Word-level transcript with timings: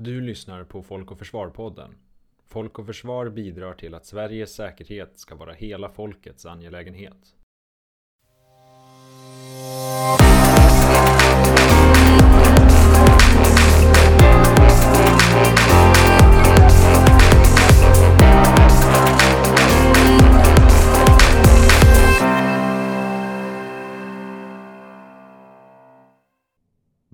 Du 0.00 0.20
lyssnar 0.20 0.64
på 0.64 0.82
Folk 0.82 1.10
och 1.10 1.18
Försvar-podden. 1.18 1.94
Folk 2.46 2.78
och 2.78 2.86
Försvar 2.86 3.28
bidrar 3.28 3.74
till 3.74 3.94
att 3.94 4.06
Sveriges 4.06 4.54
säkerhet 4.54 5.18
ska 5.18 5.34
vara 5.34 5.52
hela 5.52 5.88
folkets 5.88 6.46
angelägenhet. 6.46 7.34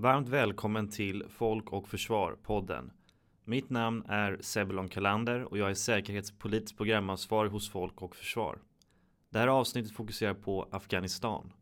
Varmt 0.05 0.29
välkommen 0.29 0.89
till 0.89 1.25
Folk 1.29 1.73
och 1.73 1.89
Försvar-podden. 1.89 2.91
Mitt 3.45 3.71
namn 3.71 4.04
är 4.09 4.39
Sebulon 4.41 4.89
Kalander 4.89 5.44
och 5.44 5.58
jag 5.58 5.71
är 5.71 5.75
säkerhetspolitisk 5.75 6.77
programansvarig 6.77 7.50
hos 7.50 7.71
Folk 7.71 8.03
och 8.03 8.17
Försvar. 8.17 8.58
Det 9.30 9.39
här 9.39 9.49
avsnittet 9.49 9.93
fokuserar 9.93 10.35
på 10.35 10.68
Afghanistan. 10.71 11.53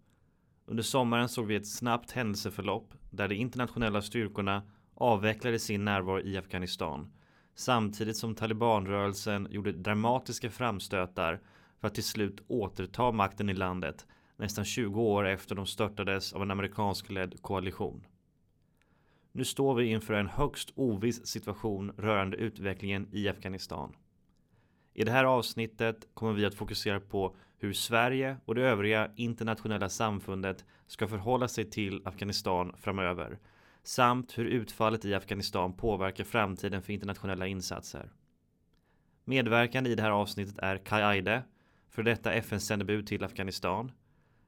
Under 0.67 0.83
sommaren 0.83 1.29
såg 1.29 1.47
vi 1.47 1.57
ett 1.57 1.67
snabbt 1.67 2.11
händelseförlopp 2.11 2.95
där 3.11 3.29
de 3.29 3.35
internationella 3.35 4.03
styrkorna 4.03 4.63
avvecklade 4.95 5.59
sin 5.59 5.85
närvaro 5.85 6.21
i 6.21 6.37
Afghanistan 6.37 7.13
samtidigt 7.55 8.17
som 8.17 8.35
talibanrörelsen 8.35 9.49
gjorde 9.51 9.73
dramatiska 9.73 10.51
framstötar 10.51 11.41
för 11.81 11.89
att 11.89 11.95
till 11.95 12.05
slut 12.05 12.43
återta 12.49 13.13
makten 13.13 13.49
i 13.49 13.55
landet 13.55 14.07
nästan 14.37 14.65
20 14.65 15.03
år 15.03 15.27
efter 15.27 15.55
de 15.55 15.67
störtades 15.67 16.33
av 16.33 16.43
en 16.43 16.51
amerikanskledd 16.51 17.43
koalition. 17.43 18.05
Nu 19.33 19.45
står 19.45 19.75
vi 19.75 19.85
inför 19.85 20.15
en 20.15 20.29
högst 20.29 20.73
oviss 20.75 21.27
situation 21.27 21.93
rörande 21.97 22.37
utvecklingen 22.37 23.09
i 23.13 23.29
Afghanistan. 23.29 23.97
I 24.95 25.05
det 25.05 25.13
här 25.13 25.25
avsnittet 25.25 26.09
kommer 26.15 26.33
vi 26.33 26.45
att 26.45 26.55
fokusera 26.55 27.01
på 27.01 27.37
hur 27.59 27.73
Sverige 27.73 28.37
och 28.45 28.55
det 28.55 28.63
övriga 28.63 29.11
internationella 29.17 29.89
samfundet 29.89 30.65
ska 30.87 31.09
förhålla 31.09 31.49
sig 31.49 31.71
till 31.71 32.03
Afghanistan 32.05 32.73
framöver 32.77 33.39
samt 33.83 34.39
hur 34.39 34.45
utfallet 34.45 35.05
i 35.05 35.15
Afghanistan 35.15 35.73
påverkar 35.73 36.25
framtiden 36.25 36.83
för 36.83 36.93
internationella 36.93 37.47
insatser. 37.47 38.13
Medverkande 39.25 39.91
i 39.91 39.95
det 39.95 40.03
här 40.03 40.11
avsnittet 40.11 40.59
är 40.59 40.77
Kai 40.79 41.03
Aide, 41.03 41.43
för 41.91 42.03
detta 42.03 42.33
FN-sändebud 42.33 43.07
till 43.07 43.25
Afghanistan, 43.25 43.93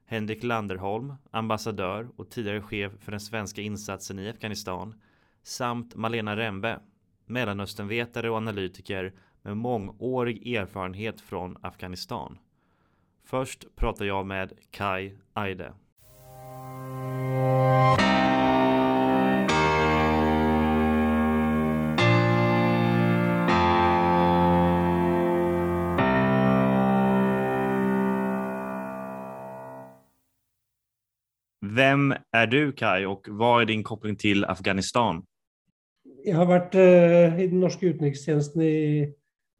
Henrik 0.05 0.43
Landerholm, 0.43 1.13
ambassadör 1.31 2.09
och 2.15 2.29
tidigare 2.29 2.61
chef 2.61 2.91
för 2.99 3.11
den 3.11 3.19
svenska 3.19 3.61
insatsen 3.61 4.19
i 4.19 4.29
Afghanistan, 4.29 5.01
samt 5.43 5.95
Malena 5.95 6.35
Rembe, 6.37 6.79
Mellanösternvetare 7.25 8.29
och 8.29 8.37
analytiker 8.37 9.13
med 9.41 9.57
mångårig 9.57 10.53
erfarenhet 10.53 11.21
från 11.21 11.57
Afghanistan. 11.61 12.37
Först 13.23 13.75
pratar 13.75 14.05
jag 14.05 14.25
med 14.25 14.53
Kai 14.71 15.17
Aide. 15.33 15.73
Vem 31.75 32.13
är 32.31 32.47
du 32.47 32.71
Kai 32.71 33.05
och 33.05 33.27
vad 33.29 33.61
är 33.61 33.65
din 33.65 33.83
koppling 33.83 34.15
till 34.15 34.45
Afghanistan? 34.45 35.25
Jag 36.25 36.37
har 36.37 36.45
varit 36.45 36.75
uh, 36.75 37.43
i 37.43 37.47
den 37.47 37.59
norska 37.59 37.85
utrikestjänsten 37.85 38.61
i 38.61 39.13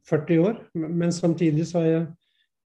40 0.08 0.38
år, 0.38 0.68
men 0.74 1.12
samtidigt 1.12 1.68
så 1.68 1.78
har 1.78 1.86
jag 1.86 2.06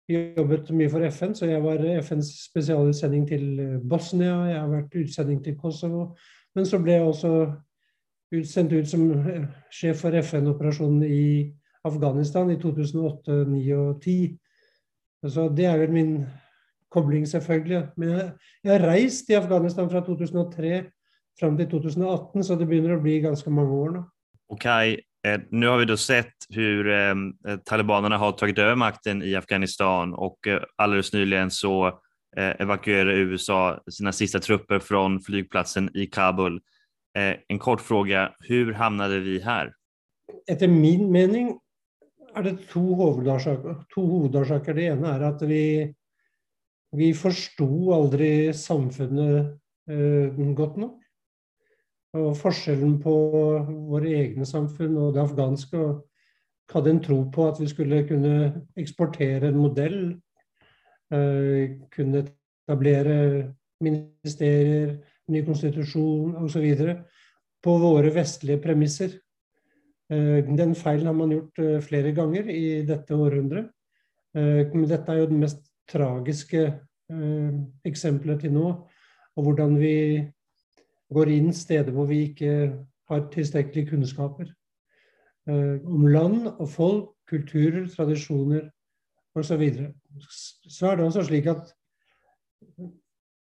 jobbat 0.08 0.70
mycket 0.70 0.92
för 0.92 1.00
FN, 1.00 1.34
så 1.34 1.46
jag 1.46 1.60
var 1.60 1.84
FNs 1.84 2.42
specialutsending 2.42 3.26
till 3.26 3.60
eh, 3.60 3.78
Bosnien, 3.78 4.48
jag 4.48 4.60
har 4.60 4.68
varit 4.68 4.94
utsändning 4.94 5.42
till 5.42 5.58
Kosovo, 5.58 6.16
men 6.54 6.66
så 6.66 6.78
blev 6.78 6.96
jag 6.96 7.08
också 7.08 7.62
utsänd 8.30 8.72
ut 8.72 8.88
som 8.88 9.10
eh, 9.10 9.44
chef 9.70 10.00
för 10.00 10.12
FN-operationen 10.12 11.02
i 11.02 11.54
Afghanistan 11.82 12.50
i 12.50 12.60
2008, 12.60 13.16
2009 13.16 13.74
och 13.74 13.94
2010. 13.94 14.38
Så 15.28 15.48
det 15.48 15.64
är 15.64 15.78
väl 15.78 15.90
min 15.90 16.26
koppling 16.88 17.26
selvfølgelig. 17.28 17.88
Men 17.96 18.08
jeg, 18.08 18.30
jeg 18.64 18.72
har 18.72 18.86
reist 18.88 19.30
i 19.30 19.34
Afghanistan 19.34 19.90
fra 19.90 20.00
2003 20.00 20.84
fram 21.40 21.56
till 21.56 21.70
2018, 21.70 22.44
så 22.44 22.54
det 22.54 22.66
börjar 22.66 23.00
bli 23.00 23.20
ganska 23.20 23.50
många 23.50 23.72
år 23.72 23.90
nu. 23.90 24.04
Okej, 24.48 25.00
eh, 25.26 25.40
nu 25.50 25.66
har 25.66 25.78
vi 25.78 25.84
då 25.84 25.96
sett 25.96 26.34
hur 26.48 26.90
eh, 26.90 27.14
talibanerna 27.64 28.16
har 28.16 28.32
tagit 28.32 28.58
över 28.58 28.74
makten 28.74 29.22
i 29.22 29.34
Afghanistan 29.34 30.14
och 30.14 30.46
eh, 30.46 30.60
alldeles 30.76 31.12
nyligen 31.12 31.50
så 31.50 31.86
eh, 32.36 32.60
evakuerade 32.60 33.14
USA 33.14 33.82
sina 33.90 34.12
sista 34.12 34.38
trupper 34.38 34.78
från 34.78 35.20
flygplatsen 35.20 35.96
i 35.96 36.06
Kabul. 36.06 36.60
En 37.48 37.58
kort 37.58 37.80
fråga, 37.80 38.32
hur 38.40 38.72
hamnade 38.72 39.20
vi 39.20 39.40
här? 39.40 39.72
Efter 40.50 40.68
min 40.68 41.12
mening 41.12 41.58
är 42.34 42.42
det. 42.42 42.56
Två 42.56 43.12
huvudorsaker. 43.96 44.74
Det 44.74 44.82
ena 44.82 45.14
är 45.14 45.20
att 45.20 45.42
vi 45.42 45.94
vi 46.96 47.12
forsto 47.16 47.68
aldri 47.92 48.52
samfunnet 48.56 49.52
eh, 49.90 50.38
godt 50.56 50.78
nok. 50.80 50.96
Og 52.18 52.30
forskjellen 52.40 52.96
på 53.02 53.14
våre 53.90 54.14
egne 54.22 54.46
samfunn 54.48 54.96
og 54.96 55.12
det 55.14 55.22
afghanske 55.26 55.76
og 55.78 56.04
hadde 56.72 56.94
en 56.94 57.02
tro 57.04 57.18
på 57.32 57.48
at 57.48 57.60
vi 57.60 57.68
skulle 57.68 58.02
kunne 58.08 58.64
eksportere 58.80 59.50
en 59.50 59.60
modell, 59.60 60.00
eh, 61.12 61.76
kunne 61.92 62.24
etablere 62.24 63.18
ministerier, 63.84 64.98
ny 65.28 65.44
konstitusjon 65.44 66.36
osv. 66.40 66.66
på 67.62 67.78
våre 67.78 68.10
vestlige 68.14 68.62
premisser. 68.62 69.18
Eh, 70.10 70.44
den 70.56 70.74
feilen 70.74 71.06
har 71.06 71.16
man 71.16 71.32
gjort 71.34 71.58
eh, 71.58 71.80
flere 71.84 72.12
ganger 72.16 72.48
i 72.48 72.82
dette 72.88 73.14
århundret. 73.14 73.68
Eh, 74.34 74.64
men 74.72 74.88
dette 74.88 75.12
er 75.12 75.20
jo 75.20 75.26
den 75.28 75.42
mest 75.42 75.67
tragiske 75.88 76.64
eh, 76.66 77.52
eksempler 77.88 78.38
til 78.40 78.54
nå. 78.54 78.72
Og 79.36 79.44
hvordan 79.46 79.76
vi 79.80 79.96
går 81.14 81.32
inn 81.32 81.52
steder 81.56 81.94
hvor 81.94 82.08
vi 82.10 82.24
ikke 82.28 82.52
har 83.08 83.28
tilstrekkelige 83.32 83.92
kunnskaper. 83.92 84.50
Eh, 85.48 85.78
om 85.86 86.06
land 86.06 86.46
og 86.58 86.68
folk, 86.68 87.14
kulturer, 87.28 87.86
tradisjoner 87.88 88.68
osv. 89.36 89.44
Så, 89.44 89.56
videre. 89.56 89.92
så 90.68 90.90
er 90.90 90.96
det 90.96 91.04
altså 91.04 91.22
slik 91.22 91.46
at 91.46 91.74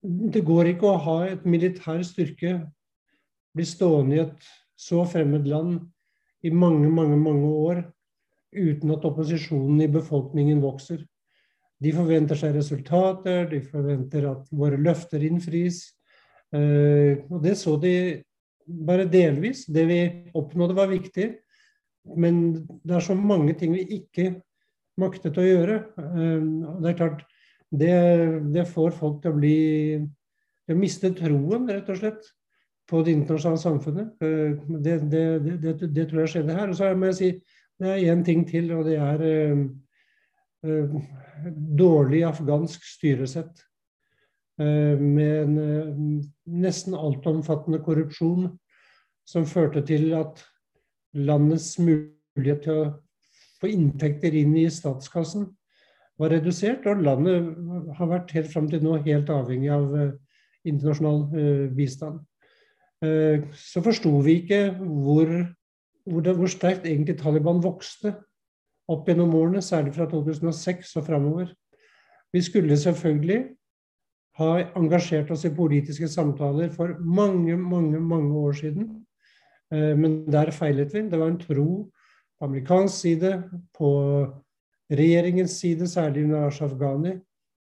det 0.04 0.44
går 0.46 0.74
ikke 0.74 0.90
å 0.92 1.00
ha 1.02 1.16
et 1.32 1.46
militær 1.48 2.04
styrke 2.06 2.60
bli 3.58 3.66
stående 3.66 4.18
i 4.18 4.22
et 4.22 4.50
så 4.78 5.04
fremmed 5.10 5.48
land 5.50 5.80
i 6.46 6.52
mange, 6.54 6.90
mange, 6.94 7.18
mange 7.18 7.48
år 7.48 7.82
uten 8.54 8.94
at 8.94 9.06
opposisjonen 9.08 9.82
i 9.82 9.90
befolkningen 9.92 10.62
vokser. 10.62 11.02
De 11.84 11.94
forventer 11.94 12.40
seg 12.40 12.56
resultater, 12.58 13.46
de 13.52 13.62
forventer 13.62 14.26
at 14.32 14.48
våre 14.50 14.80
løfter 14.82 15.24
innfris. 15.28 15.84
Eh, 16.56 17.20
og 17.30 17.42
det 17.44 17.54
så 17.60 17.76
de 17.82 17.94
bare 18.66 19.06
delvis. 19.12 19.66
Det 19.70 19.86
vi 19.90 20.00
oppnådde, 20.38 20.78
var 20.78 20.90
viktig. 20.92 21.30
Men 22.18 22.42
det 22.84 22.98
er 22.98 23.04
så 23.04 23.18
mange 23.18 23.54
ting 23.60 23.76
vi 23.76 23.86
ikke 24.00 24.32
maktet 24.98 25.38
å 25.38 25.46
gjøre. 25.46 25.82
Eh, 26.02 26.48
det 26.82 26.92
er 26.92 26.98
klart, 26.98 27.26
det, 27.70 27.94
det 28.56 28.66
får 28.72 28.96
folk 28.98 29.22
til 29.22 29.36
å 29.36 29.38
bli 29.38 29.58
til 30.68 30.76
å 30.76 30.82
miste 30.82 31.14
troen, 31.16 31.70
rett 31.70 31.88
og 31.92 32.02
slett, 32.02 32.26
på 32.88 33.02
det 33.04 33.14
internasjonale 33.16 33.62
samfunnet. 33.62 34.16
Eh, 34.24 34.58
det, 34.84 34.98
det, 35.12 35.78
det, 35.86 36.08
tror 36.10 36.26
jeg 36.26 36.34
skjedde 36.36 36.58
her. 36.58 36.72
Og 36.72 36.80
så 36.80 36.92
må 36.96 37.12
jeg 37.12 37.20
si 37.22 37.32
det 37.78 37.92
er 37.94 38.16
én 38.16 38.24
ting 38.26 38.42
til, 38.50 38.72
og 38.74 38.88
det 38.88 38.98
er 38.98 39.22
Eh, 39.22 39.68
Eh, 40.66 40.90
dårlig 41.78 42.24
afghansk 42.26 42.86
styresett. 42.86 43.62
Eh, 44.60 44.98
med 44.98 45.42
en 45.44 45.58
eh, 45.62 45.98
nesten 46.50 46.96
altomfattende 46.98 47.78
korrupsjon 47.86 48.56
som 49.28 49.46
førte 49.46 49.84
til 49.86 50.16
at 50.18 50.42
landets 51.14 51.76
mulighet 51.78 52.64
til 52.66 52.74
å 52.74 52.88
få 53.62 53.70
inntekter 53.70 54.34
inn 54.38 54.56
i 54.58 54.66
statskassen 54.74 55.46
var 56.18 56.34
redusert, 56.34 56.88
og 56.90 57.04
landet 57.06 57.52
har 58.00 58.10
vært 58.10 58.34
helt 58.34 58.50
fram 58.50 58.70
til 58.72 58.82
nå 58.82 58.96
helt 59.06 59.30
avhengig 59.30 59.70
av 59.74 59.92
internasjonal 60.66 61.70
bistand. 61.78 62.24
Så 63.54 63.84
forsto 63.86 64.10
vi 64.26 64.40
ikke 64.42 64.62
hvor, 64.80 65.30
hvor, 66.10 66.30
hvor 66.40 66.50
sterkt 66.50 66.88
egentlig 66.90 67.20
Taliban 67.22 67.62
vokste 67.62 68.16
opp 68.88 69.08
gjennom 69.10 69.36
årene, 69.36 69.62
særlig 69.62 69.94
fra 69.96 70.08
2006 70.10 70.96
og 71.00 71.06
framover. 71.08 71.52
Vi 72.34 72.42
skulle 72.44 72.78
selvfølgelig 72.78 73.42
ha 74.38 74.50
engasjert 74.78 75.32
oss 75.34 75.46
i 75.48 75.54
politiske 75.54 76.08
samtaler 76.12 76.70
for 76.74 76.94
mange, 77.02 77.58
mange, 77.58 78.00
mange 78.00 78.34
år 78.38 78.58
siden. 78.60 78.90
Eh, 79.74 79.94
men 79.98 80.26
der 80.32 80.52
feilet 80.52 80.94
vi. 80.94 81.08
Det 81.10 81.20
var 81.20 81.32
en 81.32 81.40
tro 81.42 81.70
på 82.38 82.46
amerikansk 82.46 82.96
side, 83.02 83.32
på 83.78 83.90
regjeringens 84.94 85.58
side, 85.60 85.88
særlig 85.88 86.24
under 86.28 86.48
Ashraf 86.48 86.76
Ghani, 86.78 87.16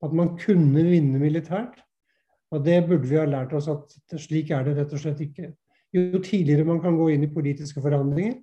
at 0.04 0.14
man 0.14 0.38
kunne 0.40 0.86
vinne 0.88 1.20
militært. 1.20 1.82
Og 2.52 2.66
det 2.66 2.86
burde 2.88 3.08
vi 3.08 3.20
ha 3.20 3.26
lært 3.28 3.54
oss 3.54 3.68
at 3.72 4.18
slik 4.20 4.52
er 4.52 4.66
det 4.66 4.78
rett 4.80 4.96
og 4.96 5.04
slett 5.04 5.22
ikke. 5.24 5.52
Jo 5.96 6.20
tidligere 6.24 6.66
man 6.68 6.82
kan 6.84 6.96
gå 7.00 7.10
inn 7.12 7.24
i 7.28 7.32
politiske 7.32 7.84
forhandlinger, 7.84 8.38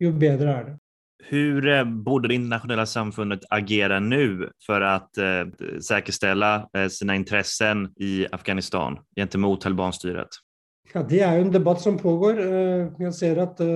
jo 0.00 0.12
bedre 0.12 0.52
er 0.52 0.64
det. 0.68 0.76
Hur 1.24 1.68
eh, 1.68 1.84
borde 1.84 2.28
det 2.28 2.34
internationella 2.34 2.86
samfundet 2.86 3.40
agera 3.50 4.00
nu 4.00 4.50
för 4.66 4.80
att 4.80 5.18
eh, 5.18 5.44
säkerställa 5.88 6.68
eh, 6.76 6.88
sina 6.88 7.14
intressen 7.14 7.92
i 7.96 8.26
Afghanistan 8.32 8.98
gentemot 9.16 9.60
talibanstyret? 9.60 10.28
Ja, 10.94 11.02
det 11.02 11.20
är 11.20 11.38
en 11.38 11.52
debatt 11.52 11.80
som 11.80 11.98
pågår. 11.98 12.40
Eh, 12.40 12.92
jag 12.98 13.14
ser 13.14 13.36
att 13.36 13.60
eh, 13.60 13.66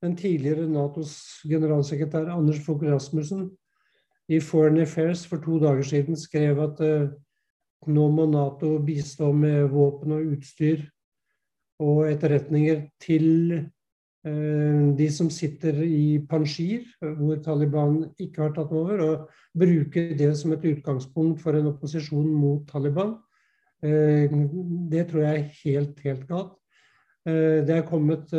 den 0.00 0.16
tidigare 0.16 0.68
NATOs 0.68 1.42
generalsekreterare 1.44 2.32
Anders 2.32 2.66
Fogh 2.66 2.84
Rasmussen 2.84 3.50
i 4.28 4.40
Foreign 4.40 4.82
Affairs 4.82 5.26
för 5.26 5.36
två 5.36 5.58
dagar 5.58 5.82
sedan 5.82 6.16
skrev 6.16 6.60
att 6.60 6.80
eh, 6.80 7.08
nu 7.86 8.00
må 8.00 8.26
NATO 8.26 8.78
bistå 8.78 9.32
med 9.32 9.70
vapen 9.70 10.12
och 10.12 10.18
utstyr 10.18 10.90
och 11.78 12.08
etterretninger 12.08 12.90
till 12.98 13.64
Eh, 14.26 14.94
de 14.98 15.06
som 15.14 15.28
sitter 15.30 15.76
i 15.84 16.18
Panjshir, 16.26 16.82
hvor 16.98 17.38
Taliban 17.42 18.00
ikke 18.18 18.42
har 18.42 18.52
tatt 18.56 18.72
over, 18.74 18.98
og 19.04 19.28
bruke 19.58 20.14
det 20.18 20.36
som 20.40 20.52
et 20.56 20.64
utgangspunkt 20.66 21.40
for 21.42 21.54
en 21.54 21.66
opposisjon 21.70 22.26
mot 22.26 22.68
Taliban. 22.68 23.16
Eh, 23.82 24.28
det 24.90 25.08
tror 25.10 25.22
jeg 25.22 25.38
er 25.38 25.44
helt, 25.62 26.00
helt 26.02 26.26
galt. 26.30 26.54
Eh, 27.28 27.64
det 27.68 27.74
er 27.76 27.86
kommet 27.86 28.34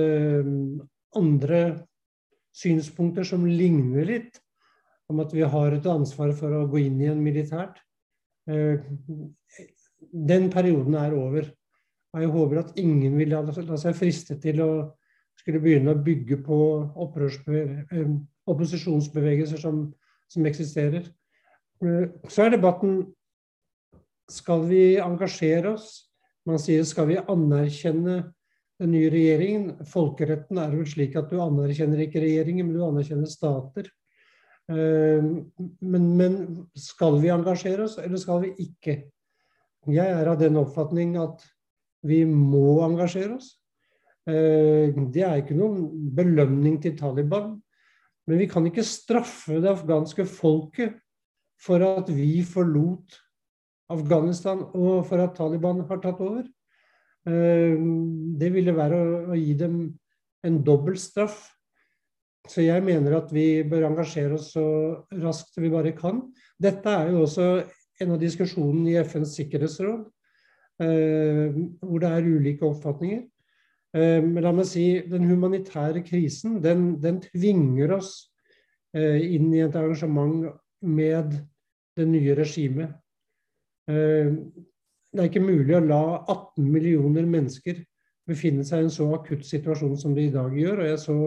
andre 1.15 1.85
synspunkter 2.59 3.23
som 3.23 3.45
ligner 3.47 4.05
litt, 4.05 4.41
om 5.09 5.19
at 5.23 5.33
vi 5.33 5.41
har 5.47 5.71
et 5.73 5.85
ansvar 5.89 6.33
for 6.37 6.53
å 6.53 6.67
gå 6.69 6.77
inn 6.83 7.01
igjen 7.01 7.23
militært. 7.23 7.79
Den 8.45 10.49
perioden 10.53 10.95
er 10.99 11.13
over. 11.17 11.49
Og 12.13 12.21
jeg 12.21 12.29
håper 12.33 12.57
at 12.61 12.77
ingen 12.81 13.17
vil 13.17 13.29
la 13.33 13.41
seg 13.77 13.95
friste 13.97 14.35
til 14.41 14.61
å 14.65 14.71
skulle 15.49 15.63
begynne 15.65 15.95
å 15.95 16.03
bygge 16.05 16.37
på 16.45 16.57
eh, 16.85 18.09
opposisjonsbevegelser 18.49 19.61
som, 19.61 19.87
som 20.29 20.45
eksisterer. 20.45 21.07
Eh, 21.81 22.09
så 22.29 22.45
er 22.45 22.53
debatten 22.53 23.01
skal 24.29 24.67
vi 24.69 24.99
engasjere 25.01 25.73
oss. 25.73 26.11
Man 26.45 26.61
sier 26.61 26.85
skal 26.85 27.09
vi 27.09 27.17
anerkjenne 27.19 28.21
den 28.79 28.93
nye 28.93 29.09
regjeringen. 29.11 29.71
Folkeretten 29.89 30.61
er 30.61 30.75
vel 30.75 30.85
slik 30.89 31.17
at 31.19 31.33
du 31.33 31.39
anerkjenner 31.41 32.05
ikke 32.05 32.21
regjeringen, 32.21 32.69
men 32.69 32.77
du 32.77 32.85
anerkjenner 32.85 33.29
stater. 33.29 33.89
Eh, 34.69 35.25
men, 35.25 36.09
men 36.19 36.41
skal 36.77 37.17
vi 37.23 37.33
engasjere 37.33 37.89
oss, 37.89 37.97
eller 37.97 38.21
skal 38.21 38.45
vi 38.45 38.53
ikke? 38.69 39.01
Jeg 39.89 40.13
er 40.13 40.29
av 40.29 40.37
den 40.37 40.59
oppfatning 40.61 41.17
at 41.17 41.41
vi 42.05 42.21
må 42.29 42.83
engasjere 42.85 43.39
oss. 43.39 43.55
Eh, 44.27 44.91
det 45.13 45.23
er 45.23 45.41
ikke 45.41 45.57
noen 45.57 46.11
belønning 46.15 46.79
til 46.83 46.97
Taliban. 46.99 47.55
Men 48.27 48.41
vi 48.41 48.47
kan 48.49 48.65
ikke 48.67 48.85
straffe 48.85 49.57
det 49.61 49.71
afghanske 49.71 50.25
folket 50.29 50.99
for 51.59 51.83
at 51.83 52.09
vi 52.13 52.43
forlot 52.45 53.17
Afghanistan 53.89 54.61
og 54.67 55.07
for 55.09 55.23
at 55.23 55.35
Taliban 55.37 55.81
har 55.89 56.01
tatt 56.03 56.19
over. 56.21 56.43
Eh, 57.27 57.79
det 58.39 58.51
ville 58.53 58.75
være 58.75 58.99
å 59.31 59.37
gi 59.39 59.55
dem 59.57 59.79
en 60.45 60.61
dobbel 60.63 60.99
straff. 60.99 61.47
Så 62.49 62.63
jeg 62.63 62.81
mener 62.85 63.17
at 63.17 63.33
vi 63.33 63.61
bør 63.67 63.89
engasjere 63.89 64.37
oss 64.37 64.53
så 64.55 64.63
raskt 65.21 65.57
vi 65.59 65.71
bare 65.73 65.93
kan. 65.97 66.21
Dette 66.61 66.89
er 66.89 67.11
jo 67.11 67.25
også 67.25 67.49
en 67.99 68.15
av 68.15 68.21
diskusjonene 68.21 68.93
i 68.93 69.01
FNs 69.03 69.35
sikkerhetsråd. 69.37 70.05
Eh, 70.79 71.57
hvor 71.83 71.99
det 71.99 72.13
er 72.13 72.29
ulike 72.29 72.65
oppfatninger. 72.65 73.25
Eh, 73.95 74.19
men 74.21 74.43
la 74.45 74.53
meg 74.53 74.67
si, 74.69 74.85
den 75.09 75.25
humanitære 75.29 76.03
krisen 76.05 76.59
den, 76.61 76.91
den 77.01 77.21
tvinger 77.23 77.95
oss 77.97 78.11
eh, 78.93 79.17
inn 79.35 79.49
i 79.53 79.63
et 79.65 79.77
arrangement 79.77 80.45
med 80.85 81.33
det 81.97 82.07
nye 82.07 82.35
regimet. 82.37 82.93
Eh, 83.89 84.29
det 85.09 85.23
er 85.23 85.29
ikke 85.31 85.41
mulig 85.41 85.73
å 85.73 85.81
la 85.81 86.03
18 86.19 86.67
millioner 86.69 87.25
mennesker 87.25 87.79
befinne 88.29 88.65
seg 88.67 88.83
i 88.83 88.87
en 88.87 88.93
så 88.93 89.07
akutt 89.15 89.45
situasjon 89.47 89.97
som 89.97 90.13
de 90.13 90.27
i 90.27 90.33
dag 90.33 90.53
gjør. 90.53 90.83
Og 90.83 90.91
jeg 90.91 90.99
så 91.01 91.17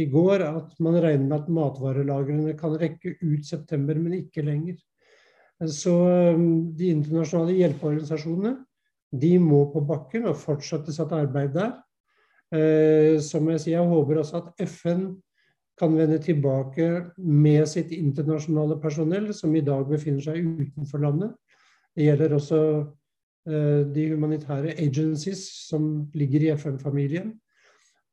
i 0.00 0.06
går 0.10 0.44
at 0.44 0.74
man 0.82 0.98
regner 0.98 1.24
med 1.28 1.38
at 1.38 1.52
matvarelagrene 1.54 2.56
kan 2.58 2.74
rekke 2.80 3.14
ut 3.22 3.46
september, 3.46 3.98
men 3.98 4.18
ikke 4.18 4.44
lenger. 4.46 4.76
Eh, 5.62 5.70
så 5.70 5.94
eh, 6.10 6.44
de 6.76 6.92
internasjonale 6.92 7.56
hjelpeorganisasjonene 7.62 8.56
de 9.14 9.34
må 9.38 9.64
på 9.70 9.84
bakken 9.86 10.26
og 10.26 10.40
fortsette 10.40 10.92
sitt 10.92 11.12
arbeid 11.14 11.54
der. 11.54 11.76
Eh, 12.52 13.20
som 13.24 13.48
jeg 13.50 13.62
sier, 13.62 13.78
jeg 13.78 13.92
håper 13.92 14.20
også 14.20 14.42
at 14.42 14.66
FN 14.68 15.06
kan 15.78 15.94
vende 15.96 16.20
tilbake 16.22 16.88
med 17.18 17.66
sitt 17.66 17.92
internasjonale 17.96 18.76
personell, 18.82 19.32
som 19.34 19.54
i 19.56 19.64
dag 19.64 19.86
befinner 19.88 20.22
seg 20.22 20.44
utenfor 20.44 21.02
landet. 21.02 21.32
Det 21.94 22.08
gjelder 22.08 22.34
også 22.36 22.60
eh, 23.48 23.80
de 23.94 24.08
humanitære 24.12 24.76
agencies 24.82 25.46
som 25.68 26.10
ligger 26.14 26.46
i 26.46 26.52
FN-familien. 26.54 27.32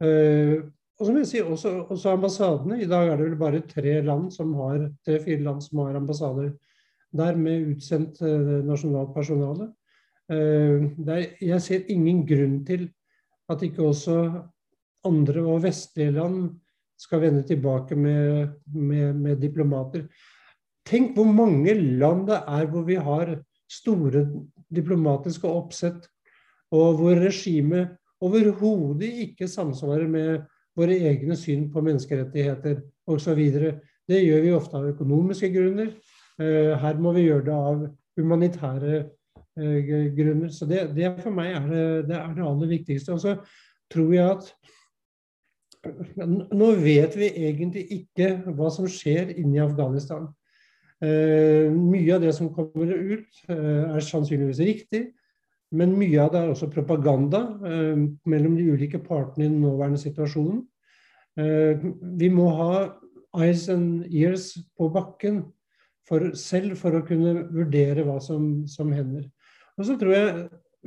Eh, 0.01 0.61
og 1.01 1.07
som 1.07 1.17
jeg 1.17 1.29
sier, 1.29 1.47
også, 1.49 1.69
også, 1.89 2.13
ambassadene. 2.13 2.81
I 2.81 2.89
dag 2.89 3.09
er 3.09 3.17
det 3.17 3.29
vel 3.31 3.39
bare 3.39 3.63
tre 3.65 3.99
land 4.05 4.29
som 4.33 4.53
har, 4.59 4.83
tre-fire 5.05 5.41
land 5.41 5.63
som 5.65 5.81
har 5.81 5.97
ambassader 5.97 6.51
der 7.17 7.37
med 7.37 7.71
utsendt 7.73 8.21
eh, 8.21 8.51
nasjonalt 8.65 9.13
personale. 9.15 9.71
Eh, 10.31 10.89
jeg 11.41 11.61
ser 11.61 11.89
ingen 11.89 12.21
grunn 12.27 12.59
til 12.65 12.85
at 13.51 13.63
ikke 13.65 13.85
også 13.85 14.17
andre 15.07 15.43
og 15.45 15.63
vestlige 15.65 16.13
land 16.15 16.43
skal 17.01 17.23
vende 17.23 17.43
tilbake 17.47 17.95
med, 17.97 18.47
med, 18.65 19.13
med, 19.13 19.39
diplomater. 19.41 20.05
Tenk 20.85 21.15
hvor 21.17 21.29
mange 21.29 21.73
land 21.73 22.27
det 22.29 22.37
er 22.47 22.67
hvor 22.69 22.85
vi 22.85 22.95
har 22.95 23.35
store 23.71 24.25
diplomatiske 24.73 25.47
oppsett, 25.47 26.05
og 26.71 26.99
hvor 26.99 27.17
regimet 27.19 27.97
overhodet 28.21 29.09
ikke 29.25 29.49
samsvarer 29.49 30.07
med 30.07 30.43
våre 30.77 30.95
egne 31.09 31.35
syn 31.35 31.67
på 31.73 31.81
menneskerettigheter 31.83 32.83
osv. 33.09 33.41
Det 34.07 34.21
gjør 34.21 34.45
vi 34.45 34.53
ofte 34.55 34.77
av 34.77 34.91
økonomiske 34.93 35.49
grunner. 35.53 35.89
Eh, 36.39 36.77
her 36.77 37.01
må 37.01 37.13
vi 37.17 37.25
gjøre 37.27 37.47
det 37.49 37.57
av 37.57 37.81
humanitære 38.19 38.93
grunner 38.93 39.09
Eh, 39.59 40.13
grunner. 40.15 40.49
Så 40.49 40.65
det, 40.65 40.85
det, 40.95 41.09
for 41.19 41.35
meg 41.35 41.55
er 41.57 41.67
det, 41.67 41.85
det, 42.07 42.17
er 42.17 42.35
det 42.35 42.47
aller 42.47 42.71
viktigste. 42.71 43.15
Og 43.15 43.19
så 43.23 43.35
tror 43.91 44.13
jeg 44.15 44.29
at 44.31 44.53
nå 46.51 46.67
vet 46.77 47.15
vi 47.17 47.31
egentlig 47.41 47.87
ikke 47.95 48.35
hva 48.53 48.69
som 48.71 48.87
skjer 48.89 49.33
inne 49.33 49.57
i 49.57 49.63
Afghanistan. 49.63 50.29
Eh, 51.01 51.67
mye 51.73 52.13
av 52.15 52.21
det 52.23 52.35
som 52.37 52.51
kommer 52.53 52.93
ut, 52.93 53.41
eh, 53.49 53.95
er 53.97 54.05
sannsynligvis 54.05 54.61
riktig. 54.63 55.03
Men 55.71 55.95
mye 55.97 56.19
av 56.21 56.31
det 56.33 56.39
er 56.41 56.51
også 56.51 56.71
propaganda 56.71 57.41
eh, 57.67 58.03
mellom 58.29 58.55
de 58.59 58.69
ulike 58.71 58.99
partene 59.03 59.47
i 59.47 59.49
den 59.49 59.61
nåværende 59.63 59.99
situasjonen. 59.99 60.61
Eh, 61.39 61.81
vi 62.19 62.29
må 62.29 62.49
ha 62.55 62.73
eyes 63.41 63.67
and 63.71 64.05
ears 64.11 64.53
på 64.77 64.91
bakken 64.91 65.45
for, 66.07 66.31
selv 66.35 66.75
for 66.79 66.95
å 66.95 67.05
kunne 67.07 67.47
vurdere 67.51 68.03
hva 68.05 68.19
som, 68.23 68.67
som 68.67 68.91
hender. 68.95 69.29
Og 69.81 69.87
så 69.87 69.97
tror 69.97 70.13
jeg 70.13 70.41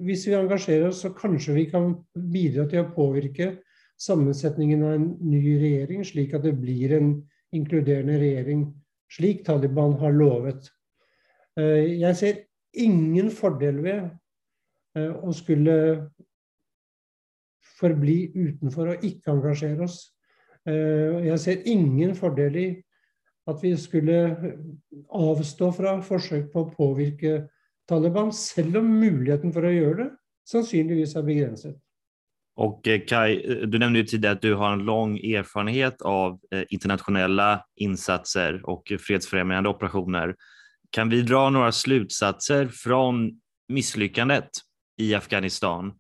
hvis 0.07 0.25
vi 0.29 0.35
engasjerer 0.39 0.89
oss, 0.89 1.01
så 1.03 1.11
kanskje 1.15 1.55
vi 1.57 1.65
kan 1.71 1.93
bidra 2.15 2.69
til 2.71 2.85
å 2.85 2.91
påvirke 2.95 3.57
sammensetningen 4.01 4.83
av 4.87 4.95
en 4.97 5.07
ny 5.23 5.43
regjering, 5.59 6.05
slik 6.07 6.35
at 6.35 6.47
det 6.47 6.55
blir 6.59 6.95
en 6.95 7.09
inkluderende 7.55 8.19
regjering, 8.23 8.69
slik 9.11 9.45
Taliban 9.47 9.97
har 9.99 10.15
lovet. 10.15 10.69
Eh, 11.59 12.01
jeg 12.03 12.19
ser 12.19 12.41
ingen 12.87 13.31
fordel 13.35 13.81
ved 13.83 14.01
eh, 14.99 15.11
å 15.11 15.35
skulle 15.35 15.77
forbli 17.79 18.19
utenfor 18.35 18.95
og 18.95 19.07
ikke 19.07 19.35
engasjere 19.35 19.87
oss. 19.87 20.01
Eh, 20.67 21.23
jeg 21.31 21.41
ser 21.43 21.67
ingen 21.71 22.15
fordel 22.19 22.59
i 22.63 22.69
at 23.51 23.59
vi 23.63 23.75
skulle 23.79 24.21
avstå 25.11 25.71
fra 25.77 25.99
forsøk 26.03 26.49
på 26.53 26.63
å 26.63 26.71
påvirke 26.75 27.35
Taliban, 27.89 28.33
selv 28.33 28.77
om 28.77 29.01
muligheten 29.01 29.53
för 29.53 29.63
att 29.63 29.75
göra 29.75 29.95
det 29.95 30.11
sannsynligvis 30.51 31.17
är 31.17 31.23
begränsad. 31.23 31.81
Och 32.57 32.89
eh, 32.89 33.01
Kai, 33.01 33.53
eh, 33.53 33.69
du 33.69 33.79
nämnde 33.79 33.99
ju 33.99 34.05
tidigare 34.05 34.35
att 34.35 34.43
du 34.43 34.55
har 34.55 34.73
en 34.73 34.85
lång 34.85 35.19
erfarenhet 35.19 36.03
av 36.03 36.41
eh, 36.51 36.63
internationella 36.69 37.65
insatser 37.77 38.61
och 38.65 38.93
fredsfrämjande 39.01 39.69
operationer. 39.69 40.35
Kan 40.91 41.09
vi 41.09 41.23
dra 41.23 41.51
några 41.51 41.73
slutsatser 41.73 42.69
från 42.69 43.41
misslyckandet 43.69 44.51
i 44.97 45.15
Afghanistan 45.15 45.93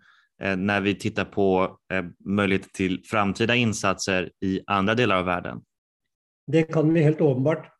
när 0.56 0.80
vi 0.80 0.94
tittar 0.94 1.24
på 1.24 1.78
möjligheter 2.24 2.68
till 2.70 3.02
framtida 3.04 3.54
insatser 3.54 4.30
i 4.40 4.60
andra 4.66 4.94
delar 4.94 5.16
av 5.16 5.24
världen? 5.24 5.60
Det 6.46 6.62
kan 6.62 6.92
vi 6.92 7.02
helt 7.02 7.20
åbenbart. 7.20 7.73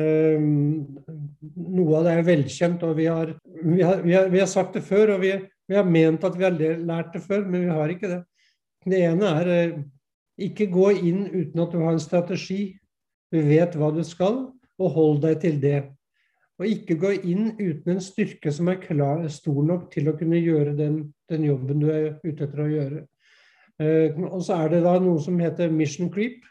Um, 0.00 0.98
noe 1.56 2.00
av 2.00 2.06
det 2.06 2.16
er 2.16 2.26
velkjent, 2.26 2.82
og 2.86 2.96
vi 2.98 3.06
har, 3.10 3.32
vi 3.62 3.82
har, 3.84 4.02
vi 4.04 4.14
har, 4.16 4.28
vi 4.32 4.42
har 4.42 4.50
sagt 4.50 4.76
det 4.76 4.84
før, 4.86 5.16
og 5.16 5.24
vi, 5.24 5.32
har 5.70 5.86
ment 5.86 6.24
at 6.26 6.36
vi 6.38 6.46
har 6.46 6.56
lært 6.56 7.14
det 7.14 7.22
før, 7.24 7.46
men 7.46 7.64
vi 7.66 7.72
har 7.72 7.92
ikke 7.92 8.10
det. 8.10 8.20
Det 8.86 9.00
ene 9.10 9.32
er 9.40 9.50
uh, 9.50 9.80
ikke 10.40 10.70
gå 10.72 10.90
inn 10.98 11.24
uten 11.28 11.62
at 11.62 11.72
du 11.72 11.80
har 11.82 11.94
en 11.94 12.02
strategi. 12.02 12.62
Du 13.30 13.38
vet 13.46 13.76
hva 13.78 13.92
du 13.94 14.02
skal, 14.06 14.42
og 14.80 14.94
hold 14.96 15.22
deg 15.24 15.40
til 15.44 15.60
det. 15.62 15.80
Og 16.60 16.68
ikke 16.68 16.98
gå 17.00 17.14
inn 17.24 17.54
uten 17.60 17.94
en 17.94 18.04
styrke 18.04 18.52
som 18.52 18.68
er 18.68 18.80
klar, 18.82 19.22
stor 19.32 19.62
nok 19.64 19.88
til 19.92 20.10
å 20.10 20.16
kunne 20.18 20.40
gjøre 20.40 20.74
den, 20.76 21.02
den 21.32 21.46
jobben 21.48 21.80
du 21.80 21.88
er 21.92 22.12
ute 22.24 22.46
etter 22.46 22.64
å 22.64 22.70
gjøre. 22.70 23.02
Uh, 23.80 24.28
og 24.30 24.42
så 24.44 24.62
er 24.64 24.74
det 24.74 24.84
da 24.84 24.98
noe 25.00 25.20
som 25.24 25.40
heter 25.40 25.72
mission 25.72 26.10
creep. 26.12 26.42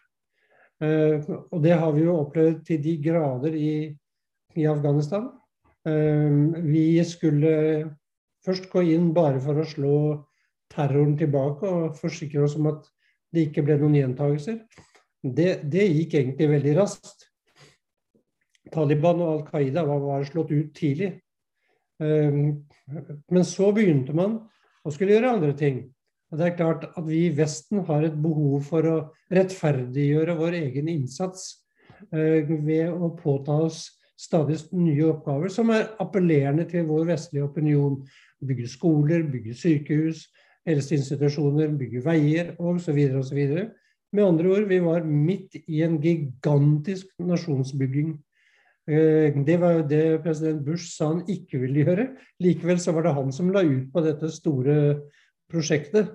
Eh, 0.80 1.26
og 1.28 1.60
det 1.64 1.76
har 1.76 1.92
vi 1.96 2.06
jo 2.06 2.20
opplevd 2.22 2.64
til 2.68 2.82
de 2.84 2.96
grader 3.04 3.56
i, 3.56 3.72
i 4.56 4.68
Afghanistan. 4.70 5.28
Eh, 5.88 6.64
vi 6.64 7.04
skulle 7.08 7.54
først 8.46 8.70
gå 8.72 8.86
inn 8.96 9.12
bare 9.16 9.42
for 9.44 9.60
å 9.60 9.68
slå 9.68 9.96
terroren 10.72 11.18
tilbake 11.20 11.68
og 11.68 11.98
forsikre 12.00 12.46
oss 12.46 12.56
om 12.60 12.70
at 12.72 12.88
det 13.34 13.50
ikke 13.50 13.66
ble 13.66 13.80
noen 13.82 13.98
gjentagelser. 13.98 14.62
Det, 15.20 15.50
det 15.68 15.90
gikk 15.90 16.16
egentlig 16.16 16.48
veldig 16.54 16.78
raskt. 16.80 17.28
Taliban 18.70 19.20
og 19.24 19.32
Al 19.34 19.44
Qaida 19.50 19.84
var, 19.88 20.00
var 20.06 20.28
slått 20.28 20.54
ut 20.54 20.72
tidlig. 20.78 21.12
Eh, 22.00 22.40
men 23.28 23.46
så 23.46 23.74
begynte 23.76 24.16
man 24.16 24.40
å 24.86 24.94
skulle 24.94 25.18
gjøre 25.18 25.36
andre 25.36 25.56
ting. 25.60 25.84
Det 26.30 26.46
er 26.46 26.58
klart 26.58 26.84
at 26.94 27.06
vi 27.08 27.24
i 27.26 27.34
Vesten 27.34 27.82
har 27.88 28.04
et 28.06 28.18
behov 28.22 28.62
for 28.68 28.86
å 28.86 28.98
rettferdiggjøre 29.34 30.36
vår 30.38 30.60
egen 30.60 30.92
innsats 30.92 31.48
eh, 32.14 32.46
ved 32.46 32.92
å 32.94 33.10
påta 33.18 33.56
oss 33.66 33.88
stadig 34.20 34.60
nye 34.76 35.08
oppgaver 35.10 35.50
som 35.54 35.72
er 35.74 35.88
appellerende 36.04 36.68
til 36.70 36.86
vår 36.90 37.08
vestlige 37.16 37.48
opinion. 37.48 37.98
Bygge 38.46 38.70
skoler, 38.70 39.24
bygge 39.32 39.56
sykehus, 39.58 40.28
helseinstitusjoner, 40.70 41.72
bygge 41.80 42.04
veier 42.06 42.54
osv. 42.62 43.00
osv. 43.20 43.40
Med 44.14 44.26
andre 44.26 44.54
ord, 44.54 44.68
vi 44.70 44.80
var 44.84 45.06
midt 45.06 45.58
i 45.66 45.82
en 45.86 45.98
gigantisk 46.02 47.10
nasjonsbygging. 47.22 48.14
Eh, 48.90 49.34
det 49.46 49.58
var 49.62 49.80
jo 49.80 49.88
det 49.90 50.04
president 50.26 50.62
Bush 50.66 50.92
sa 50.94 51.10
han 51.14 51.26
ikke 51.30 51.64
ville 51.66 51.88
gjøre. 51.88 52.08
Likevel 52.42 52.82
så 52.82 52.94
var 52.94 53.08
det 53.08 53.18
han 53.18 53.34
som 53.34 53.50
la 53.54 53.66
ut 53.66 53.90
på 53.94 54.06
dette 54.06 54.30
store 54.34 54.78
prosjektet. 55.50 56.12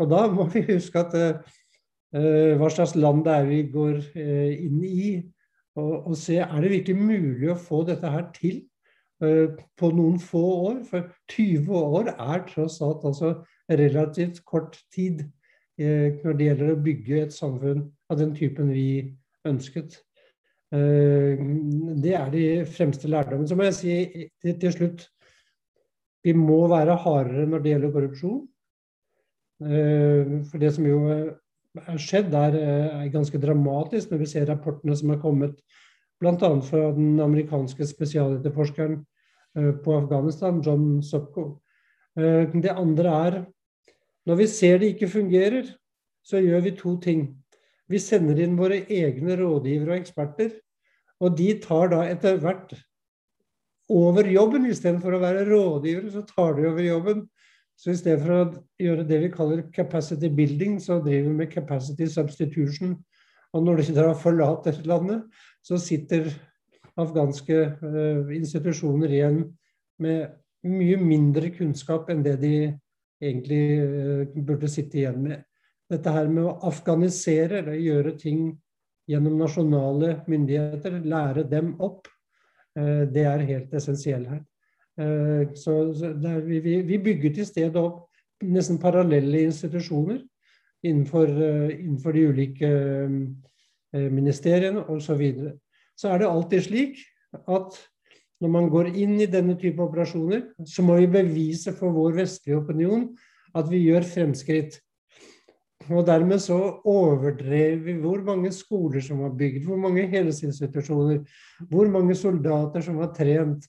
Og 0.00 0.10
da 0.10 0.26
må 0.32 0.48
vi 0.52 0.64
huske 0.68 1.00
at 1.00 1.14
uh, 1.16 2.52
hva 2.58 2.70
slags 2.72 2.96
land 2.98 3.24
det 3.26 3.34
er 3.34 3.50
vi 3.50 3.62
går 3.72 4.00
uh, 4.16 4.52
inn 4.54 4.80
i. 4.84 5.10
Og, 5.76 6.08
og, 6.08 6.14
se 6.16 6.38
er 6.40 6.56
det 6.64 6.72
virkelig 6.72 6.96
mulig 6.96 7.50
å 7.52 7.60
få 7.60 7.82
dette 7.88 8.08
her 8.12 8.28
til 8.36 8.62
uh, 9.24 9.52
på 9.76 9.92
noen 9.96 10.18
få 10.22 10.44
år. 10.70 10.80
For 10.88 11.08
20 11.32 11.72
år 11.82 12.12
er 12.14 12.44
tross 12.48 12.80
alt 12.84 13.04
altså 13.08 13.36
relativt 13.68 14.44
kort 14.46 14.78
tid 14.94 15.26
når 15.76 16.36
det 16.38 16.44
gjelder 16.46 16.70
å 16.72 16.78
bygge 16.80 17.16
et 17.20 17.34
samfunn 17.36 17.82
av 18.08 18.16
den 18.16 18.30
typen 18.32 18.70
vi 18.72 19.10
ønsket. 19.44 19.98
Det 20.72 22.14
er 22.16 22.30
de 22.32 22.44
fremste 22.64 23.10
lærdommene. 23.12 23.44
Så 23.50 23.58
må 23.60 23.66
jeg 23.66 23.76
si 23.76 23.96
til, 24.40 24.54
til 24.62 24.72
slutt 24.72 25.04
vi 26.26 26.34
må 26.34 26.64
være 26.70 26.98
hardere 27.04 27.46
når 27.46 27.62
det 27.62 27.72
gjelder 27.72 27.94
korrupsjon. 27.94 28.44
Eh, 29.62 30.36
for 30.50 30.60
det 30.60 30.72
som 30.76 30.86
jo 30.88 31.00
eh, 31.12 31.28
er 31.86 32.00
skjedd, 32.02 32.34
er, 32.34 32.56
eh, 32.58 33.02
er 33.04 33.12
ganske 33.14 33.40
dramatisk 33.40 34.10
når 34.10 34.24
vi 34.24 34.30
ser 34.32 34.48
rapportene 34.50 34.96
som 34.98 35.12
er 35.14 35.20
kommet 35.22 35.60
bl.a. 36.20 36.50
fra 36.64 36.90
den 36.96 37.20
amerikanske 37.20 37.86
spesialetterforskeren 37.86 39.02
på 39.56 39.92
Afghanistan, 39.96 40.58
John 40.64 40.98
Sopko. 41.04 41.62
Det 42.16 42.72
andre 42.72 43.12
er 43.28 43.36
når 44.28 44.38
vi 44.40 44.46
ser 44.48 44.80
det 44.80 44.90
ikke 44.94 45.08
fungerer, 45.12 45.68
så 46.24 46.40
gjør 46.42 46.64
vi 46.64 46.72
to 46.76 46.96
ting. 47.00 47.22
Vi 47.88 48.00
sender 48.02 48.40
inn 48.42 48.56
våre 48.58 48.82
egne 48.90 49.36
rådgivere 49.38 49.94
og 49.94 50.00
eksperter, 50.00 50.50
og 51.20 51.36
de 51.38 51.50
tar 51.62 51.92
da 51.92 52.02
etter 52.10 52.40
hvert 52.42 52.74
over 53.92 54.28
jobben. 54.30 54.68
Istedenfor 54.70 55.16
å 55.16 55.22
være 55.22 55.46
rådgivere, 55.48 56.12
så 56.14 56.22
tar 56.28 56.56
de 56.58 56.68
over 56.70 56.86
jobben. 56.86 57.26
Så 57.76 57.92
i 57.92 57.98
stedet 57.98 58.22
for 58.24 58.32
å 58.32 58.44
gjøre 58.80 59.04
det 59.08 59.18
vi 59.26 59.32
kaller 59.34 59.66
capacity 59.74 60.30
building, 60.32 60.78
så 60.80 60.96
driver 61.04 61.28
vi 61.28 61.36
med 61.42 61.52
capacity 61.52 62.08
substitution. 62.08 62.96
Og 63.52 63.64
når 63.64 63.82
de 63.84 63.96
har 63.98 64.16
forlater 64.20 64.80
landet, 64.88 65.26
så 65.64 65.78
sitter 65.80 66.30
afghanske 66.96 67.58
uh, 67.82 68.32
institusjoner 68.32 69.12
igjen 69.12 69.40
med 70.00 70.32
mye 70.66 70.96
mindre 71.00 71.50
kunnskap 71.52 72.08
enn 72.10 72.24
det 72.24 72.38
de 72.40 72.54
egentlig 73.20 73.60
uh, 73.84 74.40
burde 74.48 74.70
sitte 74.72 75.02
igjen 75.02 75.20
med. 75.24 75.44
Dette 75.92 76.10
her 76.10 76.30
med 76.32 76.48
å 76.48 76.56
afghanisere, 76.66 77.60
eller 77.60 77.76
gjøre 77.78 78.16
ting 78.18 78.48
gjennom 79.06 79.36
nasjonale 79.38 80.16
myndigheter, 80.26 80.96
lære 81.04 81.44
dem 81.46 81.74
opp, 81.84 82.08
Eh, 82.76 83.04
det 83.12 83.24
er 83.24 83.48
helt 83.48 83.74
essensiell 83.74 84.26
her. 84.28 84.42
Eh, 85.00 85.52
så 85.56 85.78
vi, 86.44 86.60
vi 86.60 86.98
bygget 86.98 87.40
i 87.40 87.48
stedet 87.48 87.80
opp 87.80 88.04
nesten 88.44 88.80
parallelle 88.80 89.46
institusjoner 89.48 90.20
innenfor, 90.84 91.28
eh, 91.28 91.76
innenfor 91.80 92.16
de 92.16 92.26
ulike 92.30 92.72
ministeriene 93.96 94.82
osv. 94.82 95.00
Så, 95.00 95.14
videre. 95.16 95.52
så 95.96 96.10
er 96.12 96.18
det 96.18 96.28
alltid 96.28 96.64
slik 96.66 96.98
at 97.48 97.78
når 98.42 98.50
man 98.52 98.66
går 98.68 98.90
inn 98.92 99.14
i 99.20 99.28
denne 99.30 99.54
type 99.56 99.80
operasjoner, 99.80 100.42
så 100.68 100.82
må 100.84 100.98
vi 100.98 101.06
bevise 101.08 101.72
for 101.72 101.94
vår 101.94 102.18
vestlige 102.18 102.58
opinion 102.58 103.06
at 103.56 103.70
vi 103.70 103.86
gjør 103.86 104.04
fremskritt. 104.04 104.76
Og 105.86 106.06
dermed 106.06 106.40
så 106.42 106.56
overdrev 106.88 107.84
vi 107.84 107.94
hvor 108.00 108.22
mange 108.26 108.50
skoler 108.52 109.02
som 109.04 109.20
var 109.22 109.36
bygd, 109.38 109.64
hvor 109.68 109.78
mange 109.78 110.06
helseinstitusjoner, 110.10 111.20
hvor 111.70 111.90
mange 111.92 112.16
soldater 112.18 112.82
som 112.82 112.98
var 112.98 113.12
trent, 113.14 113.68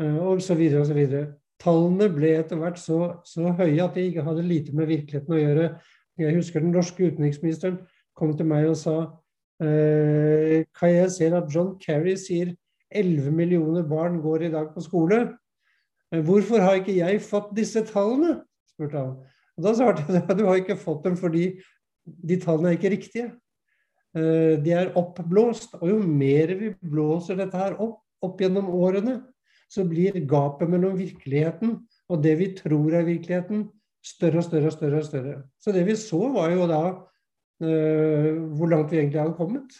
eh, 0.00 0.16
osv. 0.16 0.56
vidare. 0.58 0.80
osv. 0.80 1.26
Tallene 1.58 2.06
ble 2.14 2.36
etter 2.38 2.60
hvert 2.60 2.78
så, 2.78 2.98
så, 3.26 3.50
høye 3.58 3.82
at 3.82 3.96
de 3.98 4.06
ikke 4.06 4.22
hadde 4.22 4.46
lite 4.46 4.74
med 4.76 4.86
virkeligheten 4.86 5.34
å 5.34 5.40
gjøre. 5.40 5.68
Jeg 6.18 6.36
husker 6.36 6.62
den 6.62 6.74
norske 6.74 7.10
utenriksministeren 7.10 7.80
kom 8.18 8.36
til 8.38 8.46
meg 8.50 8.68
og 8.70 8.78
sa 8.78 8.94
eh, 9.62 10.64
Kan 10.78 10.94
jeg 10.94 11.10
se 11.14 11.28
at 11.34 11.50
John 11.54 11.74
Kerry 11.82 12.14
sier 12.18 12.54
11 12.94 13.34
millioner 13.34 13.84
barn 13.86 14.20
går 14.22 14.46
i 14.46 14.52
dag 14.54 14.70
på 14.74 14.82
skole? 14.86 15.20
Eh, 16.14 16.22
hvorfor 16.22 16.62
har 16.62 16.78
ikke 16.78 16.96
jeg 16.96 17.22
fått 17.26 17.50
disse 17.58 17.82
tallene? 17.90 18.38
spurte 18.70 19.02
han. 19.02 19.18
Og 19.58 19.66
Da 19.66 19.74
svarte 19.74 20.06
jeg 20.06 20.22
at 20.22 20.38
du 20.38 20.46
har 20.46 20.60
ikke 20.60 20.78
fått 20.78 21.04
dem 21.04 21.18
fordi 21.18 21.50
de 22.04 22.38
tallene 22.40 22.72
er 22.72 22.78
ikke 22.78 22.94
riktige. 22.94 23.32
Eh, 24.16 24.54
de 24.62 24.72
er 24.72 24.94
oppblåst. 24.96 25.76
Og 25.82 25.90
jo 25.90 25.98
mer 26.06 26.54
vi 26.60 26.72
blåser 26.78 27.40
dette 27.40 27.58
her 27.58 27.76
opp, 27.82 28.00
opp 28.24 28.40
gjennom 28.40 28.70
årene, 28.72 29.20
så 29.68 29.84
blir 29.84 30.16
gapet 30.30 30.70
mellom 30.70 30.96
virkeligheten 30.96 31.76
og 32.08 32.22
det 32.24 32.38
vi 32.40 32.52
tror 32.56 32.94
er 32.96 33.08
virkeligheten, 33.08 33.66
større 34.04 34.40
og 34.40 34.46
større 34.46 34.70
og 34.70 34.72
større. 34.72 35.02
og 35.02 35.04
større. 35.04 35.36
Så 35.60 35.72
det 35.72 35.84
vi 35.86 35.96
så, 35.96 36.20
var 36.32 36.50
jo 36.54 36.66
da 36.70 36.82
uh, 36.88 38.32
hvor 38.56 38.70
langt 38.72 38.92
vi 38.92 38.98
egentlig 39.02 39.20
hadde 39.20 39.36
kommet. 39.36 39.76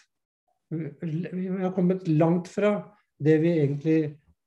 Vi 0.69 1.47
har 1.63 1.73
kommet 1.73 2.07
langt 2.07 2.47
fra 2.47 2.75
det 3.17 3.39
vi 3.41 3.55
egentlig 3.57 3.99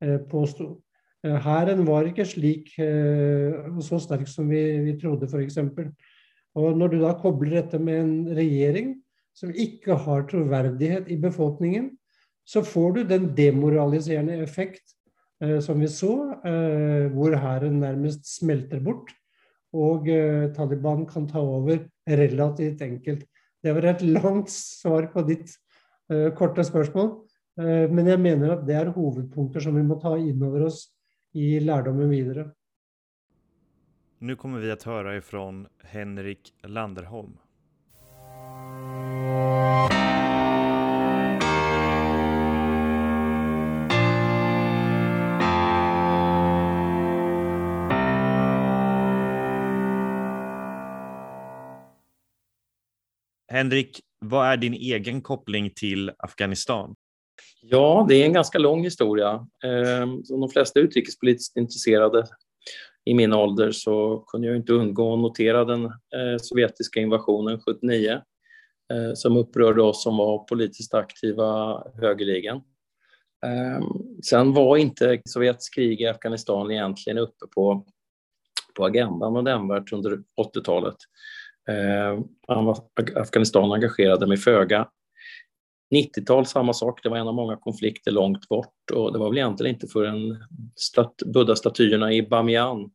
uh, 0.04 0.20
påsto. 0.30 0.76
Eh, 1.22 1.38
hæren 1.38 1.84
var 1.86 2.08
ikke 2.08 2.26
slik 2.26 2.72
eh, 2.82 3.54
så 3.84 4.00
sterk 4.02 4.26
som 4.30 4.48
vi, 4.50 4.62
vi 4.82 4.96
trodde, 4.98 5.28
f.eks. 5.30 5.58
Og 6.58 6.76
når 6.76 6.92
du 6.92 6.98
da 7.00 7.14
kobler 7.16 7.60
dette 7.60 7.78
med 7.80 8.00
en 8.00 8.14
regjering 8.36 8.96
som 9.36 9.52
ikke 9.54 9.96
har 10.04 10.26
troverdighet 10.28 11.08
i 11.12 11.16
befolkningen, 11.20 11.92
så 12.44 12.64
får 12.66 12.96
du 12.96 13.02
den 13.08 13.30
demoraliserende 13.36 14.40
effekt 14.42 14.96
eh, 15.42 15.60
som 15.62 15.80
vi 15.80 15.88
så, 15.88 16.12
eh, 16.42 17.06
hvor 17.14 17.36
hæren 17.38 17.78
nærmest 17.80 18.26
smelter 18.26 18.82
bort, 18.82 19.12
og 19.72 20.08
eh, 20.10 20.50
Taliban 20.56 21.06
kan 21.08 21.28
ta 21.30 21.40
over 21.40 21.86
relativt 22.08 22.82
enkelt. 22.82 23.22
Det 23.62 23.74
var 23.74 23.86
et 23.92 24.02
langt 24.02 24.50
svar 24.50 25.06
på 25.14 25.22
ditt 25.28 25.54
eh, 26.10 26.32
korte 26.36 26.66
spørsmål, 26.66 27.14
eh, 27.62 27.86
men 27.88 28.10
jeg 28.10 28.20
mener 28.20 28.56
at 28.56 28.66
det 28.66 28.76
er 28.76 28.90
hovedpunkter 28.92 29.62
som 29.62 29.78
vi 29.78 29.86
må 29.86 30.00
ta 30.02 30.16
inn 30.18 30.42
over 30.42 30.66
oss 30.66 30.90
i 31.32 31.60
lärdomen 31.60 32.10
vidare. 32.10 32.50
Nu 34.18 34.36
kommer 34.36 34.58
vi 34.58 34.70
att 34.70 34.82
höra 34.82 35.16
ifrån 35.16 35.66
Henrik 35.84 36.54
Landerholm. 36.62 37.38
Henrik, 53.52 54.00
vad 54.18 54.46
är 54.46 54.56
din 54.56 54.74
egen 54.74 55.22
koppling 55.22 55.70
till 55.74 56.12
Afghanistan? 56.18 56.94
Ja, 57.64 58.06
det 58.08 58.14
är 58.14 58.26
en 58.26 58.32
ganska 58.32 58.58
lång 58.58 58.84
historia. 58.84 59.46
Eh, 59.64 60.06
som 60.24 60.40
de 60.40 60.48
flesta 60.48 60.80
utrikespolitiskt 60.80 61.56
intresserade 61.56 62.26
i 63.04 63.14
min 63.14 63.32
ålder 63.32 63.70
så 63.70 64.24
kunde 64.26 64.46
jag 64.46 64.56
inte 64.56 64.72
undgå 64.72 65.14
att 65.14 65.20
notera 65.20 65.64
den 65.64 65.84
eh, 65.84 66.38
sovjetiska 66.40 67.00
invasionen 67.00 67.60
79 67.60 68.12
eh, 68.12 69.14
som 69.14 69.36
upprörde 69.36 69.82
oss 69.82 70.02
som 70.02 70.16
var 70.16 70.38
politiskt 70.38 70.94
aktiva 70.94 71.82
högerligan. 72.00 72.62
Sen 74.24 74.52
var 74.52 74.76
inte 74.76 75.20
Sovjets 75.24 75.68
krig 75.68 76.00
i 76.00 76.06
Afghanistan 76.06 76.70
egentligen 76.70 77.18
uppe 77.18 77.46
på, 77.54 77.86
på 78.76 78.84
agendan 78.84 79.44
nämnvärt 79.44 79.92
under 79.92 80.18
80-talet. 80.56 80.96
Afghanistan 83.14 83.72
engagerade 83.72 84.26
mig 84.26 84.36
föga 84.36 84.88
90-tal 85.92 86.46
samma 86.46 86.72
sak, 86.72 87.02
det 87.02 87.08
var 87.08 87.16
en 87.16 87.28
av 87.28 87.34
många 87.34 87.56
konflikter 87.56 88.10
långt 88.10 88.48
bort. 88.48 88.90
Och 88.92 89.12
det 89.12 89.18
var 89.18 89.28
väl 89.28 89.38
egentligen 89.38 89.74
inte 89.74 89.86
förrän 89.86 90.44
stat, 90.76 91.14
Buddha-statyerna 91.26 92.12
i 92.12 92.22
Bamiyan 92.22 92.90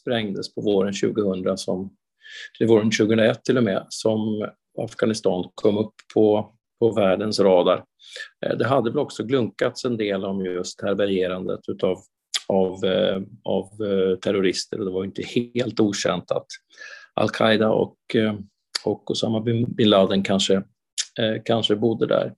sprängdes 0.00 0.54
på 0.54 0.60
våren 0.60 0.92
2000, 1.14 1.58
som, 1.58 1.96
till 2.58 2.66
våren 2.66 2.90
2001 2.90 3.44
till 3.44 3.58
och 3.58 3.64
med, 3.64 3.86
som 3.88 4.48
Afghanistan 4.78 5.50
kom 5.54 5.78
upp 5.78 5.94
på, 6.14 6.52
på 6.78 6.92
världens 6.92 7.40
radar. 7.40 7.84
Eh, 8.46 8.56
det 8.56 8.66
hade 8.66 8.90
väl 8.90 8.98
också 8.98 9.24
glunkats 9.24 9.84
en 9.84 9.96
del 9.96 10.24
om 10.24 10.44
just 10.44 10.82
härbärgerandet 10.82 11.60
utav, 11.68 11.98
av, 12.46 12.84
eh, 12.84 13.22
av 13.44 13.64
eh, 13.64 14.18
terrorister. 14.18 14.78
Och 14.78 14.84
det 14.84 14.92
var 14.92 15.04
inte 15.04 15.22
helt 15.22 15.80
okänt 15.80 16.30
att 16.30 16.46
al-Qaida 17.14 17.70
och, 17.70 17.96
och 18.84 19.10
Osama 19.10 19.40
bin 19.40 19.74
Laden 19.78 20.22
kanske 20.22 20.62
eh, 21.18 21.42
kanske 21.44 21.76
bodde 21.76 22.06
där. 22.06 22.32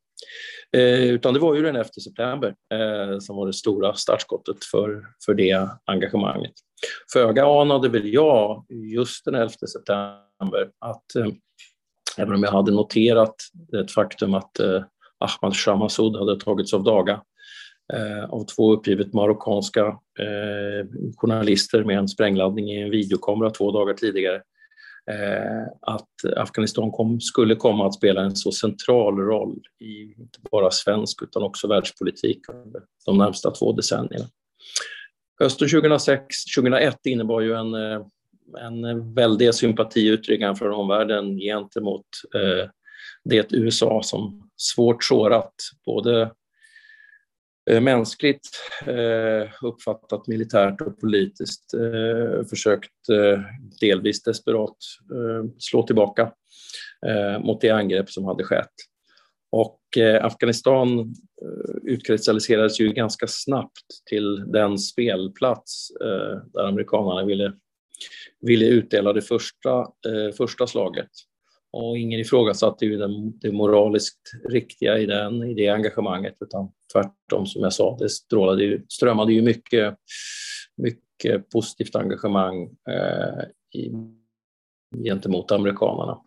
Eh, 0.76 1.04
utan 1.04 1.34
det 1.34 1.40
var 1.40 1.54
ju 1.54 1.62
den 1.62 1.76
11 1.76 1.88
september 2.04 2.54
eh, 2.72 3.18
som 3.18 3.36
var 3.36 3.46
det 3.46 3.52
stora 3.52 3.94
startskottet 3.94 4.64
för, 4.64 5.04
för 5.24 5.34
det 5.34 5.68
engagemanget. 5.84 6.52
Föga 7.12 7.46
anade 7.46 7.88
väl 7.88 8.12
jag 8.12 8.66
just 8.68 9.24
den 9.24 9.34
11 9.34 9.48
september 9.48 10.70
att 10.78 11.16
eh, 11.16 11.26
även 12.18 12.34
om 12.34 12.42
jag 12.42 12.52
hade 12.52 12.72
noterat 12.72 13.34
det 13.52 13.92
faktum 13.92 14.34
att 14.34 14.60
eh, 14.60 14.82
Ahmad 15.18 15.56
Shamasud 15.56 16.16
hade 16.16 16.40
tagits 16.40 16.74
av 16.74 16.82
daga 16.82 17.22
eh, 17.92 18.24
av 18.24 18.44
två 18.44 18.72
uppgivet 18.72 19.12
marockanska 19.12 19.86
eh, 20.20 20.86
journalister 21.16 21.84
med 21.84 21.98
en 21.98 22.08
sprängladdning 22.08 22.70
i 22.70 22.82
en 22.82 22.90
videokamera 22.90 23.50
två 23.50 23.70
dagar 23.72 23.94
tidigare 23.94 24.36
Eh, 24.36 24.42
Eh, 25.08 25.66
att 25.80 26.36
Afghanistan 26.36 26.90
kom, 26.90 27.20
skulle 27.20 27.54
komma 27.54 27.86
att 27.86 27.94
spela 27.94 28.20
en 28.20 28.36
så 28.36 28.52
central 28.52 29.18
roll 29.18 29.60
i 29.80 30.02
inte 30.02 30.38
bara 30.50 30.70
svensk 30.70 31.22
utan 31.22 31.42
också 31.42 31.68
världspolitik 31.68 32.40
under 32.48 32.82
de 33.06 33.18
närmsta 33.18 33.50
två 33.50 33.72
decennierna. 33.72 34.24
Hösten 35.40 35.68
2006, 35.68 36.44
2001 36.56 37.06
innebar 37.06 37.40
ju 37.40 37.54
en, 37.54 37.74
eh, 37.74 38.00
en 38.60 39.14
väldig 39.14 39.54
sympatiutryckningar 39.54 40.54
från 40.54 40.72
omvärlden 40.72 41.38
gentemot 41.38 42.06
eh, 42.34 42.70
det 43.24 43.52
USA 43.52 44.00
som 44.02 44.50
svårt 44.56 45.04
sårat 45.04 45.54
både 45.86 46.30
Eh, 47.68 47.80
mänskligt 47.80 48.48
eh, 48.86 49.50
uppfattat 49.62 50.26
militärt 50.26 50.80
och 50.80 51.00
politiskt 51.00 51.74
eh, 51.74 52.46
försökt 52.46 52.92
delvis 53.80 54.22
desperat 54.22 54.76
slå 55.58 55.82
tillbaka 55.82 56.32
mot 57.40 57.60
det 57.60 57.70
angrepp 57.70 58.10
som 58.10 58.24
hade 58.24 58.44
skett. 58.44 58.72
Och 59.50 59.80
Afghanistan 60.20 61.14
utkristalliserades 61.82 62.80
ju 62.80 62.92
ganska 62.92 63.26
snabbt 63.26 64.06
till 64.06 64.52
den 64.52 64.78
spelplats 64.78 65.88
där 66.52 66.64
amerikanerna 66.68 67.24
ville, 67.24 67.52
ville 68.40 68.66
utdela 68.66 69.12
det 69.12 69.22
första, 69.22 69.86
första 70.36 70.66
slaget. 70.66 71.10
Och 71.80 71.98
ingen 71.98 72.20
ifrågasatte 72.20 72.84
ju 72.84 72.96
det 73.40 73.52
moraliskt 73.52 74.32
riktiga 74.48 74.98
i, 74.98 75.06
den, 75.06 75.42
i 75.42 75.54
det 75.54 75.68
engagemanget 75.68 76.36
utan 76.40 76.70
tvärtom 76.92 77.46
som 77.46 77.62
jag 77.62 77.72
sa, 77.72 77.96
det 77.98 78.08
strålade 78.08 78.64
ju, 78.64 78.82
strömmade 78.88 79.32
ju 79.32 79.42
mycket, 79.42 79.96
mycket 80.76 81.50
positivt 81.50 81.96
engagemang 81.96 82.62
eh, 82.62 83.44
i, 83.80 83.92
gentemot 85.04 85.52
amerikanerna. 85.52 86.18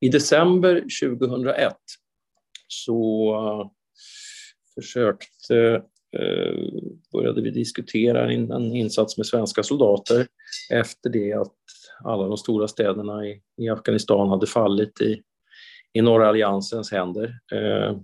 I 0.00 0.08
december 0.08 0.84
2001 1.02 1.76
så 2.68 3.34
eh, 3.34 3.70
försökte 4.74 5.82
Eh, 6.18 6.54
började 7.12 7.42
vi 7.42 7.50
diskutera 7.50 8.32
en, 8.32 8.76
insats 8.76 9.16
med 9.16 9.26
svenska 9.26 9.62
soldater 9.62 10.26
efter 10.72 11.10
det 11.10 11.32
att 11.32 11.54
alla 12.04 12.26
de 12.26 12.36
stora 12.36 12.68
städerna 12.68 13.26
i, 13.26 13.40
i 13.56 13.68
Afghanistan 13.68 14.28
hade 14.28 14.46
fallit 14.46 15.00
i, 15.00 15.22
i 15.92 16.02
norra 16.02 16.28
alliansens 16.28 16.92
händer. 16.92 17.38
Eh, 17.52 17.96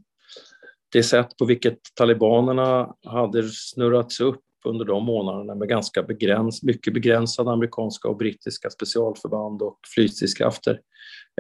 det 0.93 1.03
sätt 1.03 1.37
på 1.37 1.45
vilket 1.45 1.79
talibanerna 1.95 2.95
hade 3.05 3.43
snurrats 3.49 4.21
upp 4.21 4.45
under 4.65 4.85
de 4.85 5.05
månaderna 5.05 5.55
med 5.55 5.69
ganska 5.69 6.03
begräns, 6.03 6.63
mycket 6.63 6.95
begränsade 6.95 7.51
amerikanska 7.51 8.09
och 8.09 8.17
brittiska 8.17 8.71
specialförband 8.71 9.63
och 9.63 9.79
flygstridskrafter 9.95 10.81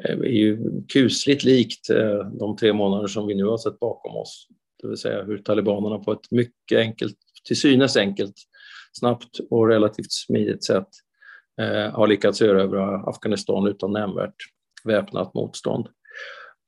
eh, 0.02 0.18
är 0.18 0.24
ju 0.24 0.59
kusligt 0.88 1.44
likt 1.44 1.88
de 2.38 2.57
tre 2.57 2.72
månader 2.72 3.07
som 3.07 3.26
vi 3.26 3.35
nu 3.35 3.44
har 3.44 3.59
sett 3.59 3.78
bakom 3.78 4.16
oss. 4.16 4.48
Det 4.83 4.88
vill 4.88 4.97
säga 4.97 5.23
hur 5.23 5.38
talibanerna 5.38 5.99
på 5.99 6.12
ett 6.12 6.31
mycket 6.31 6.79
enkelt, 6.79 7.17
till 7.45 7.61
synes 7.61 7.97
enkelt, 7.97 8.35
snabbt 8.93 9.38
och 9.51 9.69
relativt 9.69 10.12
smidigt 10.12 10.64
sätt 10.64 10.88
eh, 11.61 11.93
har 11.93 12.07
lyckats 12.07 12.43
erövra 12.43 12.97
Afghanistan 12.97 13.67
utan 13.67 13.93
nämnvärt 13.93 14.35
väpnat 14.85 15.35
motstånd. 15.35 15.88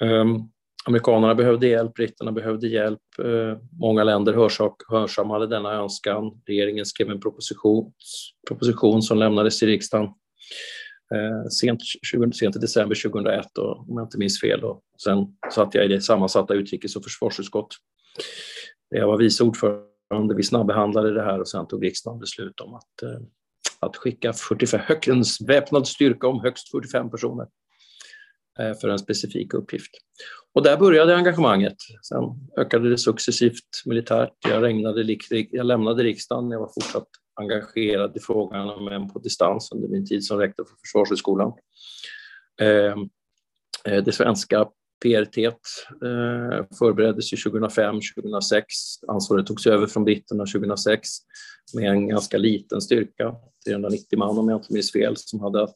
Um, 0.02 0.50
amerikanerna 0.86 1.34
behövde 1.34 1.66
hjälp, 1.66 1.94
britterna 1.94 2.32
behövde 2.32 2.68
hjälp. 2.68 3.00
Eh, 3.18 3.58
många 3.80 4.04
länder 4.04 4.32
hörsammade 4.90 5.46
denna 5.46 5.72
önskan. 5.72 6.42
Regeringen 6.46 6.86
skrev 6.86 7.10
en 7.10 7.20
proposition, 7.20 7.92
proposition 8.48 9.02
som 9.02 9.18
lämnades 9.18 9.58
till 9.58 9.68
riksdagen 9.68 10.08
Eh, 11.14 11.48
sent, 11.48 11.80
20, 12.02 12.32
sent 12.32 12.56
i 12.56 12.58
december 12.58 13.02
2001, 13.02 13.58
och, 13.58 13.78
om 13.78 13.96
jag 13.96 14.06
inte 14.06 14.18
minns 14.18 14.40
fel. 14.40 14.64
Och 14.64 14.82
sen 15.04 15.26
satt 15.54 15.74
jag 15.74 15.84
i 15.84 15.88
det 15.88 16.00
sammansatta 16.00 16.54
utrikes 16.54 16.96
och 16.96 17.04
försvarsutskott. 17.04 17.68
Jag 18.88 19.06
var 19.06 19.18
vice 19.18 19.44
ordförande. 19.44 20.34
Vi 20.36 20.42
snabbehandlade 20.42 21.14
det 21.14 21.22
här 21.22 21.40
och 21.40 21.48
sen 21.48 21.66
tog 21.66 21.84
riksdagen 21.84 22.20
beslut 22.20 22.60
om 22.60 22.74
att 22.74 23.02
eh, 23.02 23.20
att 23.80 23.96
skicka 23.96 24.32
45, 24.32 24.80
en 25.06 25.24
väpnad 25.46 25.88
styrka 25.88 26.28
om 26.28 26.40
högst 26.40 26.70
45 26.70 27.10
personer 27.10 27.46
eh, 28.58 28.74
för 28.80 28.88
en 28.88 28.98
specifik 28.98 29.54
uppgift. 29.54 29.90
Och 30.54 30.62
där 30.62 30.76
började 30.76 31.16
engagemanget. 31.16 31.76
Sen 32.02 32.24
ökade 32.58 32.90
det 32.90 32.98
successivt 32.98 33.82
militärt. 33.86 34.32
Jag, 34.48 34.62
regnade, 34.62 35.16
jag 35.50 35.66
lämnade 35.66 36.02
riksdagen. 36.02 36.50
Jag 36.50 36.60
var 36.60 36.70
fortsatt 36.74 37.08
engagerad 37.40 38.16
i 38.16 38.20
frågan, 38.20 38.84
men 38.84 39.08
på 39.08 39.18
distans 39.18 39.72
under 39.72 39.88
min 39.88 40.06
tid 40.06 40.24
som 40.24 40.38
rektor 40.38 40.64
för 40.64 40.76
Försvarshögskolan. 40.76 41.52
Eh, 42.60 42.94
eh, 43.92 44.04
det 44.04 44.12
svenska 44.12 44.66
PRT 45.02 45.38
eh, 45.38 46.66
förbereddes 46.78 47.30
2005, 47.30 47.94
2006. 48.16 48.66
Ansvaret 49.08 49.46
togs 49.46 49.66
över 49.66 49.86
från 49.86 50.04
britterna 50.04 50.46
2006 50.46 51.08
med 51.74 51.90
en 51.90 52.08
ganska 52.08 52.38
liten 52.38 52.80
styrka, 52.80 53.34
390 53.66 54.18
man 54.18 54.38
om 54.38 54.48
jag 54.48 54.58
inte 54.58 54.72
minns 54.72 54.92
fel, 54.92 55.16
som 55.16 55.40
hade 55.40 55.62
att 55.62 55.74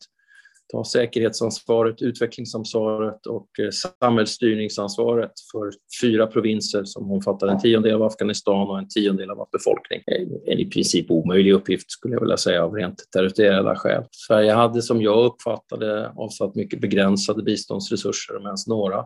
ta 0.72 0.84
säkerhetsansvaret, 0.84 2.02
utvecklingsansvaret 2.02 3.26
och 3.26 3.48
eh, 3.58 3.70
samhällsstyrningsansvaret 4.00 5.32
för 5.52 5.70
fyra 6.02 6.26
provinser 6.26 6.84
som 6.84 7.12
omfattar 7.12 7.48
en 7.48 7.60
tiondel 7.60 7.94
av 7.94 8.02
Afghanistan 8.02 8.68
och 8.68 8.78
en 8.78 8.88
tiondel 8.88 9.30
av 9.30 9.48
befolkning. 9.52 10.02
En 10.46 10.58
i 10.58 10.70
princip 10.70 11.10
omöjlig 11.10 11.52
uppgift 11.52 11.90
skulle 11.90 12.14
jag 12.14 12.20
vilja 12.20 12.36
säga 12.36 12.64
av 12.64 12.74
rent 12.74 13.02
territoriella 13.12 13.76
skäl. 13.76 14.04
Sverige 14.10 14.52
hade 14.52 14.82
som 14.82 15.02
jag 15.02 15.24
uppfattade 15.24 16.08
avsatt 16.08 16.54
mycket 16.54 16.80
begränsade 16.80 17.42
biståndsresurser, 17.42 18.36
om 18.36 18.46
ens 18.46 18.66
några, 18.66 19.04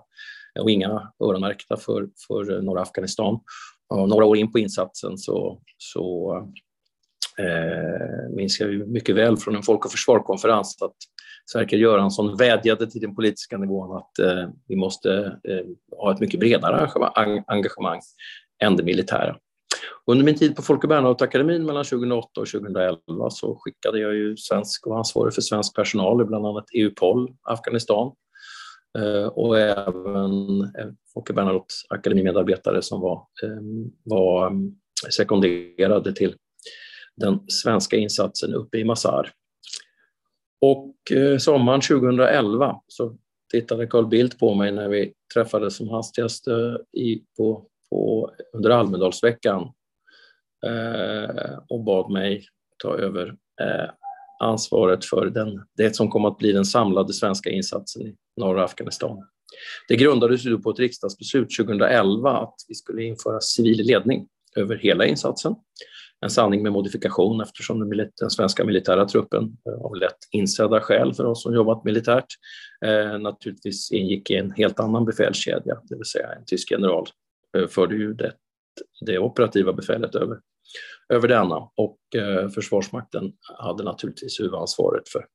och 0.61 0.71
inga 0.71 1.13
öronmärkta 1.25 1.77
för, 1.77 2.09
för 2.27 2.57
eh, 2.57 2.63
norra 2.63 2.83
Afghanistan. 2.83 3.41
Och 3.89 4.09
några 4.09 4.25
år 4.25 4.37
in 4.37 4.53
på 4.53 4.59
insatsen 4.59 5.19
så, 5.19 5.61
så 5.79 6.37
eh, 7.39 8.37
minns 8.37 8.61
jag 8.61 8.89
mycket 8.89 9.17
väl 9.17 9.37
från 9.37 9.57
en 9.57 9.63
Folk 9.63 9.85
och 9.85 9.91
försvar-konferens 9.91 10.83
att 10.83 10.97
Sverker 11.53 11.77
Göransson 11.77 12.37
vädjade 12.37 12.91
till 12.91 13.01
den 13.01 13.15
politiska 13.15 13.59
nivån 13.59 13.97
att 13.97 14.19
eh, 14.19 14.49
vi 14.67 14.77
måste 14.77 15.39
eh, 15.49 15.99
ha 15.99 16.13
ett 16.13 16.21
mycket 16.21 16.41
bredare 16.41 16.91
engagemang 17.47 18.01
än 18.63 18.77
det 18.77 18.83
militära. 18.83 19.37
Under 20.07 20.25
min 20.25 20.35
tid 20.35 20.57
på 20.57 20.63
Folke 20.63 20.87
Bernadotteakademin 20.87 21.67
mellan 21.67 21.85
2008 21.85 22.41
och 22.41 22.47
2011 22.47 23.31
så 23.31 23.61
skickade 23.61 23.99
jag 23.99 24.15
ju 24.15 24.37
svensk 24.37 24.87
och 24.87 24.99
ansvarig 24.99 25.35
för 25.35 25.43
svensk 25.43 25.77
personal 25.77 26.23
i 26.23 26.25
bland 26.25 26.47
annat 26.47 26.65
EUPOL, 26.75 27.29
Afghanistan. 27.43 28.13
Eh, 28.99 29.27
och 29.27 29.59
även 29.59 30.61
eh, 30.61 30.89
Folke 31.15 31.33
Bernadotteakademimedarbetare 31.33 32.83
som 32.83 33.01
var, 33.01 33.27
eh, 33.43 33.61
var 34.05 34.53
sekonderade 35.17 36.13
till 36.13 36.35
den 37.17 37.41
svenska 37.49 37.97
insatsen 37.97 38.55
uppe 38.55 38.79
i 38.79 38.85
Mazar. 38.85 39.33
Och 40.61 41.13
eh, 41.13 41.39
sommaren 41.39 41.81
2011 41.81 42.81
så 42.87 43.17
tittade 43.53 43.87
Carl 43.87 44.07
Bildt 44.07 44.39
på 44.39 44.55
mig 44.55 44.73
när 44.73 44.89
vi 44.89 45.13
träffades 45.35 45.77
som 45.77 45.89
hastigast 45.89 46.49
eh, 46.49 47.01
i, 47.03 47.23
på, 47.37 47.67
på, 47.91 48.31
under 48.53 48.71
Almedalsveckan 48.71 49.73
eh, 50.67 51.59
och 51.69 51.85
bad 51.85 52.11
mig 52.11 52.45
ta 52.83 52.97
över 52.97 53.27
eh, 53.61 53.91
ansvaret 54.41 55.05
för 55.05 55.27
den, 55.27 55.63
det 55.77 55.97
som 55.97 56.11
kom 56.11 56.25
att 56.25 56.39
bli 56.39 56.53
den 56.53 56.65
samlade 56.65 57.13
svenska 57.13 57.51
insatsen 57.51 58.03
i 58.03 58.17
norra 58.37 58.65
Afghanistan. 58.65 59.29
Det 59.89 59.97
grundades 59.97 60.47
ju 60.47 60.59
på 60.59 60.71
ett 60.71 60.79
riksdagsbeslut 60.79 61.57
2011 61.59 62.39
att 62.39 62.55
vi 62.69 62.75
skulle 62.75 63.03
införa 63.03 63.41
civil 63.41 63.87
ledning 63.87 64.29
över 64.57 64.77
hela 64.77 65.07
insatsen. 65.07 65.55
En 66.21 66.31
sanning 66.31 66.63
med 66.63 66.73
modifikation 66.73 67.41
eftersom 67.41 67.81
den, 67.81 68.11
den 68.21 68.31
svenska 68.31 68.65
militära 68.65 69.05
truppen 69.05 69.43
eh, 69.69 69.85
av 69.85 69.97
lätt 69.97 70.19
insedda 70.31 70.81
skäl 70.81 71.15
för 71.15 71.25
oss 71.25 71.43
som 71.43 71.55
jobbat 71.55 71.85
militärt 71.85 72.27
eh, 72.85 73.19
naturligtvis 73.19 73.93
ingick 73.93 74.31
i 74.31 74.35
en 74.35 74.51
helt 74.51 74.81
annan 74.81 75.05
befälskedja, 75.05 75.81
det 75.85 75.97
vill 75.97 76.05
säga 76.05 76.33
en 76.33 76.45
tysk 76.45 76.71
general 76.71 77.07
eh, 77.57 77.67
förde 77.67 77.95
ju 77.97 78.15
det, 78.15 78.33
det 79.07 79.19
operativa 79.19 79.73
befälet 79.73 80.15
över 80.15 80.39
över 81.09 81.29
denna 81.29 81.57
och 81.77 81.99
eh, 82.17 82.49
Försvarsmakten 82.49 83.33
hade 83.59 83.85
naturligtvis 83.85 84.41
huvudansvaret 84.41 85.09
för 85.09 85.27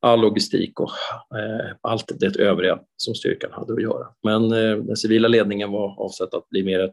all 0.00 0.20
logistik 0.20 0.80
och 0.80 0.90
eh, 1.38 1.76
allt 1.80 2.12
det 2.20 2.36
övriga 2.36 2.80
som 2.96 3.14
styrkan 3.14 3.52
hade 3.52 3.72
att 3.72 3.82
göra. 3.82 4.06
Men 4.22 4.44
eh, 4.44 4.76
den 4.76 4.96
civila 4.96 5.28
ledningen 5.28 5.72
var 5.72 6.04
avsett 6.04 6.34
att 6.34 6.48
bli 6.48 6.62
mer 6.62 6.80
ett 6.80 6.92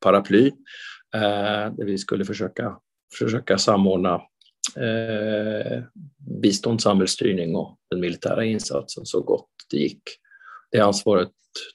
paraply 0.00 0.50
Eh, 1.14 1.72
där 1.72 1.84
vi 1.84 1.98
skulle 1.98 2.24
försöka, 2.24 2.78
försöka 3.18 3.58
samordna 3.58 4.14
eh, 4.76 5.82
bistånd, 6.42 6.82
samhällsstyrning 6.82 7.56
och 7.56 7.78
den 7.90 8.00
militära 8.00 8.44
insatsen 8.44 9.06
så 9.06 9.20
gott 9.20 9.48
det 9.70 9.76
gick. 9.76 10.02
Det 10.70 10.80
ansvaret 10.80 11.30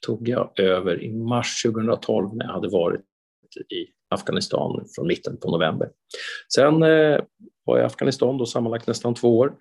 tog 0.05 0.27
jag 0.27 0.59
över 0.59 1.03
i 1.03 1.13
mars 1.13 1.63
2012 1.63 2.35
när 2.35 2.45
jag 2.45 2.53
hade 2.53 2.69
varit 2.69 3.01
i 3.69 3.85
Afghanistan 4.09 4.85
från 4.95 5.07
mitten 5.07 5.37
på 5.37 5.51
november. 5.51 5.89
Sen 6.53 6.83
eh, 6.83 7.19
var 7.63 7.77
jag 7.77 7.83
i 7.83 7.85
Afghanistan 7.85 8.37
då 8.37 8.45
sammanlagt 8.45 8.87
nästan 8.87 9.13
två 9.13 9.37
år. 9.37 9.55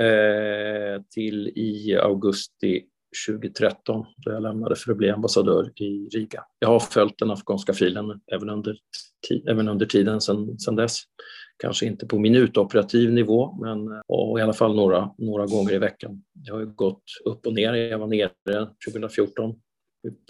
Eh, 0.00 1.02
till 1.10 1.48
i 1.48 1.98
augusti 2.02 2.84
2013 3.28 4.04
då 4.16 4.32
jag 4.32 4.42
lämnade 4.42 4.76
för 4.76 4.92
att 4.92 4.98
bli 4.98 5.10
ambassadör 5.10 5.72
i 5.74 6.08
Riga. 6.08 6.44
Jag 6.58 6.68
har 6.68 6.80
följt 6.80 7.18
den 7.18 7.30
afghanska 7.30 7.72
filen 7.72 8.20
även 8.32 8.50
under, 8.50 8.76
även 9.50 9.68
under 9.68 9.86
tiden 9.86 10.20
sedan, 10.20 10.76
dess. 10.76 11.02
Kanske 11.62 11.86
inte 11.86 12.06
på 12.06 12.18
minutoperativ 12.18 13.12
nivå, 13.12 13.58
men 13.64 14.02
och 14.08 14.38
i 14.38 14.42
alla 14.42 14.52
fall 14.52 14.76
några, 14.76 15.10
några 15.18 15.46
gånger 15.46 15.72
i 15.72 15.78
veckan. 15.78 16.22
Jag 16.44 16.54
har 16.54 16.60
ju 16.60 16.66
gått 16.66 17.02
upp 17.24 17.46
och 17.46 17.54
ner. 17.54 17.74
Jag 17.74 17.98
var 17.98 18.06
nere 18.06 18.68
2014 18.90 19.54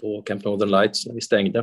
på 0.01 0.21
Camp 0.21 0.45
Northern 0.45 0.71
Lights 0.71 1.07
när 1.07 1.13
vi 1.13 1.21
stängde. 1.21 1.59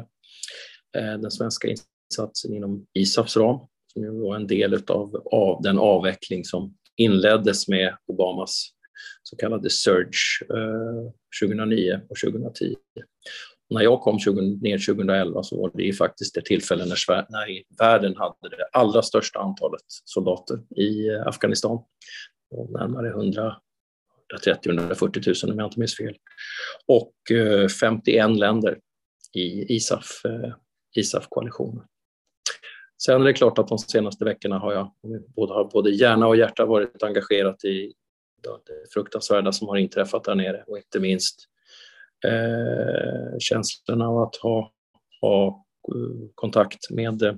Eh, 0.96 1.18
den 1.18 1.30
svenska 1.30 1.68
insatsen 1.68 2.54
inom 2.54 2.86
ISAFs 2.98 3.36
ram, 3.36 3.58
som 3.92 4.02
ju 4.02 4.10
var 4.10 4.36
en 4.36 4.46
del 4.46 4.82
av, 4.88 5.22
av 5.32 5.62
den 5.62 5.78
avveckling 5.78 6.44
som 6.44 6.74
inleddes 6.96 7.68
med 7.68 7.96
Obamas 8.06 8.75
så 9.22 9.36
kallade 9.36 9.70
surge 9.70 10.46
eh, 10.50 11.12
2009 11.42 12.00
och 12.08 12.16
2010. 12.24 12.76
när 13.70 13.82
jag 13.82 14.00
kom 14.00 14.18
20, 14.18 14.40
ner 14.40 14.78
2011 14.78 15.42
så 15.42 15.62
var 15.62 15.70
det 15.74 15.82
ju 15.82 15.92
faktiskt 15.92 16.34
det 16.34 16.44
tillfälle 16.44 16.84
när, 16.84 17.30
när 17.30 17.62
världen 17.78 18.16
hade 18.16 18.56
det 18.56 18.68
allra 18.72 19.02
största 19.02 19.38
antalet 19.38 19.84
soldater 20.04 20.58
i 20.76 21.08
eh, 21.08 21.26
Afghanistan. 21.26 21.78
Och 22.50 22.70
närmare 22.70 23.08
100 23.08 23.56
130-140 24.44 25.46
000 25.46 25.52
om 25.52 25.58
jag 25.58 25.66
inte 25.66 25.78
minns 25.78 25.96
fel. 25.96 26.16
Och 26.86 27.36
eh, 27.36 27.68
51 27.68 28.36
länder 28.38 28.78
i 29.34 29.74
ISAF 29.74 30.22
ISAF-koalitionen. 30.96 31.84
Sen 33.02 33.20
är 33.20 33.24
det 33.24 33.32
klart 33.32 33.58
att 33.58 33.68
de 33.68 33.78
senaste 33.78 34.24
veckorna 34.24 34.58
har 34.58 34.72
jag 34.72 34.92
både, 35.36 35.52
har 35.52 35.64
både 35.64 35.90
hjärna 35.90 36.26
och 36.26 36.36
hjärta 36.36 36.66
varit 36.66 37.02
engagerat 37.02 37.64
i 37.64 37.92
det 38.42 38.92
fruktansvärda 38.94 39.52
som 39.52 39.68
har 39.68 39.76
inträffat 39.76 40.24
där 40.24 40.34
nere 40.34 40.64
och 40.66 40.76
inte 40.76 41.00
minst 41.00 41.36
eh, 42.26 43.38
känslan 43.38 44.02
av 44.02 44.18
att 44.18 44.36
ha, 44.36 44.72
ha 45.20 45.64
eh, 45.94 46.28
kontakt 46.34 46.90
med 46.90 47.22
eh, 47.22 47.34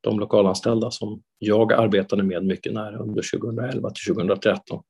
de 0.00 0.20
lokalanställda 0.20 0.90
som 0.90 1.22
jag 1.38 1.72
arbetade 1.72 2.22
med 2.22 2.44
mycket 2.44 2.72
nära 2.72 2.98
under 2.98 3.38
2011 3.38 3.90
till 3.90 4.14
2013 4.14 4.82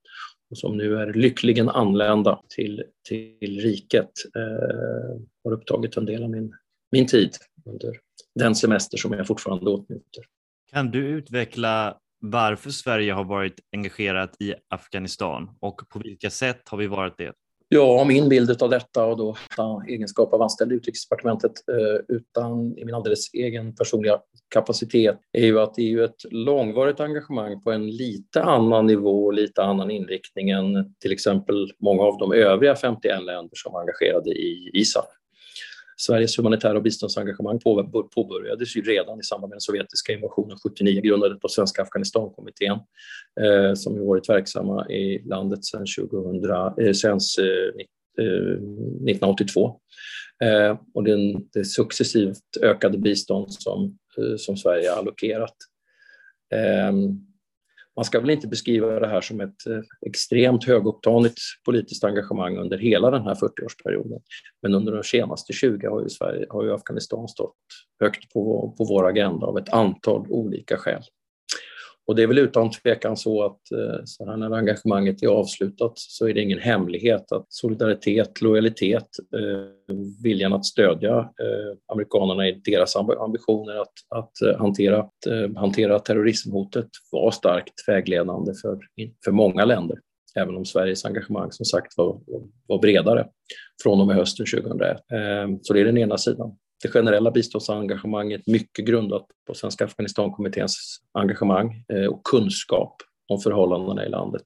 och 0.50 0.58
som 0.58 0.76
nu 0.76 0.96
är 0.96 1.12
lyckligen 1.12 1.68
anlända 1.68 2.40
till, 2.56 2.84
till 3.08 3.60
riket 3.60 4.10
eh, 4.36 5.20
har 5.44 5.52
upptagit 5.52 5.96
en 5.96 6.04
del 6.04 6.22
av 6.22 6.30
min, 6.30 6.54
min 6.92 7.06
tid 7.06 7.30
under 7.66 7.98
den 8.34 8.54
semester 8.54 8.98
som 8.98 9.12
jag 9.12 9.26
fortfarande 9.26 9.70
åtnjuter. 9.70 10.24
Kan 10.72 10.90
du 10.90 11.08
utveckla 11.08 11.98
varför 12.22 12.70
Sverige 12.70 13.12
har 13.12 13.24
varit 13.24 13.60
engagerat 13.72 14.36
i 14.40 14.54
Afghanistan 14.70 15.50
och 15.60 15.80
på 15.88 15.98
vilka 15.98 16.30
sätt 16.30 16.68
har 16.68 16.78
vi 16.78 16.86
varit 16.86 17.18
det? 17.18 17.32
Ja, 17.68 18.04
min 18.04 18.28
bild 18.28 18.62
av 18.62 18.70
detta 18.70 19.06
och 19.06 19.16
då 19.16 19.36
i 19.88 19.92
egenskap 19.92 20.32
av 20.32 20.42
anställd 20.42 20.72
i 20.72 20.74
Utrikesdepartementet 20.74 21.52
eh, 21.68 22.16
utan 22.16 22.78
i 22.78 22.84
min 22.84 22.94
alldeles 22.94 23.34
egen 23.34 23.74
personliga 23.74 24.18
kapacitet 24.48 25.18
är 25.32 25.46
ju 25.46 25.60
att 25.60 25.74
det 25.74 25.82
är 25.82 25.86
ju 25.86 26.04
ett 26.04 26.24
långvarigt 26.30 27.00
engagemang 27.00 27.62
på 27.62 27.72
en 27.72 27.90
lite 27.90 28.42
annan 28.42 28.86
nivå 28.86 29.24
och 29.24 29.34
lite 29.34 29.62
annan 29.62 29.90
inriktning 29.90 30.50
än 30.50 30.94
till 31.00 31.12
exempel 31.12 31.72
många 31.78 32.02
av 32.02 32.18
de 32.18 32.32
övriga 32.32 32.76
51 32.76 33.22
länder 33.22 33.52
som 33.54 33.74
är 33.74 33.78
engagerade 33.78 34.30
i 34.30 34.70
ISAF. 34.74 35.06
Sveriges 35.96 36.38
humanitära 36.38 36.76
och 36.76 36.82
biståndsengagemang 36.82 37.58
påbörjades 38.14 38.76
ju 38.76 38.82
redan 38.82 39.20
i 39.20 39.22
samband 39.22 39.50
med 39.50 39.56
den 39.56 39.60
sovjetiska 39.60 40.12
invasionen 40.12 40.58
79, 40.62 41.00
grundade 41.00 41.34
på 41.34 41.48
Svenska 41.48 41.82
Afghanistankommittén 41.82 42.78
eh, 43.40 43.74
som 43.74 43.96
ju 43.96 44.04
varit 44.04 44.28
verksamma 44.28 44.88
i 44.88 45.22
landet 45.24 45.64
sedan, 45.64 45.86
2000, 45.98 46.44
eh, 46.44 46.86
eh, 48.18 48.52
1982. 49.04 49.80
Eh, 50.42 50.48
eh, 50.48 50.78
och 50.94 51.04
den, 51.04 51.48
det 51.52 51.64
successivt 51.64 52.56
ökade 52.62 52.98
bistånd 52.98 53.52
som, 53.52 53.98
eh, 54.18 54.36
som 54.36 54.56
Sverige 54.56 54.92
allokerat. 54.92 55.56
Ehm, 56.54 57.31
man 57.96 58.04
ska 58.04 58.20
väl 58.20 58.30
inte 58.30 58.48
beskriva 58.48 59.00
det 59.00 59.08
här 59.08 59.20
som 59.20 59.40
ett 59.40 59.66
eh, 59.66 59.80
extremt 60.06 60.64
högoktanigt 60.64 61.38
politiskt 61.64 62.04
engagemang 62.04 62.56
under 62.56 62.78
hela 62.78 63.10
den 63.10 63.22
här 63.22 63.34
40-årsperioden. 63.34 64.20
Men 64.62 64.74
under 64.74 64.92
de 64.92 65.02
senaste 65.02 65.52
20 65.52 65.86
har 65.86 66.02
ju, 66.02 66.08
Sverige, 66.08 66.46
har 66.50 66.64
ju 66.64 66.74
Afghanistan 66.74 67.28
stått 67.28 67.56
högt 68.00 68.32
på, 68.32 68.74
på 68.78 68.84
vår 68.84 69.08
agenda 69.08 69.46
av 69.46 69.58
ett 69.58 69.72
antal 69.72 70.26
olika 70.28 70.76
skäl. 70.76 71.02
Och 72.06 72.16
det 72.16 72.22
är 72.22 72.26
väl 72.26 72.38
utan 72.38 72.70
tvekan 72.70 73.16
så 73.16 73.44
att 73.44 73.72
eh, 73.72 74.00
så 74.04 74.26
här 74.26 74.36
när 74.36 74.52
engagemanget 74.52 75.22
är 75.22 75.28
avslutat 75.28 75.92
så 75.94 76.28
är 76.28 76.34
det 76.34 76.40
ingen 76.40 76.58
hemlighet 76.58 77.32
att 77.32 77.46
solidaritet, 77.48 78.40
lojalitet, 78.40 79.08
eh, 79.36 79.94
viljan 80.22 80.52
att 80.52 80.64
stödja 80.64 81.18
eh, 81.18 81.76
amerikanerna 81.92 82.48
i 82.48 82.60
deras 82.64 82.96
ambitioner 82.96 83.76
att, 83.76 83.92
att 84.08 84.58
hantera, 84.58 85.08
hantera 85.56 85.98
terrorismhotet 85.98 86.88
var 87.12 87.30
starkt 87.30 87.88
vägledande 87.88 88.52
för, 88.62 88.78
för 89.24 89.32
många 89.32 89.64
länder. 89.64 89.98
Även 90.36 90.56
om 90.56 90.64
Sveriges 90.64 91.04
engagemang 91.04 91.52
som 91.52 91.64
sagt 91.64 91.92
var, 91.96 92.20
var 92.66 92.78
bredare 92.78 93.26
från 93.82 94.00
och 94.00 94.06
med 94.06 94.16
hösten 94.16 94.46
2001. 94.46 94.96
Så 95.62 95.72
det 95.72 95.80
är 95.80 95.84
den 95.84 95.98
ena 95.98 96.18
sidan 96.18 96.56
det 96.82 96.88
generella 96.88 97.30
biståndsengagemanget 97.30 98.46
mycket 98.46 98.84
grundat 98.84 99.26
på 99.46 99.54
Svenska 99.54 99.84
Afghanistankommitténs 99.84 101.00
engagemang 101.12 101.84
eh, 101.88 102.06
och 102.06 102.24
kunskap 102.24 102.96
om 103.28 103.40
förhållandena 103.40 104.06
i 104.06 104.08
landet 104.08 104.42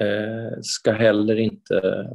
eh, 0.00 0.58
ska 0.62 0.92
heller 0.92 1.36
inte, 1.36 2.06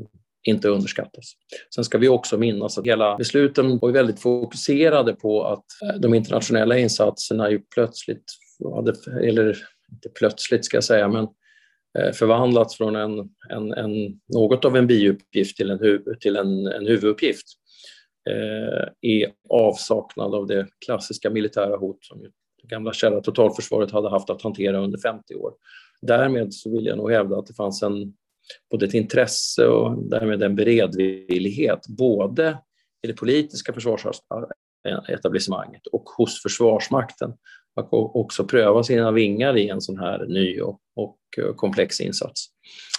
inte 0.44 0.70
underskattas. 0.70 1.34
Sen 1.76 1.84
ska 1.84 1.98
vi 1.98 2.08
också 2.08 2.38
minnas 2.38 2.78
att 2.78 2.86
hela 2.86 3.18
besluten 3.18 3.80
var 3.80 3.92
väldigt 3.92 4.20
fokuserade 4.20 5.14
på 5.14 5.44
att 5.44 5.66
eh, 5.84 6.00
de 6.00 6.14
internationella 6.14 6.78
insatserna 6.78 7.52
ju 7.52 7.60
plötsligt, 7.60 8.24
eller 9.22 9.58
inte 9.92 10.10
plötsligt 10.20 10.66
ska 10.66 10.78
jag 10.78 10.84
säga, 10.84 11.08
men 11.08 11.28
förvandlats 12.14 12.78
från 12.78 12.96
en, 12.96 13.20
en, 13.50 13.74
en, 13.74 14.20
något 14.34 14.66
av 14.66 14.78
en 14.78 14.88
biuppgift 14.88 15.58
till 15.58 15.70
en, 15.70 15.80
till 16.20 16.36
en, 16.36 16.68
en 16.68 16.88
huvuduppgift 16.88 17.59
Eh, 18.30 18.90
i 19.10 19.26
avsaknad 19.50 20.36
av 20.36 20.48
det 20.48 20.68
klassiska 20.86 21.30
militära 21.30 21.78
hot 21.78 21.98
som 22.02 22.22
det 22.22 22.30
gamla 22.68 22.94
kära 22.94 23.22
totalförsvaret 23.22 23.92
hade 23.92 24.10
haft 24.10 24.30
att 24.30 24.42
hantera 24.42 24.80
under 24.80 24.98
50 24.98 25.36
år. 25.36 25.54
Därmed 26.02 26.54
så 26.54 26.72
vill 26.72 26.86
jag 26.86 26.98
nog 26.98 27.12
hävda 27.12 27.38
att 27.38 27.48
det 27.48 27.54
fanns 27.54 27.84
en, 27.84 28.14
både 28.72 28.86
ett 28.86 28.94
intresse 28.94 29.68
och 29.68 30.10
därmed 30.10 30.44
en 30.44 30.56
beredvillighet, 30.56 31.88
både 31.88 32.58
i 33.04 33.08
det 33.08 33.14
politiska 33.14 33.74
försvarsetablissemanget 33.74 35.88
och 35.92 36.04
hos 36.18 36.42
Försvarsmakten, 36.42 37.34
att 37.76 37.88
också 37.92 38.46
pröva 38.46 38.84
sina 38.84 39.12
vingar 39.12 39.58
i 39.58 39.70
en 39.70 39.82
sån 39.82 40.00
här 40.00 40.26
ny 40.26 40.62
och, 40.62 40.80
och 40.96 41.20
eh, 41.38 41.54
komplex 41.56 42.02
insats. 42.02 42.48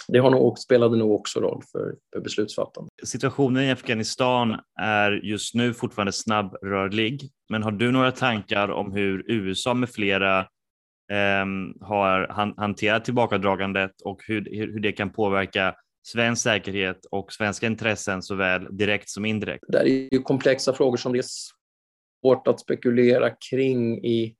Det 0.07 0.19
har 0.19 0.29
nog, 0.29 0.59
spelade 0.59 0.97
nog 0.97 1.11
också 1.11 1.39
roll 1.39 1.63
för, 1.71 1.95
för 2.13 2.21
beslutsfattande. 2.21 2.89
Situationen 3.03 3.63
i 3.63 3.71
Afghanistan 3.71 4.59
är 4.79 5.11
just 5.11 5.55
nu 5.55 5.73
fortfarande 5.73 6.11
snabbrörlig, 6.11 7.29
men 7.49 7.63
har 7.63 7.71
du 7.71 7.91
några 7.91 8.11
tankar 8.11 8.69
om 8.69 8.91
hur 8.91 9.31
USA 9.31 9.73
med 9.73 9.89
flera 9.89 10.39
eh, 11.11 11.45
har 11.81 12.27
han, 12.29 12.53
hanterat 12.57 13.05
tillbakadragandet 13.05 14.01
och 14.01 14.21
hur, 14.27 14.47
hur 14.51 14.79
det 14.79 14.91
kan 14.91 15.09
påverka 15.09 15.75
svensk 16.03 16.43
säkerhet 16.43 17.05
och 17.11 17.33
svenska 17.33 17.67
intressen 17.67 18.21
såväl 18.21 18.77
direkt 18.77 19.09
som 19.09 19.25
indirekt? 19.25 19.63
Det 19.67 19.79
är 19.79 20.13
ju 20.13 20.21
komplexa 20.21 20.73
frågor 20.73 20.97
som 20.97 21.13
det 21.13 21.19
är 21.19 21.25
svårt 22.21 22.47
att 22.47 22.59
spekulera 22.59 23.29
kring 23.49 24.05
i 24.05 24.35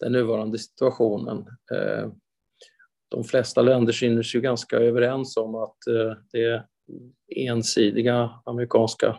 den 0.00 0.12
nuvarande 0.12 0.58
situationen. 0.58 1.38
Eh, 1.74 2.10
de 3.08 3.24
flesta 3.24 3.62
länder 3.62 3.92
synes 3.92 4.34
ju 4.34 4.40
ganska 4.40 4.76
överens 4.76 5.36
om 5.36 5.54
att 5.54 5.86
eh, 5.86 6.16
det 6.32 6.62
ensidiga 7.36 8.30
amerikanska 8.44 9.16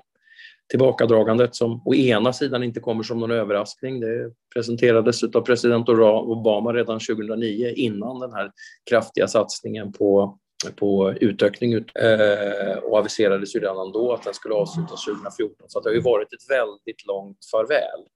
tillbakadragandet 0.69 1.56
som 1.56 1.82
å 1.86 1.95
ena 1.95 2.34
sidan 2.34 2.63
inte 2.63 2.80
kommer 2.80 3.04
som 3.04 3.19
någon 3.19 3.32
överraskning. 3.32 4.00
Det 4.00 4.32
presenterades 4.54 5.23
av 5.23 5.41
president 5.41 5.89
Obama 5.89 6.73
redan 6.73 7.00
2009 7.00 7.73
innan 7.76 8.19
den 8.19 8.34
här 8.34 8.52
kraftiga 8.89 9.28
satsningen 9.28 9.91
på, 9.91 10.38
på 10.76 11.13
utökning 11.21 11.73
eh, 11.73 12.78
och 12.84 12.97
aviserades 12.97 13.56
ju 13.56 13.60
redan 13.60 13.91
då 13.91 14.13
att 14.13 14.23
den 14.23 14.34
skulle 14.34 14.56
avslutas 14.56 15.06
2014. 15.06 15.65
Så 15.67 15.80
det 15.80 15.89
har 15.89 15.93
ju 15.93 16.02
varit 16.02 16.34
ett 16.34 16.50
väldigt 16.50 17.06
långt 17.08 17.38
farväl. 17.52 18.08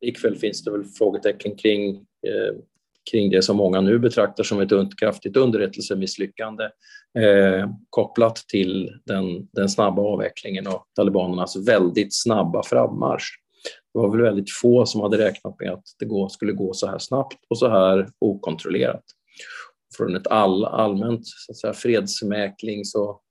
Likväl 0.00 0.36
finns 0.36 0.64
det 0.64 0.70
väl 0.70 0.84
frågetecken 0.84 1.56
kring 1.56 1.96
eh, 2.26 2.56
kring 3.10 3.30
det 3.30 3.42
som 3.42 3.56
många 3.56 3.80
nu 3.80 3.98
betraktar 3.98 4.44
som 4.44 4.60
ett 4.60 4.98
kraftigt 5.00 5.36
underrättelsemisslyckande 5.36 6.64
eh, 7.18 7.70
kopplat 7.90 8.36
till 8.36 8.90
den, 9.04 9.48
den 9.52 9.68
snabba 9.68 10.02
avvecklingen 10.02 10.66
av 10.66 10.82
talibanernas 10.96 11.68
väldigt 11.68 12.14
snabba 12.14 12.62
frammarsch. 12.62 13.28
Det 13.94 13.98
var 13.98 14.10
väl 14.10 14.22
väldigt 14.22 14.52
få 14.52 14.86
som 14.86 15.00
hade 15.00 15.18
räknat 15.18 15.60
med 15.60 15.70
att 15.70 15.84
det 15.98 16.04
gå, 16.04 16.28
skulle 16.28 16.52
gå 16.52 16.72
så 16.72 16.86
här 16.86 16.98
snabbt 16.98 17.38
och 17.48 17.58
så 17.58 17.68
här 17.68 18.08
okontrollerat. 18.18 19.04
Från 19.96 20.16
ett 20.16 20.26
all, 20.26 20.64
allmänt 20.64 21.26
så 21.26 21.52
att 21.52 21.56
säga, 21.56 21.72
fredsmäklings 21.72 22.94
och 22.94 23.22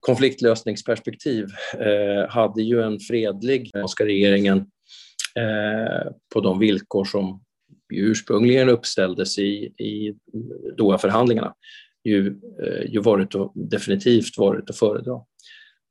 konfliktlösningsperspektiv 0.00 1.46
eh, 1.78 2.28
hade 2.28 2.62
ju 2.62 2.82
en 2.82 3.00
fredlig 3.00 3.70
amerikanska 3.74 4.04
regeringen 4.04 4.58
eh, 5.36 6.12
på 6.34 6.40
de 6.40 6.58
villkor 6.58 7.04
som 7.04 7.45
ursprungligen 7.94 8.68
uppställdes 8.68 9.38
i, 9.38 9.64
i 9.64 10.14
Doha-förhandlingarna 10.76 11.54
ju, 12.04 12.40
eh, 12.62 12.90
ju 12.90 13.00
varit 13.00 13.34
och, 13.34 13.52
definitivt 13.54 14.38
varit 14.38 14.70
att 14.70 14.76
föredra. 14.76 15.20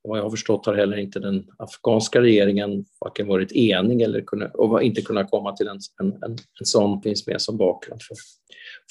Vad 0.03 0.19
jag 0.19 0.23
har 0.23 0.29
förstått 0.29 0.65
har 0.65 0.75
heller 0.75 0.97
inte 0.97 1.19
den 1.19 1.47
afghanska 1.57 2.21
regeringen 2.21 2.85
varken 2.99 3.27
varit 3.27 3.51
enig 3.51 4.01
eller 4.01 4.21
kunna, 4.21 4.47
och 4.47 4.83
inte 4.83 5.01
kunnat 5.01 5.31
komma 5.31 5.55
till 5.55 5.67
en, 5.67 5.79
en, 6.01 6.23
en, 6.23 6.31
en 6.31 6.65
sån 6.65 7.01
finns 7.01 7.27
med 7.27 7.41
som 7.41 7.57
bakgrund 7.57 8.01
för, 8.01 8.15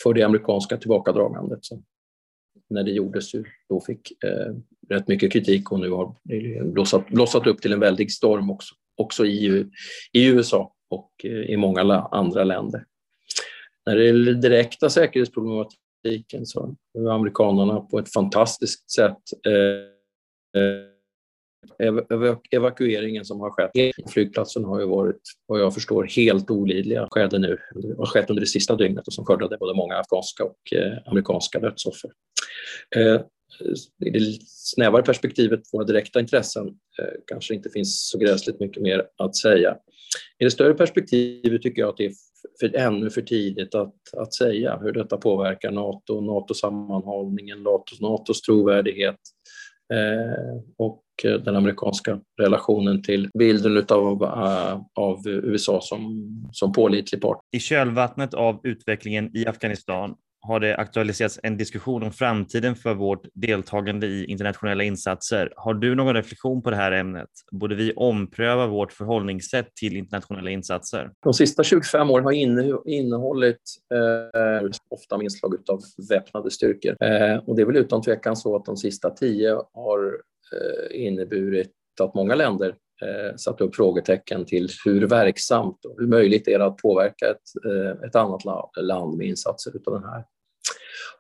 för 0.03 0.15
det 0.15 0.23
amerikanska 0.23 0.77
tillbakadragandet 0.77 1.65
som 1.65 1.85
när 2.71 2.83
det 2.83 2.91
gjordes 2.91 3.35
ju, 3.35 3.45
då 3.69 3.81
fick 3.81 4.25
eh, 4.25 4.55
rätt 4.89 5.09
mycket 5.09 5.33
kritik 5.33 5.73
och 5.73 5.81
nu 5.81 5.91
har 5.91 6.15
blossat, 6.65 7.09
blossat 7.09 7.47
upp 7.47 7.63
till 7.63 7.73
en 7.73 7.81
väldig 7.81 8.13
storm 8.13 8.51
också, 8.51 8.75
också 8.97 9.27
i, 9.27 9.67
i 10.13 10.27
USA 10.27 10.75
och 10.89 11.11
eh, 11.25 11.31
i 11.31 11.57
många 11.57 11.81
andra 12.11 12.45
länder. 12.45 12.85
När 13.87 13.97
det 13.97 14.05
gäller 14.05 14.33
direkta 14.33 14.91
säkerhetsproblematiken 14.91 16.47
så 16.47 16.77
har 16.95 17.11
amerikanerna 17.11 17.81
på 17.81 17.99
ett 17.99 18.13
fantastiskt 18.13 18.91
sätt 18.91 19.19
eh, 19.47 20.63
eh 20.63 20.95
evakueringen 22.51 23.25
som 23.25 23.41
har 23.41 23.51
skett. 23.51 23.71
Flygplatsen 24.13 24.65
har 24.65 24.81
ju 24.81 24.87
varit, 24.87 25.21
vad 25.47 25.61
jag 25.61 25.75
förstår, 25.75 26.05
helt 26.05 26.51
olidliga. 26.51 27.09
Skedde 27.11 27.39
nu, 27.39 27.59
det 27.75 27.97
har 27.99 28.07
skett 28.07 28.31
under 28.31 28.41
det 28.41 28.47
sista 28.47 28.77
dygnet 28.77 29.07
och 29.07 29.13
som 29.13 29.25
skördade 29.25 29.57
både 29.57 29.75
många 29.75 29.97
afghanska 29.97 30.45
och 30.45 30.73
eh, 30.73 30.93
amerikanska 31.07 31.61
dödsoffer. 31.61 32.11
Eh, 32.97 33.21
I 34.07 34.11
det 34.11 34.39
snävare 34.47 35.03
perspektivet, 35.03 35.61
våra 35.73 35.85
direkta 35.85 36.21
intressen, 36.21 36.67
eh, 36.99 37.15
kanske 37.27 37.55
inte 37.55 37.71
finns 37.71 38.09
så 38.09 38.19
gräsligt 38.19 38.61
mycket 38.61 38.83
mer 38.83 39.07
att 39.19 39.37
säga. 39.37 39.77
I 40.39 40.45
det 40.45 40.51
större 40.51 40.75
perspektivet 40.75 41.63
tycker 41.63 41.83
jag 41.83 41.89
att 41.89 41.97
det 41.97 42.07
är 42.07 42.13
för, 42.61 42.77
ännu 42.77 43.11
för 43.11 43.23
tidigt 43.23 43.75
att, 43.75 43.95
att 44.17 44.35
säga 44.35 44.79
hur 44.83 44.93
detta 44.93 45.17
påverkar 45.17 45.71
Nato, 45.71 46.21
NATO-sammanhållningen, 46.21 47.63
NATOs, 47.63 48.01
NATOs 48.01 48.43
trovärdighet 48.43 49.19
eh, 49.95 50.63
och 50.79 51.01
den 51.45 51.57
amerikanska 51.57 52.21
relationen 52.43 53.03
till 53.03 53.31
bilden 53.39 53.77
utav, 53.77 54.23
eh, 54.23 54.81
av 54.95 55.29
USA 55.29 55.81
som, 55.81 56.31
som 56.53 56.73
pålitlig 56.73 57.21
part. 57.21 57.41
I 57.57 57.61
kölvattnet 57.61 58.35
av 58.35 58.61
utvecklingen 58.63 59.37
i 59.37 59.47
Afghanistan 59.47 60.15
har 60.47 60.61
det 60.61 60.77
aktualiserats 60.77 61.41
en 61.43 61.57
diskussion 61.57 62.03
om 62.03 62.13
framtiden 62.13 62.77
för 62.77 62.95
vårt 62.95 63.27
deltagande 63.35 64.07
i 64.07 64.25
internationella 64.25 64.85
insatser. 64.85 65.53
Har 65.57 65.75
du 65.75 65.95
någon 65.95 66.15
reflektion 66.15 66.63
på 66.63 66.71
det 66.71 66.77
här 66.77 66.93
ämnet? 66.93 67.29
Borde 67.53 67.75
vi 67.75 67.93
ompröva 67.97 68.67
vårt 68.67 68.93
förhållningssätt 68.93 69.75
till 69.75 69.97
internationella 69.97 70.51
insatser? 70.51 71.11
De 71.23 71.35
sista 71.35 71.63
25 71.63 72.11
åren 72.11 72.25
har 72.25 72.33
innehållit 72.89 73.63
eh, 73.95 74.71
ofta 74.91 75.17
med 75.17 75.25
inslag 75.25 75.55
av 75.69 75.81
väpnade 76.11 76.51
styrkor. 76.51 76.97
Eh, 77.01 77.37
och 77.37 77.57
det 77.57 77.63
är 77.63 77.67
väl 77.67 77.77
utan 77.77 78.03
tvekan 78.03 78.37
så 78.37 78.57
att 78.57 78.65
de 78.65 78.77
sista 78.77 79.11
10 79.11 79.61
har 79.73 80.07
eh, 80.53 81.07
inneburit 81.07 81.71
att 82.01 82.15
många 82.15 82.35
länder 82.35 82.69
eh, 83.03 83.37
satt 83.37 83.61
upp 83.61 83.77
frågetecken 83.77 84.45
till 84.45 84.69
hur 84.85 85.07
verksamt 85.07 85.85
och 85.85 85.95
hur 85.99 86.07
möjligt 86.07 86.49
är 86.49 86.59
det 86.59 86.65
att 86.65 86.77
påverka 86.77 87.31
ett, 87.31 87.65
eh, 87.71 88.09
ett 88.09 88.17
annat 88.17 88.43
land 88.77 89.17
med 89.19 89.27
insatser 89.27 89.73
av 89.87 89.93
den 89.93 90.05
här 90.05 90.25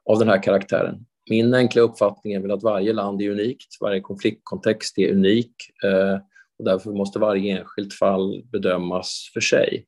av 0.06 0.18
den 0.18 0.28
här 0.28 0.42
karaktären. 0.42 1.06
Min 1.30 1.54
enkla 1.54 1.82
uppfattning 1.82 2.32
är 2.32 2.40
väl 2.40 2.50
att 2.50 2.62
varje 2.62 2.92
land 2.92 3.22
är 3.22 3.30
unikt, 3.30 3.76
varje 3.80 4.00
konfliktkontext 4.00 4.98
är 4.98 5.12
unik 5.12 5.54
eh, 5.84 6.18
och 6.58 6.64
därför 6.64 6.90
måste 6.90 7.18
varje 7.18 7.58
enskilt 7.58 7.94
fall 7.94 8.42
bedömas 8.52 9.30
för 9.34 9.40
sig. 9.40 9.86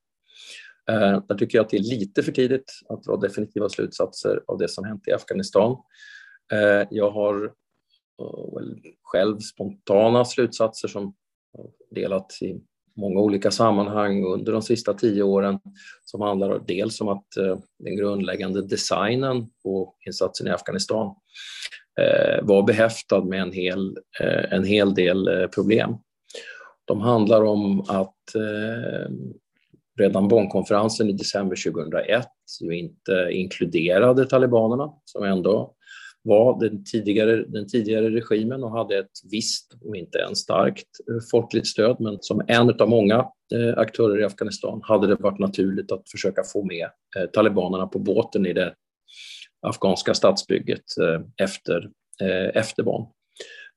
Eh, 0.91 1.23
där 1.29 1.35
tycker 1.35 1.59
jag 1.59 1.65
att 1.65 1.71
det 1.71 1.77
är 1.77 1.99
lite 1.99 2.23
för 2.23 2.33
tidigt 2.33 2.73
att 2.89 3.03
dra 3.03 3.17
definitiva 3.17 3.69
slutsatser 3.69 4.41
av 4.47 4.59
det 4.59 4.69
som 4.69 4.85
hänt 4.85 5.09
i 5.09 5.13
Afghanistan. 5.13 5.77
Eh, 6.53 6.89
jag 6.91 7.11
har 7.11 7.53
själv 9.03 9.39
spontana 9.39 10.25
slutsatser 10.25 10.89
som 10.89 11.15
delat 11.91 12.43
i 12.43 12.61
många 12.97 13.21
olika 13.21 13.51
sammanhang 13.51 14.25
under 14.25 14.53
de 14.53 14.63
sista 14.63 14.95
tio 14.95 15.23
åren 15.23 15.59
som 16.05 16.21
handlar 16.21 16.61
dels 16.67 17.01
om 17.01 17.09
att 17.09 17.37
eh, 17.37 17.59
den 17.79 17.97
grundläggande 17.97 18.63
designen 18.63 19.47
på 19.63 19.95
insatsen 20.07 20.47
i 20.47 20.51
Afghanistan 20.51 21.15
eh, 22.01 22.45
var 22.45 22.63
behäftad 22.63 23.25
med 23.25 23.43
en 23.43 23.53
hel, 23.53 23.97
eh, 24.21 24.53
en 24.53 24.65
hel 24.65 24.95
del 24.95 25.49
problem. 25.55 25.97
De 26.85 27.01
handlar 27.01 27.43
om 27.45 27.81
att 27.81 28.15
redan 29.99 30.29
Bonnkonferensen 30.29 31.11
i 31.11 31.13
december 31.13 31.73
2001 31.73 32.27
ju 32.61 32.79
inte 32.79 33.29
inkluderade 33.31 34.27
talibanerna 34.27 34.93
som 35.05 35.25
ändå 35.25 35.76
var 36.27 36.61
den 36.61 36.85
tidigare, 36.85 37.45
den 37.45 37.69
tidigare 37.69 38.11
regimen 38.11 38.65
och 38.65 38.71
hade 38.71 38.99
ett 38.99 39.21
visst, 39.31 39.77
om 39.85 39.95
inte 39.95 40.19
en 40.19 40.37
starkt, 40.37 40.87
eh, 41.11 41.19
folkligt 41.31 41.67
stöd. 41.67 41.97
Men 42.01 42.19
som 42.21 42.43
en 42.49 42.81
av 42.81 42.89
många 42.89 43.27
eh, 43.55 43.79
aktörer 43.79 44.21
i 44.21 44.25
Afghanistan 44.25 44.81
hade 44.83 45.07
det 45.07 45.15
varit 45.15 45.39
naturligt 45.39 45.93
att 45.93 46.11
försöka 46.11 46.43
få 46.45 46.65
med 46.65 46.89
eh, 47.17 47.27
talibanerna 47.33 47.87
på 47.87 47.99
båten 47.99 48.47
i 48.47 48.53
det 48.53 48.75
afghanska 49.63 50.15
statsbygget 50.15 50.85
efter, 51.43 51.91
efter 52.55 52.83
Bonn. 52.83 53.07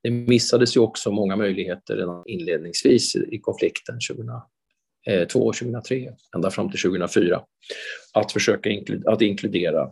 Det 0.04 0.10
missades 0.10 0.78
ju 0.78 0.80
också 0.80 1.12
många 1.12 1.36
möjligheter 1.36 1.96
redan 1.96 2.24
inledningsvis 2.26 3.16
i 3.16 3.40
konflikten 3.40 4.00
2002 4.10 5.40
och 5.40 5.56
2003, 5.56 6.12
ända 6.36 6.52
fram 6.52 6.72
till 6.72 6.80
2004, 6.80 7.42
att 8.14 8.32
försöka 8.32 8.70
att 9.06 9.22
inkludera 9.22 9.92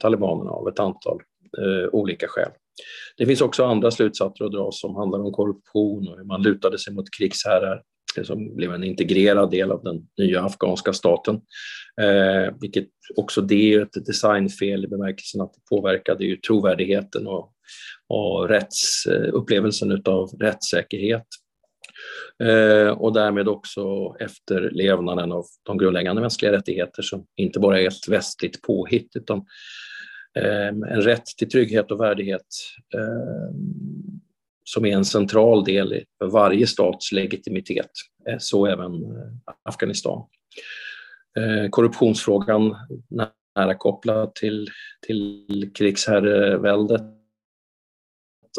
talibanerna 0.00 0.50
av 0.50 0.68
ett 0.68 0.78
antal 0.78 1.22
eh, 1.58 1.88
olika 1.92 2.26
skäl. 2.28 2.50
Det 3.16 3.26
finns 3.26 3.40
också 3.40 3.64
andra 3.64 3.90
slutsatser 3.90 4.44
att 4.44 4.52
dra 4.52 4.70
som 4.72 4.96
handlar 4.96 5.18
om 5.18 5.32
korruption 5.32 6.08
och 6.08 6.16
hur 6.16 6.24
man 6.24 6.42
lutade 6.42 6.78
sig 6.78 6.94
mot 6.94 7.14
krigsherrar 7.18 7.82
som 8.22 8.56
blev 8.56 8.74
en 8.74 8.84
integrerad 8.84 9.50
del 9.50 9.70
av 9.70 9.82
den 9.82 10.06
nya 10.18 10.42
afghanska 10.42 10.92
staten. 10.92 11.34
Eh, 12.00 12.54
vilket 12.60 12.88
också 13.16 13.40
det 13.40 13.74
är 13.74 13.82
ett 13.82 14.06
designfel 14.06 14.84
i 14.84 14.88
bemärkelsen 14.88 15.40
att 15.40 15.52
det 15.54 15.76
påverkade 15.76 16.24
ju 16.24 16.36
trovärdigheten 16.36 17.26
och 17.26 17.52
och 18.08 18.48
rätts, 18.48 19.06
upplevelsen 19.32 20.02
av 20.04 20.28
rättssäkerhet. 20.40 21.26
Eh, 22.44 22.88
och 22.88 23.12
därmed 23.12 23.48
också 23.48 24.14
efterlevnaden 24.20 25.32
av 25.32 25.44
de 25.62 25.78
grundläggande 25.78 26.22
mänskliga 26.22 26.52
rättigheter 26.52 27.02
som 27.02 27.26
inte 27.36 27.60
bara 27.60 27.80
är 27.80 27.88
ett 27.88 28.08
västligt 28.08 28.62
påhitt 28.62 29.16
utan 29.16 29.44
Ehm, 30.34 30.82
en 30.82 31.02
rätt 31.02 31.26
till 31.26 31.50
trygghet 31.50 31.90
och 31.90 32.00
värdighet 32.00 32.46
eh, 32.94 33.54
som 34.64 34.84
är 34.84 34.96
en 34.96 35.04
central 35.04 35.64
del 35.64 35.92
i 35.92 36.04
varje 36.24 36.66
stats 36.66 37.12
legitimitet, 37.12 37.90
eh, 38.28 38.38
så 38.38 38.66
även 38.66 38.94
eh, 38.94 39.54
Afghanistan. 39.62 40.26
Ehm, 41.38 41.70
korruptionsfrågan 41.70 42.76
nära 43.56 43.74
kopplad 43.74 44.34
till, 44.34 44.68
till 45.06 45.70
krigsherreväldet 45.74 47.02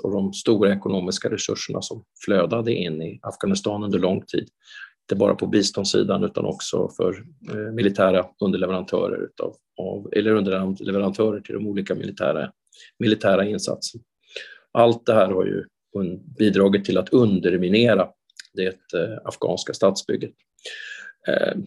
och 0.04 0.12
de 0.12 0.34
stora 0.34 0.74
ekonomiska 0.74 1.30
resurserna 1.30 1.82
som 1.82 2.04
flödade 2.26 2.74
in 2.74 3.02
i 3.02 3.20
Afghanistan 3.22 3.84
under 3.84 4.00
lång 4.00 4.26
tid. 4.26 4.50
Inte 5.04 5.16
bara 5.16 5.36
på 5.36 5.48
biståndssidan 5.48 6.24
utan 6.24 6.46
också 6.46 6.90
för 6.98 7.24
eh, 7.52 7.74
militära 7.74 8.26
underleverantörer 8.40 9.24
utav, 9.24 9.56
av, 9.78 10.10
eller 10.14 10.32
underleverantörer 10.32 11.40
till 11.40 11.54
de 11.54 11.68
olika 11.68 11.96
militära, 11.96 12.52
militära 13.00 13.46
insatserna. 13.46 14.04
Allt 14.72 15.06
det 15.06 15.14
här 15.14 15.28
har 15.28 15.46
ju 15.46 15.64
bidragit 16.38 16.86
till 16.86 16.98
att 16.98 17.10
underminera 17.10 18.10
det 18.54 18.94
eh, 18.94 19.18
afghanska 19.24 19.74
statsbygget. 19.74 20.32
Eh, 21.28 21.58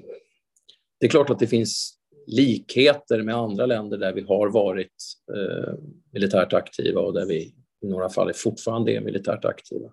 det 1.01 1.07
är 1.07 1.11
klart 1.11 1.31
att 1.31 1.39
det 1.39 1.47
finns 1.47 1.99
likheter 2.27 3.23
med 3.23 3.35
andra 3.35 3.67
länder 3.67 3.99
där 3.99 4.13
vi 4.13 4.21
har 4.21 4.51
varit 4.51 4.95
eh, 5.37 5.75
militärt 6.13 6.53
aktiva 6.53 7.01
och 7.01 7.13
där 7.13 7.27
vi 7.27 7.55
i 7.83 7.89
några 7.89 8.09
fall 8.09 8.33
fortfarande 8.35 8.93
är 8.93 9.01
militärt 9.01 9.45
aktiva. 9.45 9.89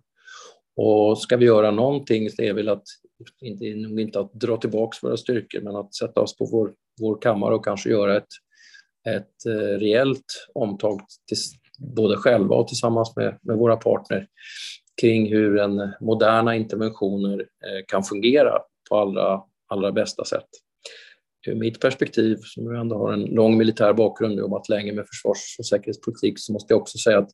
Och 0.76 1.18
ska 1.18 1.38
vi 1.38 1.46
göra 1.46 1.72
någonting 1.72 2.30
så 2.30 2.42
är 2.42 2.54
väl 2.54 2.70
att, 2.70 2.84
inte, 3.42 3.66
nog 3.66 4.00
inte 4.00 4.20
att 4.20 4.34
dra 4.34 4.58
tillbaka 4.58 4.98
våra 5.02 5.18
styrkor, 5.18 5.62
men 5.62 5.76
att 5.76 5.96
sätta 5.96 6.22
oss 6.22 6.38
på 6.38 6.46
vår, 6.46 6.74
vår 7.02 7.22
kammare 7.22 7.56
och 7.56 7.66
kanske 7.66 7.90
göra 7.90 8.18
ett, 8.18 8.28
ett 9.08 9.46
eh, 9.46 9.78
rejält 9.80 10.26
omtag 10.54 11.02
till, 11.28 11.38
både 11.96 12.18
själva 12.18 12.56
och 12.56 12.68
tillsammans 12.68 13.16
med, 13.16 13.40
med 13.42 13.58
våra 13.58 13.76
partner 13.76 14.28
kring 15.02 15.30
hur 15.32 15.60
en 15.60 15.94
moderna 16.02 16.56
interventioner 16.56 17.40
eh, 17.40 17.86
kan 17.88 18.04
fungera 18.04 18.60
på 18.90 18.98
allra, 18.98 19.42
allra 19.68 19.92
bästa 19.92 20.26
sätt. 20.26 20.48
Ur 21.48 21.56
mitt 21.56 21.80
perspektiv, 21.80 22.38
som 22.44 22.76
ändå 22.76 22.98
har 22.98 23.14
en 23.14 23.26
lång 23.26 23.58
militär 23.58 23.94
bakgrund 23.94 24.34
och 24.34 24.40
jobbat 24.40 24.70
länge 24.70 24.94
med 24.94 25.08
försvars 25.08 25.56
och 25.60 25.66
säkerhetspolitik, 25.66 26.34
så 26.40 26.54
måste 26.54 26.74
jag 26.74 26.82
också 26.82 26.98
säga 26.98 27.20
att 27.20 27.30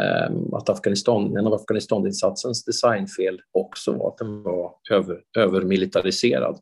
Ehm, 0.00 0.54
att 0.54 0.68
Afghanistan, 0.68 1.36
en 1.36 1.46
av 1.46 1.54
Afghanistaninsatsens 1.54 2.64
designfel 2.64 3.40
också 3.52 3.92
var 3.92 4.08
att 4.08 4.18
den 4.18 4.42
var 4.42 4.72
över, 4.90 5.20
övermilitariserad. 5.38 6.58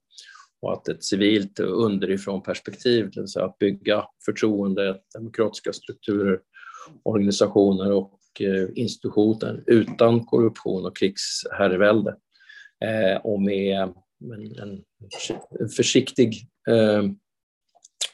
Och 0.62 0.72
att 0.72 0.88
ett 0.88 1.04
civilt 1.04 1.60
underifrån 1.60 2.42
perspektiv, 2.42 3.10
det 3.10 3.20
vill 3.20 3.28
säga 3.28 3.44
att 3.44 3.58
bygga 3.58 4.04
förtroende, 4.24 5.00
demokratiska 5.14 5.72
strukturer, 5.72 6.40
organisationer 7.02 7.92
och 7.92 8.18
eh, 8.40 8.68
institutioner 8.74 9.64
utan 9.66 10.24
korruption 10.24 10.86
och 10.86 10.96
krigsherrevälde. 10.96 12.16
Ehm, 12.84 13.20
och 13.24 13.42
med 13.42 13.78
en, 13.78 14.82
en 15.62 15.68
försiktig 15.76 16.34
ehm, 16.70 17.16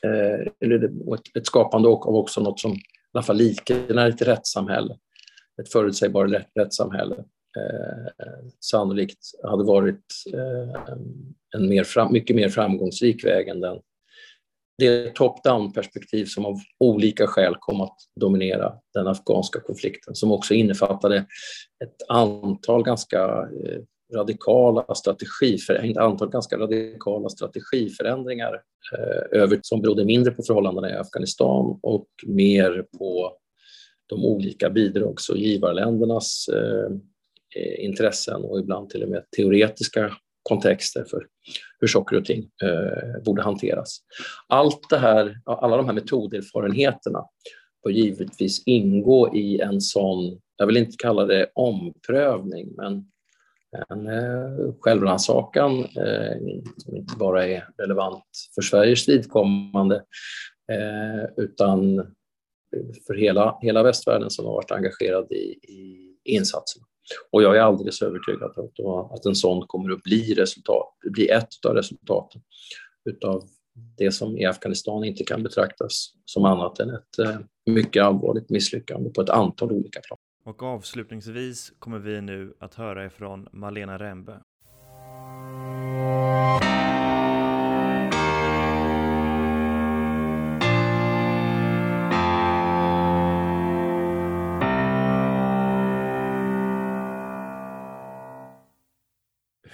eh, 0.03 0.53
eller 0.61 0.85
ett, 1.35 1.47
skapande 1.47 1.89
av 1.89 2.17
också 2.17 2.41
något 2.41 2.61
som 2.61 2.73
i 2.73 2.81
alla 3.13 3.23
fall 3.23 3.37
liknar 3.37 4.09
ett 4.09 4.23
rättssamhälle 4.23 4.97
ett 5.61 5.73
förutsägbart 5.73 6.31
rättssamhälle 6.55 7.17
eh, 7.57 8.25
sannolikt 8.61 9.19
hade 9.43 9.65
varit 9.65 10.05
eh, 10.35 10.83
en 11.57 11.69
mer 11.69 11.85
fram, 11.85 12.13
mycket 12.13 12.37
mer 12.37 12.49
framgångsrik 12.49 13.25
väg 13.25 13.49
än 13.49 13.61
den. 13.61 13.79
Det 14.79 15.15
top-down-perspektiv 15.15 16.25
som 16.25 16.47
av 16.47 16.57
olika 16.79 17.27
skäl 17.27 17.55
kom 17.61 17.81
att 17.81 17.97
dominera 18.21 18.73
den 18.95 19.07
afghanska 19.07 19.61
konflikten 19.61 20.15
som 20.15 20.33
också 20.33 20.55
innefattade 20.55 21.17
ett 21.85 21.97
antal 22.09 22.85
ganska 22.85 23.49
eh, 23.65 23.81
radikala 24.15 24.95
strategiförändringar, 24.95 26.01
antal 26.01 26.31
ganska 26.31 26.59
radikala 26.59 27.29
strategiförändringar 27.29 28.63
eh, 28.93 29.41
över, 29.41 29.59
som 29.63 29.81
berodde 29.81 30.05
mindre 30.05 30.33
på 30.33 30.43
förhållandena 30.43 30.91
i 30.91 30.97
Afghanistan 30.97 31.79
och 31.83 32.09
mer 32.27 32.87
på 32.99 33.33
de 34.09 34.25
olika 34.25 34.71
bidrags 34.71 35.29
och 35.29 35.37
givarländernas 35.37 36.49
eh, 36.49 36.93
eh, 37.57 37.85
intressen 37.85 38.45
och 38.45 38.61
ibland 38.61 38.91
till 38.91 39.03
och 39.03 39.09
med 39.09 39.25
teoretiska 39.37 40.13
kontexter 40.43 41.05
för 41.11 41.27
hur 41.81 41.89
saker 41.89 42.17
och 42.17 42.25
ting 42.25 42.51
eh, 42.63 43.23
borde 43.25 43.43
hanteras. 43.43 43.99
Allt 44.49 44.91
det 44.91 44.99
här, 44.99 45.41
alla 45.45 45.77
de 45.77 45.87
här 45.87 45.93
metoderfarenheterna 45.93 47.25
bör 47.85 47.91
givetvis 47.91 48.63
ingå 48.67 49.35
i 49.35 49.61
en 49.61 49.81
sån, 49.81 50.41
jag 50.57 50.67
vill 50.67 50.77
inte 50.77 50.97
kalla 50.99 51.25
det 51.25 51.51
omprövning, 51.55 52.69
men 52.77 53.05
en 53.89 54.07
eh, 54.07 54.75
självrannsakan 54.81 55.79
eh, 55.79 56.37
som 56.77 56.97
inte 56.97 57.17
bara 57.17 57.47
är 57.47 57.69
relevant 57.79 58.25
för 58.55 58.63
Sveriges 58.63 59.09
vidkommande 59.09 59.97
eh, 60.73 61.45
utan 61.45 62.07
för 63.07 63.15
hela, 63.15 63.59
hela 63.61 63.83
västvärlden 63.83 64.31
som 64.31 64.47
har 64.47 64.53
varit 64.53 64.71
engagerad 64.71 65.33
i, 65.33 65.59
i 65.73 66.15
insatserna. 66.25 66.87
Och 67.31 67.43
jag 67.43 67.57
är 67.57 67.61
alldeles 67.61 68.03
övertygad 68.03 68.53
om 68.79 69.11
att 69.11 69.27
en 69.27 69.35
sån 69.35 69.67
kommer 69.67 69.93
att 69.93 70.03
bli, 70.03 70.35
resultat, 70.35 70.95
bli 71.11 71.29
ett 71.29 71.49
av 71.67 71.75
resultaten 71.75 72.43
utav 73.11 73.43
det 73.97 74.13
som 74.13 74.39
i 74.39 74.47
Afghanistan 74.47 75.05
inte 75.05 75.25
kan 75.25 75.43
betraktas 75.43 76.13
som 76.25 76.45
annat 76.45 76.81
än 76.81 76.91
ett 76.91 77.19
eh, 77.19 77.37
mycket 77.67 78.03
allvarligt 78.03 78.51
misslyckande 78.51 79.11
på 79.11 79.21
ett 79.21 79.31
antal 79.31 79.73
olika 79.73 80.01
plan. 80.01 80.19
Och 80.45 80.63
avslutningsvis 80.63 81.73
kommer 81.79 81.99
vi 81.99 82.21
nu 82.21 82.55
att 82.61 82.75
höra 82.75 83.07
ifrån 83.07 83.49
Malena 83.53 83.99
Rembe. 83.99 84.41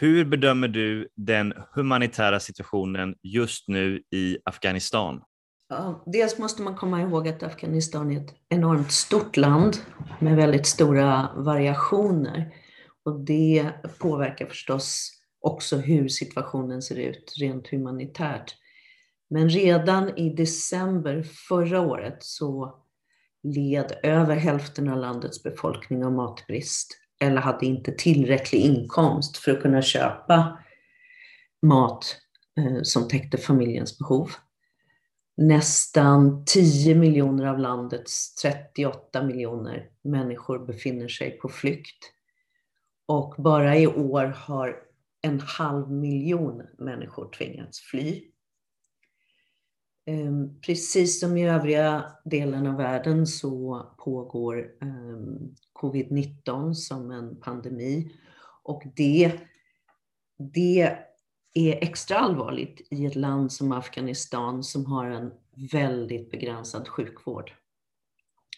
Hur 0.05 0.25
bedömer 0.25 0.69
du 0.69 1.09
den 1.17 1.55
humanitära 1.73 2.41
situationen 2.41 3.15
just 3.23 3.69
nu 3.69 4.03
i 4.11 4.39
Afghanistan? 4.45 5.23
Ja, 5.69 6.03
dels 6.07 6.39
måste 6.39 6.63
man 6.63 6.77
komma 6.77 7.03
ihåg 7.03 7.29
att 7.29 7.43
Afghanistan 7.43 8.11
är 8.11 8.21
ett 8.21 8.35
enormt 8.49 8.93
stort 8.93 9.37
land 9.37 9.77
med 10.21 10.37
väldigt 10.37 10.67
stora 10.67 11.29
variationer. 11.37 12.55
Och 13.05 13.21
det 13.21 13.71
påverkar 13.99 14.47
förstås 14.47 15.11
också 15.41 15.77
hur 15.77 16.09
situationen 16.09 16.83
ser 16.83 16.97
ut 16.97 17.35
rent 17.41 17.69
humanitärt. 17.69 18.55
Men 19.31 19.49
redan 19.49 20.19
i 20.19 20.31
december 20.31 21.23
förra 21.23 21.81
året 21.81 22.17
så 22.21 22.79
led 23.43 23.93
över 24.03 24.37
hälften 24.37 24.89
av 24.89 24.99
landets 24.99 25.43
befolkning 25.43 26.05
av 26.05 26.13
matbrist 26.13 27.04
eller 27.25 27.41
hade 27.41 27.67
inte 27.67 27.93
tillräcklig 27.93 28.61
inkomst 28.61 29.37
för 29.37 29.53
att 29.53 29.63
kunna 29.63 29.83
köpa 29.83 30.59
mat 31.63 32.17
eh, 32.59 32.83
som 32.83 33.09
täckte 33.09 33.39
familjens 33.39 33.99
behov. 33.99 34.31
Nästan 35.37 36.45
10 36.45 36.95
miljoner 36.95 37.45
av 37.47 37.59
landets 37.59 38.35
38 38.35 39.23
miljoner 39.23 39.89
människor 40.03 40.67
befinner 40.67 41.09
sig 41.09 41.31
på 41.31 41.49
flykt. 41.49 42.13
Och 43.07 43.35
bara 43.39 43.77
i 43.77 43.87
år 43.87 44.25
har 44.25 44.77
en 45.23 45.41
halv 45.41 45.91
miljon 45.91 46.63
människor 46.79 47.31
tvingats 47.31 47.81
fly. 47.81 48.23
Ehm, 50.07 50.61
precis 50.61 51.21
som 51.21 51.37
i 51.37 51.49
övriga 51.49 52.05
delen 52.25 52.67
av 52.67 52.77
världen 52.77 53.27
så 53.27 53.87
pågår 53.99 54.73
ehm, 54.81 55.55
covid-19 55.73 56.75
som 56.75 57.11
en 57.11 57.41
pandemi. 57.41 58.13
Och 58.63 58.83
det, 58.97 59.33
det 60.39 60.99
är 61.55 61.85
extra 61.85 62.19
allvarligt 62.19 62.87
i 62.91 63.07
ett 63.07 63.17
land 63.17 63.53
som 63.53 63.73
Afghanistan 63.73 64.63
som 64.63 64.87
har 64.87 65.11
en 65.11 65.33
väldigt 65.73 66.31
begränsad 66.31 66.89
sjukvård. 66.89 67.53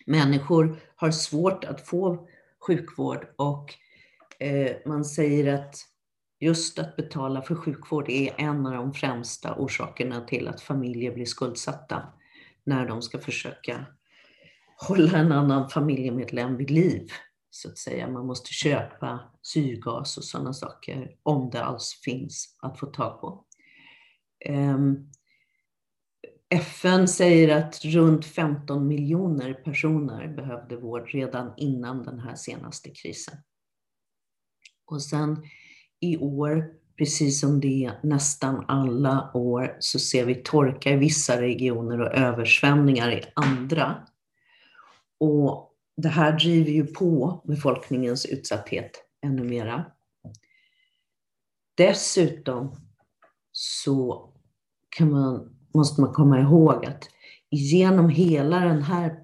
Människor 0.07 0.77
har 0.97 1.11
svårt 1.11 1.65
att 1.65 1.81
få 1.81 2.29
sjukvård 2.67 3.27
och 3.37 3.75
eh, 4.39 4.77
man 4.87 5.05
säger 5.05 5.55
att 5.55 5.77
just 6.41 6.79
att 6.79 6.97
betala 6.97 7.43
för 7.43 7.55
sjukvård 7.55 8.09
är 8.09 8.35
en 8.39 8.67
av 8.67 8.73
de 8.73 8.93
främsta 8.93 9.55
orsakerna 9.55 10.21
till 10.21 10.49
att 10.49 10.61
familjer 10.61 11.15
blir 11.15 11.25
skuldsatta 11.25 12.13
när 12.65 12.87
de 12.87 13.03
ska 13.03 13.19
försöka 13.19 13.87
hålla 14.89 15.19
en 15.19 15.33
annan 15.33 15.69
familjemedlem 15.69 16.57
vid 16.57 16.71
liv. 16.71 17.11
Så 17.51 17.69
att 17.69 17.79
säga. 17.79 18.09
Man 18.09 18.27
måste 18.27 18.53
köpa 18.53 19.21
syrgas 19.43 20.17
och 20.17 20.25
sådana 20.25 20.53
saker 20.53 21.17
om 21.23 21.51
det 21.51 21.65
alls 21.65 22.01
finns 22.05 22.57
att 22.63 22.79
få 22.79 22.87
tag 22.87 23.21
på. 23.21 23.45
Ehm, 24.45 25.11
FN 26.49 27.09
säger 27.09 27.57
att 27.57 27.85
runt 27.85 28.27
15 28.27 28.87
miljoner 28.87 29.55
personer 29.55 30.29
behövde 30.29 30.77
vård 30.77 31.09
redan 31.09 31.53
innan 31.57 32.03
den 32.03 32.21
här 32.21 32.35
senaste 32.35 32.91
krisen. 32.91 33.35
Och 34.87 35.03
sen 35.03 35.43
i 36.01 36.17
år, 36.17 36.65
precis 36.99 37.41
som 37.41 37.61
det 37.61 37.93
nästan 38.03 38.65
alla 38.69 39.31
år, 39.35 39.77
så 39.79 39.99
ser 39.99 40.25
vi 40.25 40.35
torka 40.35 40.91
i 40.91 40.97
vissa 40.97 41.41
regioner 41.41 42.01
och 42.01 42.15
översvämningar 42.15 43.11
i 43.11 43.23
andra. 43.35 44.07
Och 45.21 45.73
det 45.97 46.09
här 46.09 46.39
driver 46.39 46.71
ju 46.71 46.87
på 46.87 47.43
befolkningens 47.45 48.27
utsatthet 48.27 48.91
ännu 49.23 49.45
mera. 49.45 49.85
Dessutom 51.77 52.77
så 53.53 54.31
kan 54.89 55.11
man 55.11 55.57
måste 55.77 56.01
man 56.01 56.13
komma 56.13 56.41
ihåg 56.41 56.87
att 56.87 57.09
genom 57.51 58.09
hela 58.09 58.61
den 58.61 58.83
här 58.83 59.23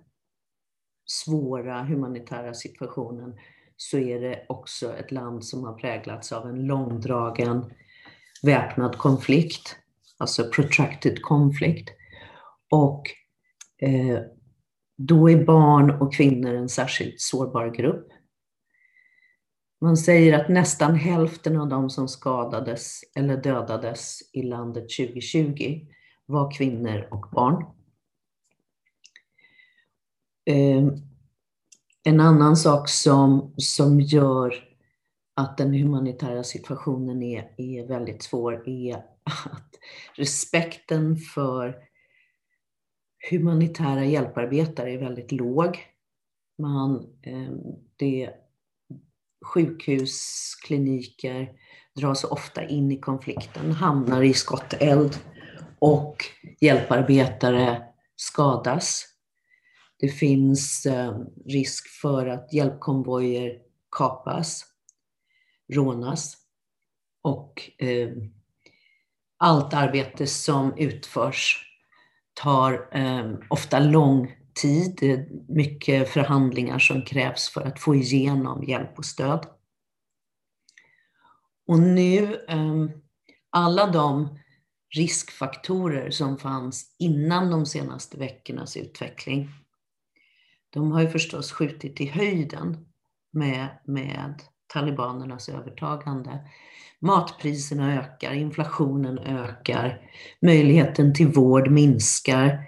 svåra 1.06 1.82
humanitära 1.82 2.54
situationen 2.54 3.38
så 3.76 3.98
är 3.98 4.20
det 4.20 4.46
också 4.48 4.96
ett 4.96 5.10
land 5.10 5.44
som 5.44 5.64
har 5.64 5.72
präglats 5.72 6.32
av 6.32 6.48
en 6.48 6.66
långdragen 6.66 7.72
väpnad 8.42 8.98
konflikt, 8.98 9.76
alltså 10.18 10.50
protracted 10.50 11.22
konflikt. 11.22 11.90
Och 12.70 13.02
eh, 13.78 14.18
då 14.98 15.30
är 15.30 15.44
barn 15.44 15.90
och 15.90 16.14
kvinnor 16.14 16.54
en 16.54 16.68
särskilt 16.68 17.20
sårbar 17.20 17.74
grupp. 17.74 18.08
Man 19.80 19.96
säger 19.96 20.40
att 20.40 20.48
nästan 20.48 20.94
hälften 20.94 21.56
av 21.56 21.68
de 21.68 21.90
som 21.90 22.08
skadades 22.08 23.00
eller 23.16 23.36
dödades 23.36 24.18
i 24.32 24.42
landet 24.42 24.82
2020 24.98 25.86
var 26.26 26.50
kvinnor 26.50 27.08
och 27.10 27.26
barn. 27.32 27.64
Eh, 30.44 30.84
en 32.04 32.20
annan 32.20 32.56
sak 32.56 32.88
som, 32.88 33.54
som 33.56 34.00
gör 34.00 34.54
att 35.36 35.58
den 35.58 35.74
humanitära 35.74 36.44
situationen 36.44 37.22
är, 37.22 37.54
är 37.56 37.86
väldigt 37.86 38.22
svår 38.22 38.68
är 38.68 38.96
att 39.24 39.78
respekten 40.14 41.16
för 41.16 41.76
humanitära 43.30 44.04
hjälparbetare 44.04 44.92
är 44.92 44.98
väldigt 44.98 45.32
låg. 45.32 45.78
Man, 46.58 47.06
ehm, 47.22 47.58
det, 47.96 48.30
sjukhus, 49.44 50.20
kliniker 50.64 51.52
dras 51.96 52.24
ofta 52.24 52.64
in 52.64 52.92
i 52.92 53.00
konflikten, 53.00 53.72
hamnar 53.72 54.22
i 54.22 54.34
skotteld 54.34 55.18
och 55.78 56.16
hjälparbetare 56.60 57.82
skadas. 58.16 59.11
Det 60.02 60.08
finns 60.08 60.86
eh, 60.86 61.18
risk 61.46 61.88
för 61.88 62.26
att 62.26 62.52
hjälpkonvojer 62.52 63.58
kapas, 63.90 64.64
rånas 65.72 66.36
och 67.22 67.70
eh, 67.78 68.08
allt 69.36 69.74
arbete 69.74 70.26
som 70.26 70.74
utförs 70.76 71.66
tar 72.34 72.88
eh, 72.92 73.34
ofta 73.50 73.78
lång 73.78 74.36
tid. 74.54 74.96
Det 75.00 75.10
är 75.10 75.28
mycket 75.48 76.08
förhandlingar 76.08 76.78
som 76.78 77.02
krävs 77.02 77.48
för 77.48 77.60
att 77.60 77.80
få 77.80 77.94
igenom 77.94 78.64
hjälp 78.64 78.98
och 78.98 79.04
stöd. 79.04 79.46
Och 81.66 81.78
nu, 81.78 82.46
alla 83.50 83.86
de 83.86 84.38
riskfaktorer 84.96 86.10
som 86.10 86.38
fanns 86.38 86.96
innan 86.98 87.50
de 87.50 87.66
senaste 87.66 88.18
veckornas 88.18 88.76
utveckling. 88.76 89.61
De 90.72 90.92
har 90.92 91.00
ju 91.00 91.08
förstås 91.08 91.52
skjutit 91.52 92.00
i 92.00 92.06
höjden 92.06 92.86
med, 93.32 93.68
med 93.86 94.42
talibanernas 94.72 95.48
övertagande. 95.48 96.38
Matpriserna 97.00 97.94
ökar, 97.94 98.32
inflationen 98.32 99.18
ökar, 99.18 100.10
möjligheten 100.42 101.14
till 101.14 101.28
vård 101.28 101.70
minskar. 101.70 102.58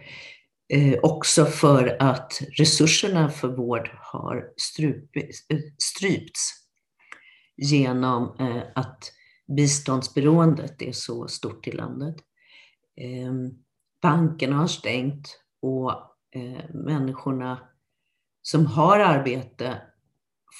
Eh, 0.68 0.98
också 1.02 1.44
för 1.44 1.96
att 2.02 2.42
resurserna 2.58 3.28
för 3.28 3.48
vård 3.48 3.90
har 3.98 4.44
strup, 4.56 5.16
eh, 5.16 5.58
strypts 5.78 6.50
genom 7.56 8.36
eh, 8.40 8.62
att 8.74 9.12
biståndsberoendet 9.56 10.82
är 10.82 10.92
så 10.92 11.28
stort 11.28 11.66
i 11.66 11.72
landet. 11.72 12.16
Eh, 13.00 13.32
bankerna 14.02 14.56
har 14.56 14.66
stängt 14.66 15.40
och 15.62 15.92
eh, 16.34 16.74
människorna 16.74 17.58
som 18.46 18.66
har 18.66 19.00
arbete 19.00 19.82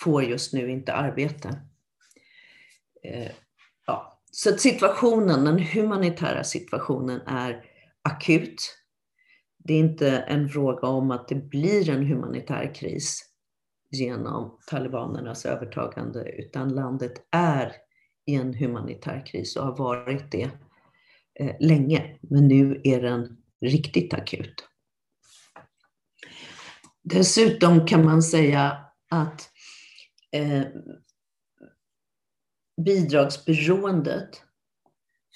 får 0.02 0.24
just 0.24 0.52
nu 0.52 0.70
inte 0.70 0.92
arbete. 0.92 1.48
Eh, 3.02 3.30
ja. 3.86 4.20
Så 4.30 4.56
situationen, 4.56 5.44
den 5.44 5.58
humanitära 5.58 6.44
situationen 6.44 7.20
är 7.20 7.64
akut. 8.02 8.76
Det 9.58 9.74
är 9.74 9.78
inte 9.78 10.10
en 10.10 10.48
fråga 10.48 10.88
om 10.88 11.10
att 11.10 11.28
det 11.28 11.34
blir 11.34 11.90
en 11.90 12.06
humanitär 12.06 12.74
kris 12.74 13.24
genom 13.90 14.58
talibanernas 14.66 15.46
övertagande, 15.46 16.28
utan 16.28 16.74
landet 16.74 17.12
är 17.30 17.72
i 18.26 18.34
en 18.34 18.54
humanitär 18.54 19.26
kris 19.26 19.56
och 19.56 19.64
har 19.64 19.76
varit 19.76 20.32
det 20.32 20.50
eh, 21.40 21.56
länge. 21.60 22.18
Men 22.20 22.48
nu 22.48 22.80
är 22.84 23.02
den 23.02 23.36
riktigt 23.60 24.14
akut. 24.14 24.68
Dessutom 27.04 27.86
kan 27.86 28.04
man 28.04 28.22
säga 28.22 28.76
att 29.10 29.50
eh, 30.32 30.62
bidragsberoendet 32.84 34.42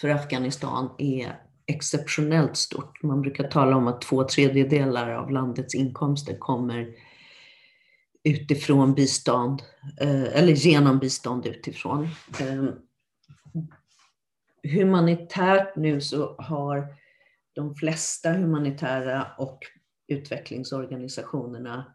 för 0.00 0.08
Afghanistan 0.08 0.94
är 0.98 1.40
exceptionellt 1.66 2.56
stort. 2.56 3.02
Man 3.02 3.20
brukar 3.20 3.48
tala 3.48 3.76
om 3.76 3.86
att 3.86 4.00
två 4.00 4.24
tredjedelar 4.24 5.10
av 5.10 5.30
landets 5.30 5.74
inkomster 5.74 6.38
kommer 6.38 6.94
utifrån 8.24 8.94
bistånd, 8.94 9.62
eh, 10.00 10.22
eller 10.22 10.52
genom 10.52 10.98
bistånd 10.98 11.46
utifrån. 11.46 12.08
Ehm, 12.40 12.70
humanitärt 14.62 15.76
nu 15.76 16.00
så 16.00 16.36
har 16.38 16.86
de 17.52 17.74
flesta 17.74 18.32
humanitära 18.32 19.26
och 19.38 19.58
utvecklingsorganisationerna 20.08 21.94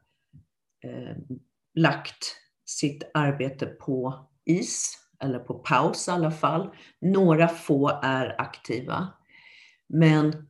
eh, 0.83 1.17
lagt 1.73 2.35
sitt 2.65 3.03
arbete 3.13 3.65
på 3.65 4.27
is, 4.45 4.99
eller 5.19 5.39
på 5.39 5.53
paus 5.53 6.07
i 6.07 6.11
alla 6.11 6.31
fall. 6.31 6.75
Några 7.01 7.47
få 7.47 7.99
är 8.03 8.41
aktiva. 8.41 9.07
Men 9.87 10.47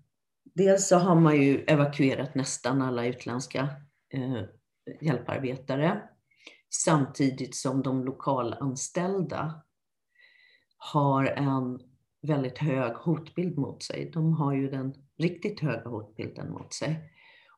dels 0.55 0.87
så 0.87 0.97
har 0.97 1.15
man 1.15 1.41
ju 1.41 1.63
evakuerat 1.63 2.35
nästan 2.35 2.81
alla 2.81 3.05
utländska 3.05 3.69
eh, 4.13 4.43
hjälparbetare 5.01 6.01
samtidigt 6.69 7.55
som 7.55 7.81
de 7.81 8.05
lokalanställda 8.05 9.63
har 10.77 11.25
en 11.25 11.79
väldigt 12.21 12.57
hög 12.57 12.93
hotbild 12.93 13.57
mot 13.57 13.83
sig. 13.83 14.11
De 14.13 14.33
har 14.33 14.53
ju 14.53 14.69
den 14.69 14.93
riktigt 15.17 15.59
höga 15.59 15.89
hotbilden 15.89 16.51
mot 16.51 16.73
sig. 16.73 17.09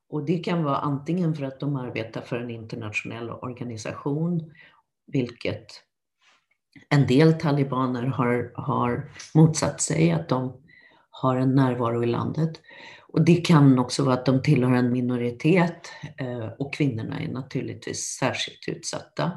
Och 0.10 0.26
det 0.26 0.38
kan 0.38 0.64
vara 0.64 0.78
antingen 0.78 1.36
för 1.36 1.44
att 1.44 1.60
de 1.60 1.76
arbetar 1.76 2.22
för 2.22 2.40
en 2.40 2.50
internationell 2.50 3.30
organisation, 3.30 4.54
vilket 5.08 5.66
en 6.90 7.08
del 7.08 7.34
talibaner 7.34 8.04
har, 8.04 8.52
har 8.56 9.12
motsatt 9.34 9.82
sig, 9.82 10.12
att 10.12 10.30
de 10.30 10.62
har 11.10 11.36
en 11.36 11.56
närvaro 11.56 12.04
i 12.04 12.08
landet. 12.08 12.62
Och 13.08 13.26
det 13.26 13.36
kan 13.36 13.80
också 13.80 14.04
vara 14.04 14.14
att 14.14 14.26
de 14.26 14.42
tillhör 14.42 14.74
en 14.74 14.92
minoritet 14.92 15.92
eh, 16.18 16.48
och 16.60 16.74
kvinnorna 16.74 17.20
är 17.20 17.28
naturligtvis 17.28 18.18
särskilt 18.20 18.78
utsatta. 18.78 19.32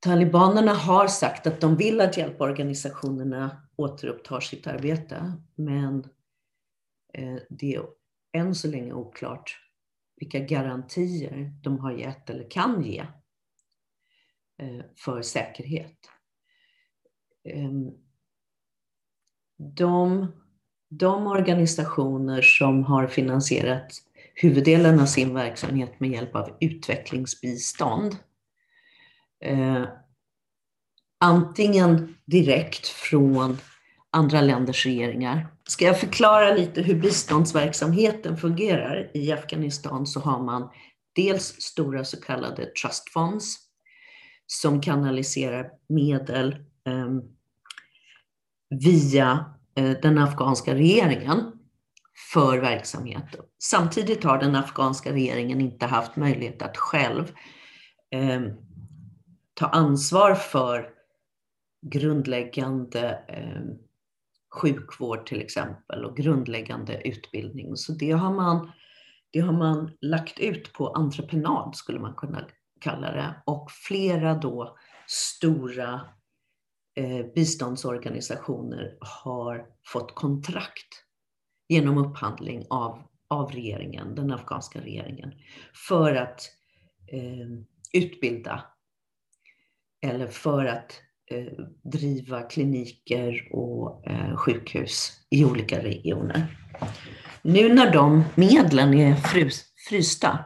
Talibanerna 0.00 0.74
har 0.74 1.06
sagt 1.06 1.46
att 1.46 1.60
de 1.60 1.76
vill 1.76 2.00
att 2.00 2.16
hjälporganisationerna 2.16 3.50
återupptar 3.76 4.40
sitt 4.40 4.66
arbete, 4.66 5.32
men 5.54 6.04
eh, 7.14 7.36
det 7.50 7.80
än 8.32 8.54
så 8.54 8.68
länge 8.68 8.92
oklart 8.92 9.58
vilka 10.16 10.38
garantier 10.38 11.52
de 11.62 11.78
har 11.78 11.92
gett 11.92 12.30
eller 12.30 12.50
kan 12.50 12.82
ge 12.82 13.06
eh, 14.58 14.84
för 14.96 15.22
säkerhet. 15.22 15.98
Ehm, 17.44 17.90
de 19.56 20.26
de 20.98 21.26
organisationer 21.26 22.42
som 22.42 22.84
har 22.84 23.06
finansierat 23.06 23.92
huvuddelen 24.34 25.00
av 25.00 25.06
sin 25.06 25.34
verksamhet 25.34 26.00
med 26.00 26.10
hjälp 26.10 26.34
av 26.36 26.56
utvecklingsbistånd. 26.60 28.16
Eh, 29.44 29.84
antingen 31.20 32.14
direkt 32.24 32.86
från 32.86 33.58
andra 34.12 34.40
länders 34.40 34.86
regeringar. 34.86 35.46
Ska 35.68 35.84
jag 35.84 36.00
förklara 36.00 36.54
lite 36.54 36.82
hur 36.82 36.94
biståndsverksamheten 36.94 38.36
fungerar 38.36 39.10
i 39.14 39.32
Afghanistan 39.32 40.06
så 40.06 40.20
har 40.20 40.42
man 40.42 40.70
dels 41.14 41.44
stora 41.44 42.04
så 42.04 42.20
kallade 42.20 42.66
trust 42.66 43.12
funds 43.12 43.56
som 44.46 44.80
kanaliserar 44.80 45.70
medel 45.88 46.52
eh, 46.86 47.08
via 48.80 49.44
eh, 49.76 49.90
den 49.90 50.18
afghanska 50.18 50.74
regeringen 50.74 51.52
för 52.32 52.58
verksamhet. 52.58 53.24
Samtidigt 53.62 54.24
har 54.24 54.38
den 54.38 54.56
afghanska 54.56 55.12
regeringen 55.12 55.60
inte 55.60 55.86
haft 55.86 56.16
möjlighet 56.16 56.62
att 56.62 56.76
själv 56.76 57.32
eh, 58.10 58.40
ta 59.54 59.66
ansvar 59.66 60.34
för 60.34 60.88
grundläggande 61.86 63.18
eh, 63.28 63.62
sjukvård 64.52 65.26
till 65.26 65.40
exempel 65.40 66.04
och 66.04 66.16
grundläggande 66.16 67.08
utbildning. 67.08 67.76
Så 67.76 67.92
det 67.92 68.10
har 68.10 68.34
man, 68.34 68.72
det 69.30 69.40
har 69.40 69.52
man 69.52 69.90
lagt 70.00 70.38
ut 70.38 70.72
på 70.72 70.88
entreprenad 70.88 71.76
skulle 71.76 72.00
man 72.00 72.14
kunna 72.14 72.46
kalla 72.80 73.12
det. 73.12 73.42
Och 73.46 73.70
flera 73.70 74.34
då 74.34 74.76
stora 75.06 76.00
eh, 76.94 77.26
biståndsorganisationer 77.34 78.96
har 79.00 79.66
fått 79.86 80.14
kontrakt 80.14 81.04
genom 81.68 81.98
upphandling 81.98 82.66
av, 82.70 83.02
av 83.28 83.50
regeringen, 83.50 84.14
den 84.14 84.32
afghanska 84.32 84.80
regeringen, 84.80 85.32
för 85.88 86.14
att 86.14 86.40
eh, 87.12 87.48
utbilda 87.92 88.64
eller 90.06 90.26
för 90.26 90.64
att 90.64 91.00
Eh, 91.32 91.64
driva 91.82 92.42
kliniker 92.42 93.48
och 93.52 94.06
eh, 94.06 94.36
sjukhus 94.36 95.12
i 95.30 95.44
olika 95.44 95.82
regioner. 95.82 96.58
Nu 97.42 97.74
när 97.74 97.92
de 97.92 98.24
medlen 98.34 98.94
är 98.94 99.16
frysta 99.88 100.38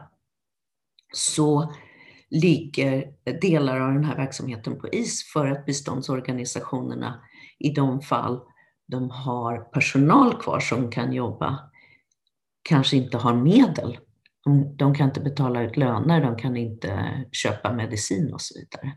så 1.13 1.73
ligger 2.29 3.13
delar 3.41 3.79
av 3.79 3.93
den 3.93 4.03
här 4.03 4.15
verksamheten 4.15 4.79
på 4.79 4.87
is 4.89 5.31
för 5.33 5.47
att 5.47 5.65
biståndsorganisationerna 5.65 7.21
i 7.59 7.69
de 7.69 8.01
fall 8.01 8.39
de 8.87 9.09
har 9.09 9.57
personal 9.57 10.41
kvar 10.41 10.59
som 10.59 10.91
kan 10.91 11.13
jobba 11.13 11.59
kanske 12.61 12.97
inte 12.97 13.17
har 13.17 13.33
medel. 13.33 13.97
Mm, 14.47 14.77
de, 14.77 14.95
kan 14.95 15.07
inte 15.07 15.19
betala 15.19 15.61
ut 15.61 15.77
löner, 15.77 16.21
de 16.21 16.37
kan 16.37 16.57
inte 16.57 17.23
köpa 17.31 17.73
medicin 17.73 18.33
och 18.33 18.41
så 18.41 18.59
vidare. 18.59 18.93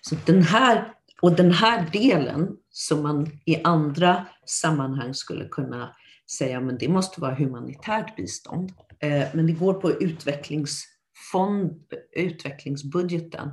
Så 0.00 0.16
den 0.26 0.42
här, 0.42 0.92
och 1.22 1.36
den 1.36 1.50
här 1.50 1.90
delen 1.92 2.56
som 2.70 3.02
man 3.02 3.30
i 3.44 3.62
andra 3.62 4.26
sammanhang 4.46 5.14
skulle 5.14 5.48
kunna 5.48 5.96
säga 6.38 6.60
men 6.60 6.78
det 6.78 6.88
måste 6.88 7.20
vara 7.20 7.34
humanitärt 7.34 8.16
bistånd. 8.16 8.72
Eh, 9.00 9.24
men 9.34 9.46
det 9.46 9.52
går 9.52 9.74
på 9.74 9.90
utvecklingsfond, 9.90 11.92
utvecklingsbudgeten. 12.12 13.50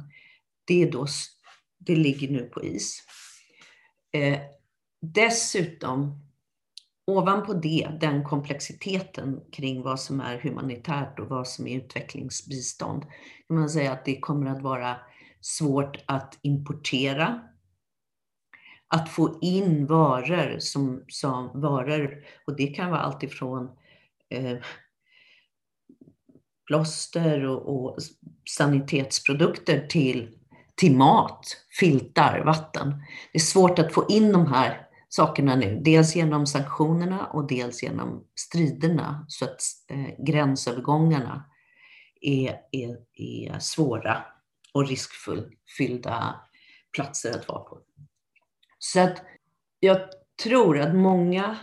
Det, 0.65 0.83
är 0.83 0.91
då, 0.91 1.07
det 1.79 1.95
ligger 1.95 2.31
nu 2.31 2.43
på 2.43 2.63
is. 2.63 3.03
Eh, 4.13 4.39
dessutom, 5.01 6.21
ovanpå 7.07 7.53
det, 7.53 7.97
den 8.01 8.23
komplexiteten 8.23 9.41
kring 9.51 9.81
vad 9.81 9.99
som 9.99 10.19
är 10.19 10.37
humanitärt 10.37 11.19
och 11.19 11.27
vad 11.27 11.47
som 11.47 11.67
är 11.67 11.77
utvecklingsbistånd, 11.77 13.03
kan 13.47 13.57
man 13.57 13.69
säga 13.69 13.91
att 13.91 14.05
det 14.05 14.19
kommer 14.19 14.51
att 14.51 14.61
vara 14.61 14.95
svårt 15.41 15.97
att 16.05 16.39
importera, 16.41 17.41
att 18.93 19.09
få 19.09 19.39
in 19.41 19.85
varor 19.85 20.59
som, 20.59 21.03
som 21.07 21.61
varor, 21.61 22.25
och 22.47 22.55
det 22.55 22.67
kan 22.67 22.91
vara 22.91 23.01
alltifrån 23.01 23.69
eh, 24.29 24.57
plåster 26.67 27.45
och, 27.45 27.85
och 27.85 27.97
sanitetsprodukter 28.49 29.87
till, 29.87 30.37
till 30.75 30.95
mat, 30.95 31.45
filtar, 31.79 32.43
vatten. 32.45 32.89
Det 33.31 33.37
är 33.37 33.43
svårt 33.43 33.79
att 33.79 33.93
få 33.93 34.05
in 34.09 34.31
de 34.31 34.47
här 34.47 34.87
sakerna 35.09 35.55
nu. 35.55 35.81
Dels 35.83 36.15
genom 36.15 36.47
sanktionerna 36.47 37.25
och 37.25 37.47
dels 37.47 37.83
genom 37.83 38.23
striderna 38.35 39.25
så 39.27 39.45
att 39.45 39.61
eh, 39.89 40.25
gränsövergångarna 40.25 41.45
är, 42.21 42.55
är, 42.71 42.97
är 43.13 43.59
svåra 43.59 44.25
och 44.73 44.87
riskfyllda 44.87 46.35
platser 46.95 47.31
att 47.31 47.47
vara 47.47 47.59
på. 47.59 47.79
Så 48.85 48.99
att 48.99 49.23
jag 49.79 49.97
tror 50.43 50.79
att 50.79 50.95
många 50.95 51.57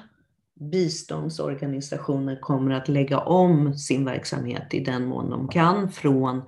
biståndsorganisationer 0.60 2.40
kommer 2.40 2.70
att 2.70 2.88
lägga 2.88 3.18
om 3.18 3.78
sin 3.78 4.04
verksamhet 4.04 4.74
i 4.74 4.80
den 4.80 5.06
mån 5.06 5.30
de 5.30 5.48
kan 5.48 5.92
från 5.92 6.42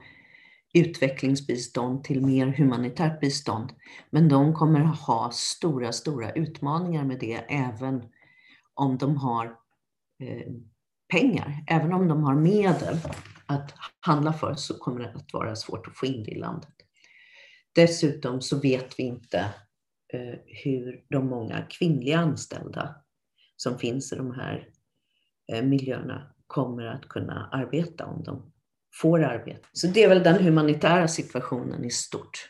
utvecklingsbistånd 0.75 2.05
till 2.05 2.27
mer 2.27 2.47
humanitärt 2.47 3.21
bistånd. 3.21 3.73
Men 4.11 4.29
de 4.29 4.55
kommer 4.55 4.81
att 4.81 5.01
ha 5.01 5.31
stora, 5.33 5.93
stora 5.93 6.33
utmaningar 6.33 7.05
med 7.05 7.19
det 7.19 7.35
även 7.49 8.03
om 8.75 8.99
de 8.99 9.17
har 9.17 9.47
eh, 10.23 10.53
pengar. 11.09 11.65
Även 11.67 11.93
om 11.93 12.09
de 12.09 12.23
har 12.23 12.35
medel 12.35 12.99
att 13.47 13.75
handla 14.01 14.33
för 14.33 14.55
så 14.55 14.79
kommer 14.79 15.01
det 15.01 15.13
att 15.15 15.33
vara 15.33 15.57
svårt 15.57 15.87
att 15.87 15.97
få 15.97 16.07
in 16.07 16.25
det 16.25 16.31
i 16.31 16.39
landet. 16.39 16.75
Dessutom 17.75 18.41
så 18.41 18.61
vet 18.61 18.99
vi 18.99 19.03
inte 19.03 19.47
Eh, 20.13 20.35
hur 20.47 21.05
de 21.09 21.27
många 21.27 21.63
kvinnliga 21.71 22.19
anställda 22.19 22.95
som 23.57 23.79
finns 23.79 24.13
i 24.13 24.17
de 24.17 24.35
här 24.35 24.69
eh, 25.53 25.63
miljöerna 25.65 26.35
kommer 26.47 26.87
att 26.87 27.09
kunna 27.09 27.49
arbeta 27.53 28.07
om 28.07 28.23
de 28.23 28.53
får 28.95 29.23
arbete. 29.23 29.69
Så 29.73 29.87
det 29.87 30.03
är 30.03 30.09
väl 30.09 30.23
den 30.23 30.45
humanitära 30.45 31.09
situationen 31.09 31.85
i 31.85 31.91
stort. 31.91 32.49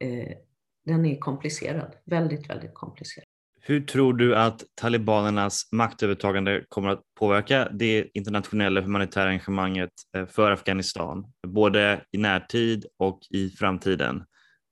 Eh, 0.00 0.36
den 0.84 1.06
är 1.06 1.18
komplicerad, 1.18 1.94
väldigt, 2.04 2.50
väldigt 2.50 2.74
komplicerad. 2.74 3.26
Hur 3.60 3.80
tror 3.80 4.14
du 4.14 4.36
att 4.36 4.62
talibanernas 4.74 5.68
maktövertagande 5.72 6.64
kommer 6.68 6.88
att 6.88 7.02
påverka 7.18 7.68
det 7.68 8.10
internationella 8.14 8.80
humanitära 8.80 9.28
engagemanget 9.28 9.90
för 10.28 10.50
Afghanistan, 10.50 11.32
både 11.46 12.04
i 12.10 12.18
närtid 12.18 12.86
och 12.98 13.20
i 13.30 13.50
framtiden? 13.50 14.24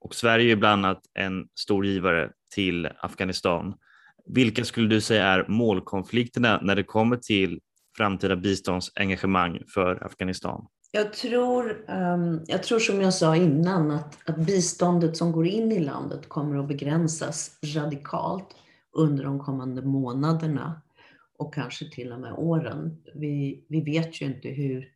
Och 0.06 0.14
Sverige 0.14 0.52
är 0.52 0.56
bland 0.56 0.86
annat 0.86 1.02
en 1.14 1.48
stor 1.54 1.86
givare 1.86 2.30
till 2.54 2.88
Afghanistan. 3.00 3.74
Vilka 4.26 4.64
skulle 4.64 4.88
du 4.88 5.00
säga 5.00 5.26
är 5.26 5.44
målkonflikterna 5.48 6.60
när 6.62 6.76
det 6.76 6.82
kommer 6.82 7.16
till 7.16 7.60
framtida 7.96 8.36
biståndsengagemang 8.36 9.62
för 9.68 10.06
Afghanistan? 10.06 10.66
Jag 10.92 11.12
tror, 11.12 11.84
ehm, 11.88 12.40
jag 12.46 12.62
tror 12.62 12.78
som 12.78 13.00
jag 13.00 13.14
sa 13.14 13.36
innan 13.36 13.90
att, 13.90 14.28
att 14.28 14.36
biståndet 14.36 15.16
som 15.16 15.32
går 15.32 15.46
in 15.46 15.72
i 15.72 15.80
landet 15.80 16.28
kommer 16.28 16.58
att 16.58 16.68
begränsas 16.68 17.58
radikalt 17.74 18.48
under 18.92 19.24
de 19.24 19.38
kommande 19.38 19.82
månaderna 19.82 20.82
och 21.38 21.54
kanske 21.54 21.90
till 21.90 22.12
och 22.12 22.20
med 22.20 22.32
åren. 22.32 23.02
Vi, 23.14 23.64
vi 23.68 23.80
vet 23.80 24.22
ju 24.22 24.26
inte 24.26 24.48
hur, 24.48 24.88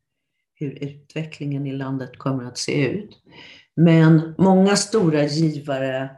hur 0.54 0.84
utvecklingen 0.84 1.66
i 1.66 1.72
landet 1.72 2.18
kommer 2.18 2.44
att 2.44 2.58
se 2.58 2.88
ut. 2.88 3.22
Men 3.76 4.34
många 4.38 4.76
stora 4.76 5.24
givare 5.24 6.10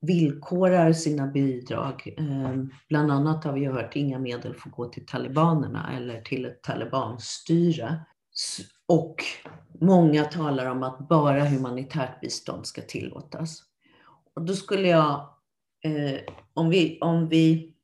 villkorar 0.00 0.92
sina 0.92 1.26
bidrag. 1.26 2.14
Ehm, 2.18 2.70
bland 2.88 3.12
annat 3.12 3.44
har 3.44 3.52
vi 3.52 3.64
hört 3.66 3.84
att 3.84 3.96
inga 3.96 4.18
medel 4.18 4.54
får 4.54 4.70
gå 4.70 4.88
till 4.88 5.06
talibanerna 5.06 5.96
eller 5.96 6.20
till 6.20 6.44
ett 6.44 6.62
talibanstyre. 6.62 8.00
Och 8.88 9.16
många 9.80 10.24
talar 10.24 10.66
om 10.66 10.82
att 10.82 11.08
bara 11.08 11.44
humanitärt 11.44 12.20
bistånd 12.20 12.66
ska 12.66 12.82
tillåtas. 12.82 13.62
Och 14.34 14.42
då 14.42 14.54
skulle 14.54 14.88
jag, 14.88 15.10
eh, 15.84 16.20
om, 16.54 16.70
vi, 16.70 16.98
om, 17.00 17.28
vi, 17.28 17.74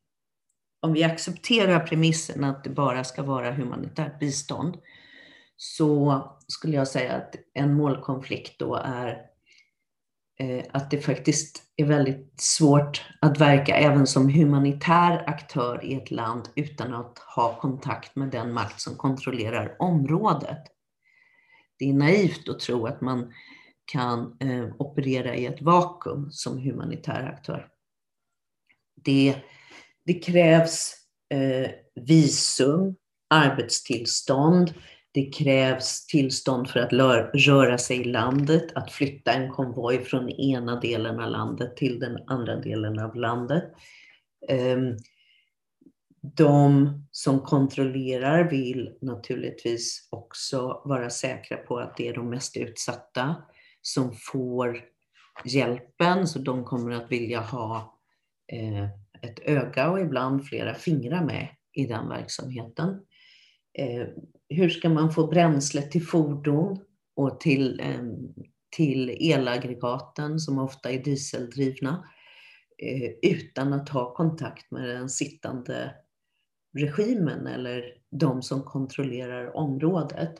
om 0.80 0.92
vi 0.92 1.04
accepterar 1.04 1.86
premissen 1.86 2.44
att 2.44 2.64
det 2.64 2.70
bara 2.70 3.04
ska 3.04 3.22
vara 3.22 3.52
humanitärt 3.52 4.18
bistånd, 4.18 4.78
så 5.64 6.22
skulle 6.46 6.76
jag 6.76 6.88
säga 6.88 7.12
att 7.12 7.36
en 7.54 7.74
målkonflikt 7.74 8.58
då 8.58 8.74
är 8.74 9.26
eh, 10.38 10.64
att 10.72 10.90
det 10.90 11.00
faktiskt 11.00 11.62
är 11.76 11.84
väldigt 11.84 12.40
svårt 12.40 13.02
att 13.20 13.40
verka 13.40 13.76
även 13.76 14.06
som 14.06 14.28
humanitär 14.28 15.24
aktör 15.26 15.84
i 15.84 15.94
ett 15.94 16.10
land 16.10 16.48
utan 16.54 16.94
att 16.94 17.18
ha 17.18 17.60
kontakt 17.60 18.16
med 18.16 18.28
den 18.28 18.52
makt 18.52 18.80
som 18.80 18.96
kontrollerar 18.96 19.76
området. 19.78 20.58
Det 21.78 21.88
är 21.88 21.94
naivt 21.94 22.48
att 22.48 22.60
tro 22.60 22.86
att 22.86 23.00
man 23.00 23.32
kan 23.84 24.36
eh, 24.40 24.66
operera 24.78 25.34
i 25.34 25.46
ett 25.46 25.62
vakuum 25.62 26.30
som 26.30 26.58
humanitär 26.58 27.32
aktör. 27.36 27.68
Det, 28.94 29.36
det 30.04 30.14
krävs 30.14 30.94
eh, 31.34 31.70
visum, 31.94 32.94
arbetstillstånd. 33.30 34.74
Det 35.14 35.24
krävs 35.24 36.06
tillstånd 36.06 36.70
för 36.70 36.80
att 36.80 36.92
röra 37.34 37.78
sig 37.78 38.00
i 38.00 38.04
landet, 38.04 38.72
att 38.74 38.92
flytta 38.92 39.32
en 39.32 39.50
konvoj 39.50 40.04
från 40.04 40.30
ena 40.30 40.80
delen 40.80 41.20
av 41.20 41.30
landet 41.30 41.76
till 41.76 41.98
den 41.98 42.18
andra 42.26 42.56
delen 42.56 42.98
av 42.98 43.16
landet. 43.16 43.64
Ehm, 44.48 44.96
de 46.22 46.88
som 47.10 47.40
kontrollerar 47.40 48.50
vill 48.50 48.98
naturligtvis 49.00 50.08
också 50.10 50.82
vara 50.84 51.10
säkra 51.10 51.56
på 51.56 51.78
att 51.78 51.96
det 51.96 52.08
är 52.08 52.14
de 52.14 52.30
mest 52.30 52.56
utsatta 52.56 53.36
som 53.80 54.12
får 54.32 54.80
hjälpen, 55.44 56.28
så 56.28 56.38
de 56.38 56.64
kommer 56.64 56.90
att 56.90 57.12
vilja 57.12 57.40
ha 57.40 57.98
eh, 58.52 58.84
ett 59.22 59.40
öga 59.42 59.90
och 59.90 60.00
ibland 60.00 60.46
flera 60.46 60.74
fingrar 60.74 61.24
med 61.24 61.48
i 61.72 61.86
den 61.86 62.08
verksamheten. 62.08 63.00
Ehm, 63.78 64.08
hur 64.53 64.68
ska 64.70 64.88
man 64.88 65.12
få 65.12 65.26
bränsle 65.26 65.82
till 65.82 66.07
fordon 66.07 66.80
och 67.16 67.40
till, 67.40 67.80
ehm, 67.80 68.34
till 68.76 69.16
elaggregaten 69.20 70.40
som 70.40 70.59
ofta 70.59 70.90
är 70.90 71.05
dieseldrivna 71.05 72.05
eh, 72.78 73.30
utan 73.32 73.72
att 73.72 73.88
ha 73.88 74.14
kontakt 74.14 74.70
med 74.70 74.88
den 74.88 75.09
sittande 75.09 75.94
regimen 76.78 77.46
eller 77.46 77.84
de 78.11 78.42
som 78.42 78.62
kontrollerar 78.62 79.57
området. 79.57 80.34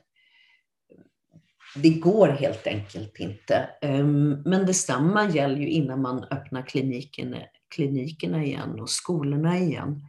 Det 1.77 1.91
går 1.91 2.29
helt 2.29 2.67
enkelt 2.67 3.21
inte. 3.21 3.55
Ehm, 3.83 4.43
men 4.45 4.67
detsamma 4.67 5.31
gäller 5.31 5.57
ju 5.57 5.69
innan 5.69 6.03
man 6.03 6.25
öppnar 6.25 6.67
klinikerna, 6.67 7.39
klinikerna 7.75 8.45
igen 8.45 8.81
och 8.81 8.91
skolorna 8.91 9.59
igen. 9.59 10.01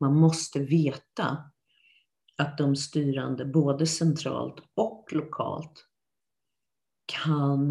Man 0.00 0.14
måste 0.14 0.58
veta 0.58 1.36
att 2.38 2.58
de 2.58 2.76
styrande 2.76 3.44
både 3.44 3.86
centralt 3.86 4.54
och 4.74 5.08
lokalt 5.10 5.84
kan 7.06 7.70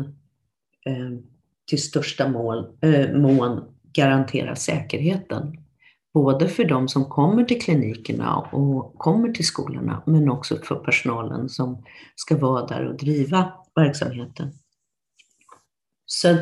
eh, 0.85 1.11
till 1.69 1.81
största 1.81 2.27
mål, 2.27 2.77
eh, 2.81 3.13
mån 3.13 3.73
garantera 3.93 4.55
säkerheten 4.55 5.57
både 6.13 6.47
för 6.47 6.63
de 6.63 6.87
som 6.87 7.05
kommer 7.05 7.43
till 7.43 7.61
klinikerna 7.61 8.37
och 8.37 8.97
kommer 8.97 9.31
till 9.31 9.45
skolorna, 9.45 10.03
men 10.05 10.29
också 10.29 10.57
för 10.57 10.75
personalen 10.75 11.49
som 11.49 11.83
ska 12.15 12.37
vara 12.37 12.65
där 12.65 12.87
och 12.87 12.97
driva 12.97 13.53
verksamheten. 13.75 14.53
Så 16.05 16.37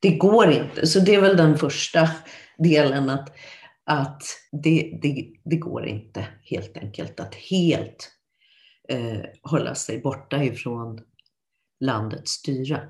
det 0.00 0.16
går 0.16 0.50
inte. 0.50 0.86
Så 0.86 1.00
det 1.00 1.14
är 1.14 1.20
väl 1.20 1.36
den 1.36 1.58
första 1.58 2.08
delen, 2.58 3.10
att, 3.10 3.32
att 3.84 4.22
det, 4.52 4.98
det, 5.02 5.32
det 5.44 5.56
går 5.56 5.86
inte 5.86 6.26
helt 6.50 6.76
enkelt 6.76 7.20
att 7.20 7.34
helt 7.34 8.12
eh, 8.88 9.22
hålla 9.42 9.74
sig 9.74 10.00
borta 10.00 10.44
ifrån 10.44 11.00
landets 11.80 12.30
styre. 12.30 12.88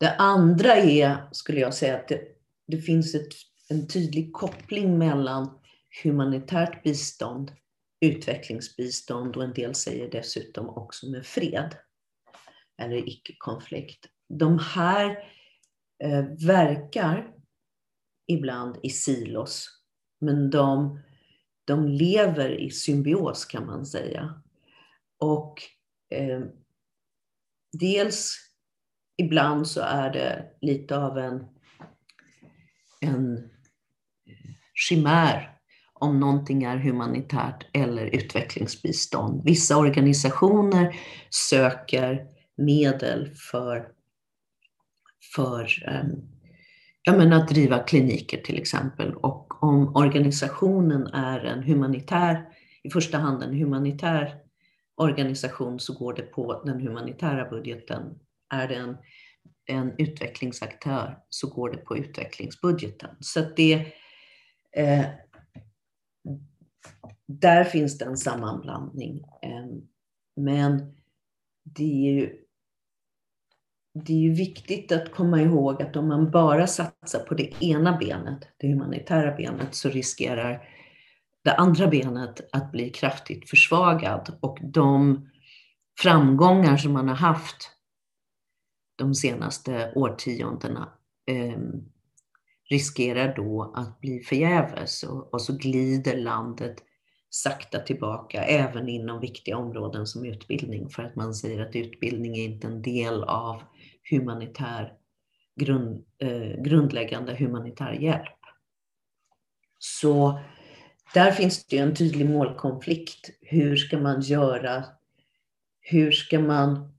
Det 0.00 0.16
andra 0.16 0.76
är, 0.76 1.28
skulle 1.32 1.60
jag 1.60 1.74
säga, 1.74 1.96
att 1.96 2.08
det, 2.08 2.20
det 2.66 2.78
finns 2.78 3.14
ett 3.14 3.32
en 3.68 3.88
tydlig 3.88 4.32
koppling 4.32 4.98
mellan 4.98 5.58
humanitärt 6.02 6.82
bistånd, 6.82 7.52
utvecklingsbistånd 8.00 9.36
och 9.36 9.44
en 9.44 9.52
del 9.52 9.74
säger 9.74 10.10
dessutom 10.10 10.68
också 10.68 11.06
med 11.06 11.26
fred 11.26 11.76
eller 12.78 13.08
icke-konflikt. 13.08 14.06
De 14.28 14.58
här 14.58 15.18
eh, 16.04 16.24
verkar 16.46 17.32
ibland 18.26 18.76
i 18.82 18.90
silos, 18.90 19.68
men 20.20 20.50
de, 20.50 21.00
de 21.64 21.88
lever 21.88 22.50
i 22.60 22.70
symbios 22.70 23.44
kan 23.44 23.66
man 23.66 23.86
säga. 23.86 24.42
Och 25.18 25.62
eh, 26.10 26.40
dels 27.72 28.36
ibland 29.16 29.68
så 29.68 29.80
är 29.80 30.10
det 30.10 30.44
lite 30.60 30.98
av 30.98 31.18
en, 31.18 31.46
en 33.00 33.50
chimär 34.74 35.54
om 35.92 36.20
någonting 36.20 36.64
är 36.64 36.76
humanitärt 36.76 37.66
eller 37.72 38.06
utvecklingsbistånd. 38.06 39.44
Vissa 39.44 39.76
organisationer 39.76 40.96
söker 41.30 42.26
medel 42.56 43.34
för, 43.34 43.88
för 45.34 45.88
eh, 45.88 46.04
ja, 47.02 47.16
men 47.16 47.32
att 47.32 47.48
driva 47.48 47.78
kliniker 47.78 48.38
till 48.38 48.58
exempel. 48.58 49.14
Och 49.14 49.43
om 49.64 49.96
organisationen 49.96 51.06
är 51.06 51.40
en 51.40 51.62
humanitär, 51.62 52.48
i 52.82 52.90
första 52.90 53.18
hand 53.18 53.42
en 53.42 53.54
humanitär 53.54 54.34
organisation 54.96 55.80
så 55.80 55.98
går 55.98 56.14
det 56.14 56.22
på 56.22 56.62
den 56.64 56.80
humanitära 56.80 57.50
budgeten. 57.50 58.18
Är 58.54 58.68
det 58.68 58.74
en, 58.74 58.96
en 59.66 59.92
utvecklingsaktör 59.98 61.18
så 61.28 61.48
går 61.48 61.70
det 61.70 61.76
på 61.76 61.96
utvecklingsbudgeten. 61.96 63.10
Så 63.20 63.40
det 63.56 63.92
Eh, 64.76 65.06
där 67.26 67.64
finns 67.64 67.98
det 67.98 68.04
en 68.04 68.16
sammanblandning. 68.16 69.24
Eh, 69.42 69.66
men 70.36 70.94
det 71.62 72.08
är 72.08 72.12
ju 72.12 72.43
det 73.94 74.12
är 74.12 74.18
ju 74.18 74.34
viktigt 74.34 74.92
att 74.92 75.12
komma 75.14 75.40
ihåg 75.40 75.82
att 75.82 75.96
om 75.96 76.08
man 76.08 76.30
bara 76.30 76.66
satsar 76.66 77.20
på 77.20 77.34
det 77.34 77.64
ena 77.64 77.98
benet, 77.98 78.48
det 78.56 78.68
humanitära 78.68 79.36
benet, 79.36 79.74
så 79.74 79.88
riskerar 79.88 80.68
det 81.44 81.54
andra 81.54 81.86
benet 81.86 82.40
att 82.52 82.72
bli 82.72 82.90
kraftigt 82.90 83.50
försvagat. 83.50 84.30
och 84.40 84.58
de 84.62 85.26
framgångar 85.98 86.76
som 86.76 86.92
man 86.92 87.08
har 87.08 87.16
haft 87.16 87.70
de 88.96 89.14
senaste 89.14 89.92
årtiondena 89.94 90.88
eh, 91.30 91.58
riskerar 92.70 93.36
då 93.36 93.72
att 93.76 94.00
bli 94.00 94.20
förgäves 94.20 95.02
och, 95.02 95.34
och 95.34 95.42
så 95.42 95.56
glider 95.56 96.16
landet 96.16 96.76
sakta 97.30 97.78
tillbaka 97.78 98.44
även 98.44 98.88
inom 98.88 99.20
viktiga 99.20 99.56
områden 99.56 100.06
som 100.06 100.24
utbildning 100.24 100.88
för 100.88 101.02
att 101.02 101.16
man 101.16 101.34
säger 101.34 101.66
att 101.66 101.76
utbildning 101.76 102.36
är 102.36 102.44
inte 102.44 102.66
en 102.66 102.82
del 102.82 103.24
av 103.24 103.62
humanitär 104.10 104.92
grund, 105.56 106.04
eh, 106.18 106.62
grundläggande 106.62 107.36
humanitär 107.36 107.92
hjälp. 107.92 108.38
Så 109.78 110.40
där 111.14 111.30
finns 111.30 111.66
det 111.66 111.78
en 111.78 111.94
tydlig 111.94 112.30
målkonflikt. 112.30 113.30
Hur 113.40 113.76
ska 113.76 113.98
man 113.98 114.20
göra? 114.20 114.84
Hur 115.80 116.10
ska 116.10 116.40
man, 116.40 116.92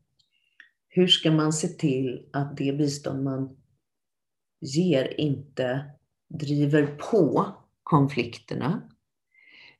hur 0.87 1.07
ska 1.07 1.31
man 1.31 1.53
se 1.53 1.67
till 1.67 2.29
att 2.33 2.57
det 2.57 2.73
bistånd 2.77 3.23
man 3.23 3.57
ger 4.61 5.19
inte 5.19 5.91
driver 6.27 6.87
på 6.87 7.53
konflikterna 7.83 8.89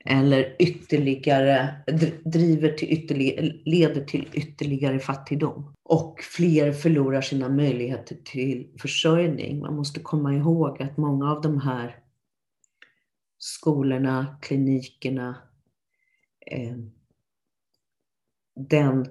eller 0.06 0.56
ytterligare, 0.60 1.76
driver 2.24 2.70
till 2.70 2.93
ytterligare, 2.93 3.53
leder 3.66 4.06
till 4.06 4.30
ytterligare 4.34 4.99
fattigdom. 4.99 5.74
Och 5.84 6.20
fler 6.22 6.72
förlorar 6.72 7.22
sina 7.22 7.49
möjligheter 7.49 8.18
till 8.24 8.68
försörjning. 8.82 9.60
Man 9.60 9.76
måste 9.76 9.99
komma 9.99 10.34
ihåg 10.34 10.82
att 10.82 10.97
många 10.97 11.32
av 11.32 11.41
de 11.41 11.62
här 11.62 11.99
skolorna, 13.38 14.38
klinikerna, 14.41 15.36
eh, 16.51 16.78
den 18.56 19.08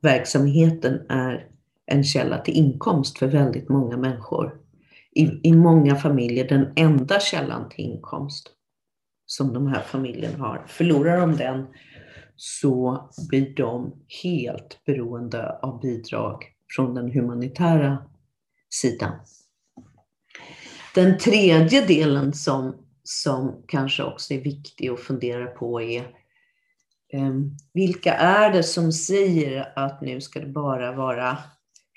verksamheten 0.00 1.06
är 1.08 1.48
en 1.86 2.04
källa 2.04 2.38
till 2.38 2.54
inkomst 2.54 3.18
för 3.18 3.26
väldigt 3.26 3.68
många 3.68 3.96
människor 3.96 4.60
i, 5.10 5.40
i 5.42 5.52
många 5.52 5.96
familjer 5.96 6.48
den 6.48 6.72
enda 6.76 7.20
källan 7.20 7.68
till 7.68 7.84
inkomst 7.84 8.54
som 9.30 9.52
de 9.52 9.66
här 9.66 9.82
familjerna 9.82 10.38
har. 10.38 10.64
Förlorar 10.66 11.20
de 11.20 11.36
den 11.36 11.66
så 12.36 13.08
blir 13.28 13.54
de 13.54 13.92
helt 14.22 14.84
beroende 14.86 15.58
av 15.58 15.80
bidrag 15.80 16.44
från 16.76 16.94
den 16.94 17.12
humanitära 17.12 17.98
sidan. 18.70 19.20
Den 20.94 21.18
tredje 21.18 21.86
delen 21.86 22.32
som, 22.32 22.76
som 23.02 23.64
kanske 23.68 24.02
också 24.02 24.34
är 24.34 24.40
viktig 24.40 24.88
att 24.88 25.00
fundera 25.00 25.46
på 25.46 25.82
är 25.82 26.16
ehm, 27.12 27.56
vilka 27.72 28.14
är 28.14 28.52
det 28.52 28.62
som 28.62 28.92
säger 28.92 29.72
att 29.78 30.00
nu 30.00 30.20
ska 30.20 30.40
det 30.40 30.46
bara 30.46 30.92
vara 30.92 31.38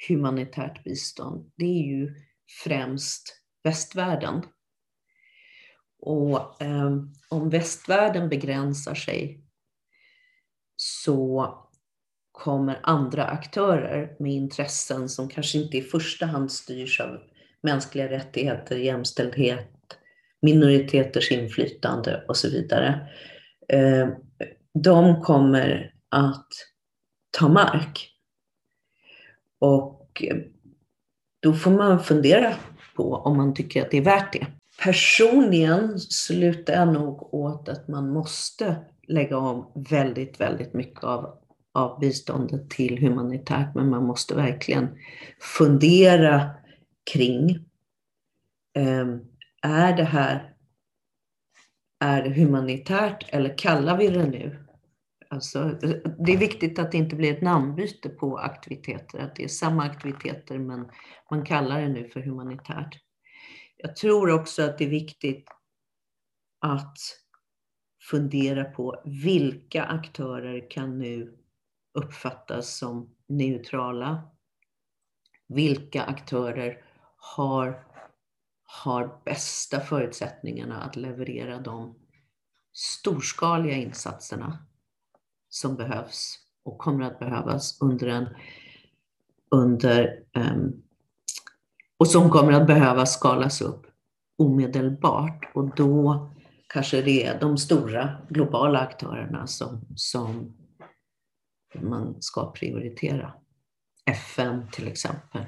humanitärt 0.08 0.84
bistånd? 0.84 1.52
Det 1.58 1.66
är 1.66 1.88
ju 1.88 2.16
främst 2.64 3.42
västvärlden. 3.64 4.42
Och 6.02 6.62
eh, 6.62 6.92
om 7.30 7.50
västvärlden 7.50 8.30
begränsar 8.30 8.96
sig 8.96 9.44
så 10.76 11.56
kommer 12.32 12.80
andra 12.84 13.26
aktörer 13.26 14.16
med 14.20 14.32
intressen 14.32 15.10
som 15.10 15.30
kanske 15.30 15.58
inte 15.58 15.78
i 15.78 15.82
första 15.82 16.26
hand 16.26 16.52
styrs 16.52 17.02
av 17.02 17.20
mänskliga 17.64 18.10
rättigheter, 18.10 18.78
jämställdhet, 18.78 19.70
minoriteters 20.42 21.32
inflytande 21.32 22.26
och 22.28 22.38
så 22.38 22.50
vidare. 22.50 23.10
Eh, 23.68 24.10
de 24.74 25.22
kommer 25.22 25.94
att 26.10 26.48
ta 27.32 27.48
mark. 27.50 28.08
Och 29.60 30.24
ehm, 30.24 30.44
då 31.40 31.54
får 31.54 31.72
man 31.72 32.04
fundera 32.04 32.54
på 32.96 33.16
om 33.16 33.38
man 33.38 33.54
tycker 33.54 33.82
att 33.82 33.92
det 33.92 33.98
är 33.98 34.02
värt 34.02 34.34
det. 34.34 34.48
Personligen 34.84 36.00
slutar 36.00 36.74
jag 36.74 36.94
nog 36.94 37.34
åt 37.34 37.70
att 37.70 37.88
man 37.88 38.10
måste 38.10 38.76
lägga 39.08 39.38
om 39.38 39.72
väldigt, 39.90 40.42
väldigt 40.42 40.74
mycket 40.74 41.04
av, 41.04 41.38
av 41.74 42.00
biståndet 42.00 42.70
till 42.70 43.00
humanitärt, 43.00 43.76
men 43.76 43.90
man 43.90 44.06
måste 44.06 44.36
verkligen 44.36 44.88
fundera 45.40 46.50
kring 47.14 47.50
eh, 48.78 49.08
är 49.62 49.98
det 49.98 50.04
här 50.04 50.54
är 52.00 52.24
det 52.24 52.30
humanitärt 52.30 53.26
eller 53.30 53.58
kallar 53.58 53.98
vi 53.98 54.08
det 54.08 54.28
nu? 54.28 54.66
Alltså, 55.30 55.64
det 56.26 56.34
är 56.34 56.38
viktigt 56.38 56.80
att 56.80 56.92
det 56.92 56.98
inte 56.98 57.16
blir 57.16 57.34
ett 57.34 57.42
namnbyte 57.42 58.10
på 58.10 58.38
aktiviteter, 58.38 59.20
att 59.20 59.36
det 59.36 59.44
är 59.44 59.48
samma 59.48 59.84
aktiviteter 59.84 60.60
men 60.60 60.90
man 61.32 61.46
kallar 61.46 61.82
det 61.82 61.90
nu 61.90 62.10
för 62.10 62.20
humanitärt. 62.20 63.00
Jag 63.84 63.96
tror 63.96 64.32
också 64.32 64.64
att 64.64 64.78
det 64.78 64.86
är 64.86 64.90
viktigt 64.90 65.50
att 66.60 66.98
fundera 68.10 68.64
på 68.64 69.02
vilka 69.06 69.84
aktörer 69.84 70.72
kan 70.72 71.00
nu 71.00 71.38
uppfattas 71.94 72.78
som 72.78 73.16
neutrala? 73.28 74.24
Vilka 75.48 76.04
aktörer 76.04 76.86
har, 77.16 77.88
har 78.64 79.22
bästa 79.26 79.80
förutsättningarna 79.80 80.82
att 80.82 80.96
leverera 80.96 81.60
de 81.60 81.96
storskaliga 82.74 83.76
insatserna 83.76 84.66
som 85.50 85.76
behövs 85.76 86.40
och 86.64 86.78
kommer 86.78 87.06
att 87.06 87.20
behövas 87.20 87.82
under 87.82 88.08
en 88.08 88.28
under 89.52 90.24
um, 90.36 90.84
och 92.02 92.08
som 92.08 92.30
kommer 92.30 92.52
att 92.52 92.68
behöva 92.68 93.06
skalas 93.06 93.62
upp 93.62 93.88
omedelbart 94.38 95.52
och 95.54 95.76
då 95.76 96.30
kanske 96.74 97.02
det 97.02 97.26
är 97.26 97.40
de 97.40 97.58
stora 97.58 98.18
globala 98.30 98.80
aktörerna 98.80 99.48
som, 99.48 99.82
som 99.96 100.54
man 101.76 102.22
ska 102.22 102.52
prioritera. 102.52 103.34
FN 104.06 104.68
till 104.72 104.88
exempel. 104.88 105.46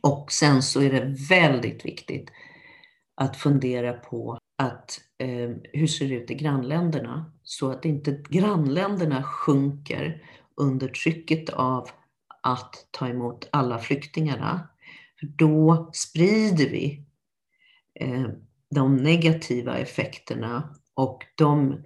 Och 0.00 0.32
sen 0.32 0.62
så 0.62 0.82
är 0.82 0.90
det 0.90 1.16
väldigt 1.28 1.84
viktigt 1.84 2.30
att 3.14 3.36
fundera 3.36 3.92
på 3.92 4.38
att, 4.58 5.00
eh, 5.18 5.50
hur 5.72 5.86
ser 5.86 6.08
det 6.08 6.14
ut 6.14 6.30
i 6.30 6.34
grannländerna? 6.34 7.32
Så 7.42 7.70
att 7.70 7.84
inte 7.84 8.22
grannländerna 8.28 9.22
sjunker 9.22 10.22
under 10.56 10.88
trycket 10.88 11.50
av 11.50 11.88
att 12.42 12.88
ta 12.90 13.08
emot 13.08 13.48
alla 13.52 13.78
flyktingarna. 13.78 14.68
Då 15.22 15.90
sprider 15.92 16.70
vi 16.70 17.04
eh, 18.00 18.26
de 18.74 18.96
negativa 18.96 19.78
effekterna 19.78 20.74
och 20.94 21.22
de 21.34 21.82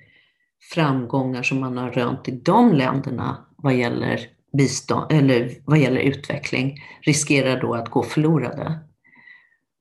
framgångar 0.75 1.43
som 1.43 1.61
man 1.61 1.77
har 1.77 1.91
rönt 1.91 2.29
i 2.29 2.31
de 2.31 2.73
länderna 2.73 3.47
vad 3.57 3.75
gäller, 3.75 4.21
bistånd, 4.53 5.13
eller 5.13 5.51
vad 5.65 5.79
gäller 5.79 6.01
utveckling 6.01 6.79
riskerar 7.03 7.61
då 7.61 7.75
att 7.75 7.91
gå 7.91 8.03
förlorade. 8.03 8.79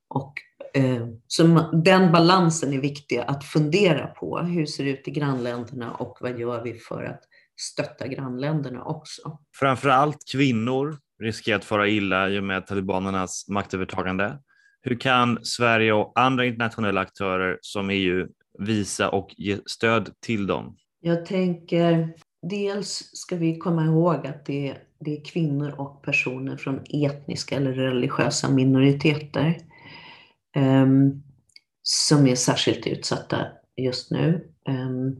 Och, 0.08 0.34
eh, 0.74 1.06
så 1.26 1.70
den 1.72 2.12
balansen 2.12 2.72
är 2.72 2.80
viktig 2.80 3.18
att 3.18 3.44
fundera 3.44 4.06
på. 4.06 4.38
Hur 4.38 4.66
ser 4.66 4.84
det 4.84 4.90
ut 4.90 5.08
i 5.08 5.10
grannländerna 5.10 5.94
och 5.94 6.18
vad 6.20 6.38
gör 6.40 6.62
vi 6.62 6.74
för 6.74 7.04
att 7.04 7.20
stötta 7.56 8.06
grannländerna 8.06 8.84
också? 8.84 9.38
Framförallt 9.54 10.18
kvinnor 10.32 10.98
riskerar 11.22 11.56
att 11.56 11.64
fara 11.64 11.88
illa 11.88 12.30
i 12.30 12.38
och 12.38 12.44
med 12.44 12.66
talibanernas 12.66 13.48
maktövertagande. 13.48 14.38
Hur 14.82 15.00
kan 15.00 15.44
Sverige 15.44 15.92
och 15.92 16.12
andra 16.14 16.46
internationella 16.46 17.00
aktörer 17.00 17.58
som 17.60 17.90
EU 17.90 18.26
visa 18.58 19.08
och 19.08 19.34
ge 19.36 19.58
stöd 19.66 20.10
till 20.20 20.46
dem? 20.46 20.76
Jag 21.00 21.26
tänker, 21.26 22.14
dels 22.42 23.10
ska 23.12 23.36
vi 23.36 23.58
komma 23.58 23.84
ihåg 23.84 24.26
att 24.26 24.46
det 24.46 24.68
är, 24.68 24.78
det 25.00 25.16
är 25.16 25.24
kvinnor 25.24 25.74
och 25.80 26.02
personer 26.02 26.56
från 26.56 26.80
etniska 26.88 27.56
eller 27.56 27.72
religiösa 27.72 28.50
minoriteter 28.50 29.58
um, 30.56 31.22
som 31.82 32.26
är 32.26 32.34
särskilt 32.34 32.86
utsatta 32.86 33.46
just 33.76 34.10
nu. 34.10 34.48
Um, 34.68 35.16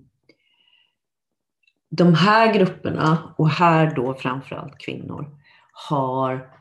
de 1.90 2.14
här 2.14 2.55
grupperna, 2.55 3.34
och 3.38 3.51
här 3.51 3.94
då 3.94 4.14
framförallt 4.14 4.78
kvinnor, 4.78 5.36
har 5.89 6.53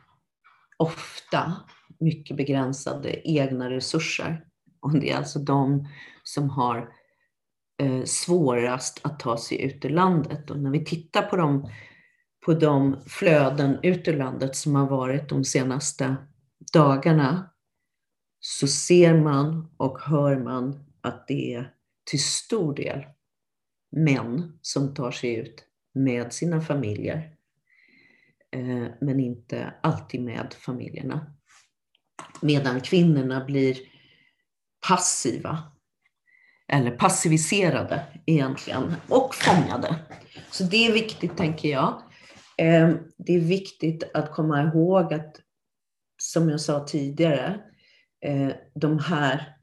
ofta 0.76 1.52
mycket 2.00 2.36
begränsade 2.36 3.28
egna 3.28 3.70
resurser. 3.70 4.44
Och 4.80 4.92
det 4.92 5.10
är 5.10 5.16
alltså 5.16 5.38
de 5.38 5.88
som 6.22 6.50
har 6.50 6.88
eh, 7.82 8.04
svårast 8.04 9.00
att 9.02 9.20
ta 9.20 9.36
sig 9.36 9.62
ut 9.62 9.84
ur 9.84 9.90
landet. 9.90 10.50
Och 10.50 10.58
när 10.58 10.70
vi 10.70 10.84
tittar 10.84 11.22
på 11.22 11.36
de, 11.36 11.70
på 12.46 12.54
de 12.54 12.96
flöden 13.06 13.78
ut 13.82 14.08
ur 14.08 14.16
landet 14.16 14.56
som 14.56 14.74
har 14.74 14.86
varit 14.86 15.28
de 15.28 15.44
senaste 15.44 16.16
dagarna 16.72 17.50
så 18.40 18.66
ser 18.66 19.20
man 19.22 19.74
och 19.76 19.98
hör 20.00 20.36
man 20.36 20.84
att 21.00 21.28
det 21.28 21.54
är 21.54 21.72
till 22.10 22.24
stor 22.24 22.74
del 22.74 23.04
män 23.92 24.58
som 24.62 24.94
tar 24.94 25.10
sig 25.10 25.34
ut 25.34 25.64
med 25.94 26.32
sina 26.32 26.60
familjer. 26.60 27.35
Eh, 28.56 28.88
men 29.00 29.20
inte 29.20 29.74
alltid 29.82 30.22
med 30.22 30.54
familjerna 30.58 31.26
medan 32.40 32.80
kvinnorna 32.80 33.44
blir 33.44 33.78
passiva 34.88 35.62
eller 36.68 36.90
passiviserade 36.90 38.06
egentligen 38.26 38.94
och 39.08 39.34
fångade. 39.34 39.96
Så 40.50 40.64
det 40.64 40.86
är 40.86 40.92
viktigt 40.92 41.36
tänker 41.36 41.68
jag. 41.68 42.02
Eh, 42.58 42.94
det 43.16 43.32
är 43.32 43.40
viktigt 43.40 44.10
att 44.14 44.32
komma 44.32 44.62
ihåg 44.62 45.14
att 45.14 45.36
som 46.18 46.50
jag 46.50 46.60
sa 46.60 46.84
tidigare, 46.84 47.60
eh, 48.20 48.50
de 48.74 48.98
här 48.98 49.56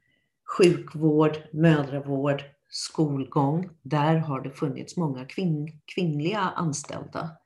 sjukvård, 0.58 1.38
mödravård, 1.54 2.44
skolgång, 2.70 3.70
där 3.82 4.16
har 4.16 4.42
det 4.42 4.52
funnits 4.52 4.98
många 4.98 5.26
kvinn, 5.26 5.82
kvinnliga 5.96 6.40
anställda. 6.40 7.38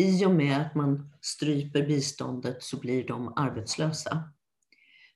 I 0.00 0.26
och 0.26 0.30
med 0.30 0.60
att 0.60 0.74
man 0.74 1.10
stryper 1.20 1.86
biståndet 1.86 2.62
så 2.62 2.80
blir 2.80 3.06
de 3.06 3.32
arbetslösa. 3.36 4.32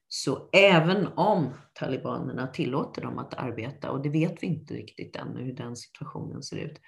Så 0.09 0.49
även 0.53 1.07
om 1.07 1.55
talibanerna 1.72 2.47
tillåter 2.47 3.03
dem 3.03 3.18
att 3.18 3.35
arbeta, 3.35 3.91
och 3.91 4.03
det 4.03 4.09
vet 4.09 4.43
vi 4.43 4.47
inte 4.47 4.74
riktigt 4.74 5.16
ännu 5.16 5.45
hur 5.45 5.53
den 5.53 5.76
situationen 5.76 6.43
ser 6.43 6.57
ut, 6.57 6.80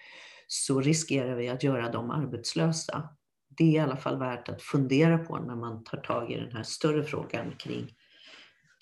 så 0.46 0.80
riskerar 0.80 1.36
vi 1.36 1.48
att 1.48 1.62
göra 1.62 1.90
dem 1.90 2.10
arbetslösa. 2.10 3.08
Det 3.48 3.64
är 3.64 3.72
i 3.72 3.78
alla 3.78 3.96
fall 3.96 4.18
värt 4.18 4.48
att 4.48 4.62
fundera 4.62 5.18
på 5.18 5.38
när 5.38 5.56
man 5.56 5.84
tar 5.84 5.98
tag 5.98 6.32
i 6.32 6.36
den 6.36 6.52
här 6.52 6.62
större 6.62 7.04
frågan 7.04 7.56
kring, 7.58 7.94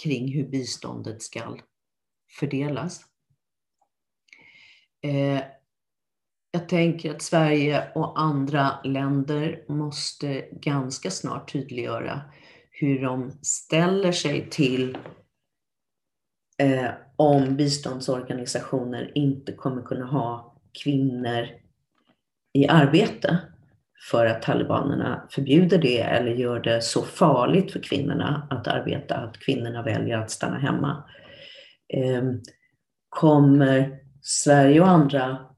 kring 0.02 0.32
hur 0.32 0.48
biståndet 0.48 1.22
ska 1.22 1.56
fördelas. 2.38 3.00
Eh, 5.02 5.42
jag 6.52 6.68
tänker 6.68 7.10
att 7.10 7.22
Sverige 7.22 7.92
och 7.94 8.20
andra 8.20 8.70
länder 8.84 9.64
måste 9.68 10.44
ganska 10.52 11.10
snart 11.10 11.52
tydliggöra 11.52 12.20
hur 12.70 13.02
de 13.02 13.30
ställer 13.42 14.12
sig 14.12 14.50
till 14.50 14.98
eh, 16.58 16.90
om 17.16 17.56
biståndsorganisationer 17.56 19.12
inte 19.14 19.52
kommer 19.52 19.82
kunna 19.82 20.06
ha 20.06 20.56
kvinnor 20.82 21.48
i 22.52 22.68
arbete 22.68 23.38
för 24.10 24.26
att 24.26 24.42
talibanerna 24.42 25.28
förbjuder 25.30 25.78
det 25.78 26.00
eller 26.00 26.32
gör 26.32 26.60
det 26.60 26.82
så 26.82 27.02
farligt 27.02 27.72
för 27.72 27.80
kvinnorna 27.80 28.46
att 28.50 28.68
arbeta 28.68 29.16
att 29.16 29.38
kvinnorna 29.38 29.82
väljer 29.82 30.18
att 30.18 30.30
stanna 30.30 30.58
hemma. 30.58 31.04
Eh, 31.94 32.22
kommer 33.08 33.98
Sverige 34.22 34.80
och 34.80 34.88
andra 34.88 35.51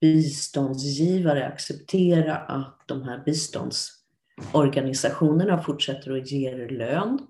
biståndsgivare 0.00 1.46
acceptera 1.46 2.36
att 2.36 2.82
de 2.86 3.02
här 3.02 3.22
biståndsorganisationerna 3.24 5.62
fortsätter 5.62 6.16
att 6.16 6.30
ge 6.30 6.68
lön 6.68 7.26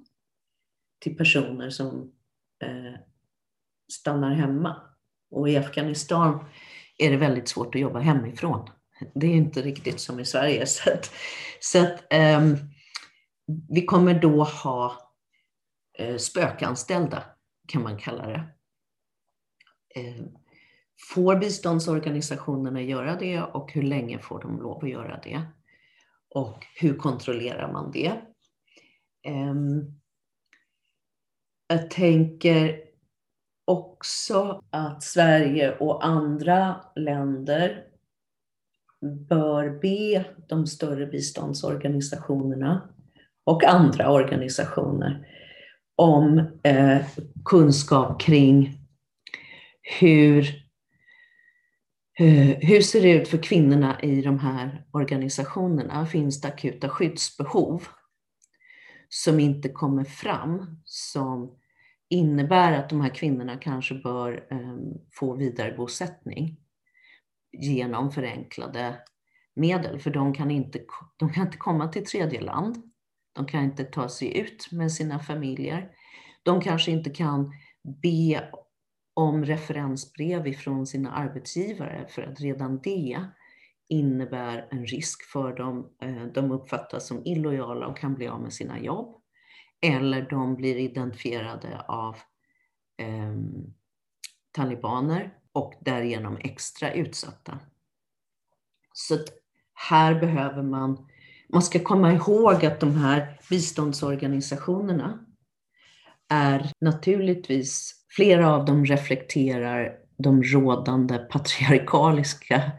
till 1.00 1.16
personer 1.16 1.70
som 1.70 2.12
eh, 2.62 2.94
stannar 3.92 4.34
hemma. 4.34 4.82
Och 5.30 5.48
i 5.48 5.56
Afghanistan 5.56 6.44
är 6.98 7.10
det 7.10 7.16
väldigt 7.16 7.48
svårt 7.48 7.74
att 7.74 7.80
jobba 7.80 7.98
hemifrån. 7.98 8.70
Det 9.14 9.26
är 9.26 9.34
inte 9.34 9.62
riktigt 9.62 10.00
som 10.00 10.20
i 10.20 10.24
Sverige. 10.24 10.66
Så 10.70 10.92
att, 10.92 11.10
så 11.60 11.78
att 11.78 12.12
eh, 12.12 12.40
vi 13.68 13.86
kommer 13.86 14.20
då 14.20 14.44
ha 14.44 15.12
eh, 15.98 16.16
spökanställda, 16.16 17.22
kan 17.68 17.82
man 17.82 17.98
kalla 17.98 18.26
det. 18.26 18.44
Ehm, 19.94 20.28
Får 21.14 21.36
biståndsorganisationerna 21.36 22.82
göra 22.82 23.16
det 23.16 23.42
och 23.42 23.72
hur 23.72 23.82
länge 23.82 24.18
får 24.18 24.40
de 24.40 24.58
lov 24.60 24.84
att 24.84 24.90
göra 24.90 25.20
det? 25.24 25.42
Och 26.30 26.66
hur 26.74 26.96
kontrollerar 26.96 27.72
man 27.72 27.90
det? 27.90 28.12
Ehm, 29.22 29.82
jag 31.68 31.90
tänker 31.90 32.80
också 33.64 34.62
att 34.70 35.02
Sverige 35.02 35.76
och 35.76 36.06
andra 36.06 36.80
länder 36.96 37.84
bör 39.28 39.80
be 39.80 40.24
de 40.48 40.66
större 40.66 41.06
biståndsorganisationerna 41.06 42.88
och 43.44 43.64
andra 43.64 44.10
organisationer 44.10 45.26
om 45.96 46.38
eh, 46.62 47.06
kunskap 47.44 48.20
kring 48.20 48.78
hur, 50.00 50.65
hur 52.60 52.80
ser 52.80 53.02
det 53.02 53.12
ut 53.12 53.28
för 53.28 53.38
kvinnorna 53.38 54.00
i 54.00 54.22
de 54.22 54.38
här 54.38 54.84
organisationerna? 54.92 56.06
Finns 56.06 56.40
det 56.40 56.48
akuta 56.48 56.88
skyddsbehov 56.88 57.82
som 59.08 59.40
inte 59.40 59.68
kommer 59.68 60.04
fram 60.04 60.80
som 60.84 61.58
innebär 62.08 62.72
att 62.72 62.90
de 62.90 63.00
här 63.00 63.14
kvinnorna 63.14 63.56
kanske 63.56 63.94
bör 63.94 64.46
ehm, 64.50 64.92
få 65.12 65.34
vidarebosättning 65.34 66.56
genom 67.52 68.12
förenklade 68.12 68.96
medel, 69.54 69.98
för 69.98 70.10
de 70.10 70.34
kan, 70.34 70.50
inte, 70.50 70.80
de 71.16 71.32
kan 71.32 71.46
inte 71.46 71.58
komma 71.58 71.88
till 71.88 72.04
tredje 72.04 72.40
land. 72.40 72.82
De 73.32 73.46
kan 73.46 73.64
inte 73.64 73.84
ta 73.84 74.08
sig 74.08 74.38
ut 74.38 74.68
med 74.72 74.92
sina 74.92 75.18
familjer. 75.18 75.90
De 76.42 76.60
kanske 76.60 76.90
inte 76.90 77.10
kan 77.10 77.52
be 78.02 78.50
om 79.16 79.44
referensbrev 79.44 80.46
ifrån 80.46 80.86
sina 80.86 81.12
arbetsgivare 81.12 82.06
för 82.08 82.22
att 82.22 82.40
redan 82.40 82.80
det 82.82 83.20
innebär 83.88 84.68
en 84.70 84.86
risk 84.86 85.22
för 85.22 85.56
dem. 85.56 85.90
Eh, 86.02 86.24
de 86.34 86.50
uppfattas 86.50 87.06
som 87.06 87.22
illojala 87.24 87.86
och 87.86 87.98
kan 87.98 88.14
bli 88.14 88.28
av 88.28 88.40
med 88.40 88.52
sina 88.52 88.80
jobb. 88.80 89.20
Eller 89.80 90.30
de 90.30 90.56
blir 90.56 90.76
identifierade 90.76 91.80
av 91.88 92.16
eh, 92.98 93.34
talibaner 94.52 95.34
och 95.52 95.74
därigenom 95.80 96.36
extra 96.40 96.92
utsatta. 96.92 97.58
Så 98.92 99.18
här 99.74 100.20
behöver 100.20 100.62
man, 100.62 101.08
man 101.48 101.62
ska 101.62 101.78
komma 101.78 102.12
ihåg 102.12 102.64
att 102.64 102.80
de 102.80 102.94
här 102.96 103.40
biståndsorganisationerna 103.50 105.26
är 106.28 106.72
naturligtvis, 106.80 108.05
flera 108.16 108.54
av 108.54 108.64
dem 108.64 108.84
reflekterar 108.84 109.98
de 110.18 110.42
rådande 110.42 111.18
patriarkaliska, 111.18 112.72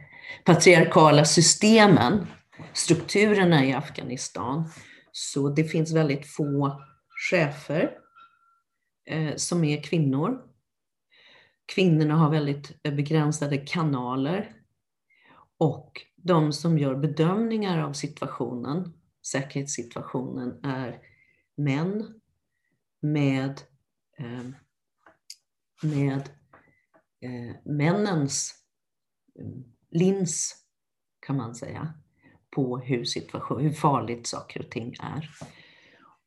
patriarkala 0.45 1.25
systemen, 1.25 2.27
strukturerna 2.73 3.65
i 3.65 3.73
Afghanistan. 3.73 4.69
Så 5.11 5.49
det 5.49 5.63
finns 5.63 5.93
väldigt 5.93 6.27
få 6.27 6.81
chefer 7.29 7.91
eh, 9.09 9.35
som 9.35 9.63
är 9.63 9.83
kvinnor. 9.83 10.41
Kvinnorna 11.75 12.15
har 12.15 12.31
väldigt 12.31 12.83
begränsade 12.83 13.57
kanaler 13.57 14.51
och 15.57 15.91
de 16.15 16.53
som 16.53 16.77
gör 16.77 16.95
bedömningar 16.95 17.83
av 17.83 17.93
situationen, 17.93 18.93
säkerhetssituationen, 19.27 20.59
är 20.63 20.99
män 21.57 22.13
med, 23.01 23.61
eh, 24.17 24.49
med 25.81 26.29
eh, 27.21 27.55
männens 27.65 28.55
eh, 29.39 29.45
lins, 29.91 30.55
kan 31.25 31.37
man 31.37 31.55
säga, 31.55 31.93
på 32.55 32.77
hur, 32.77 33.05
situation, 33.05 33.61
hur 33.61 33.71
farligt 33.71 34.27
saker 34.27 34.59
och 34.59 34.69
ting 34.69 34.95
är. 34.99 35.29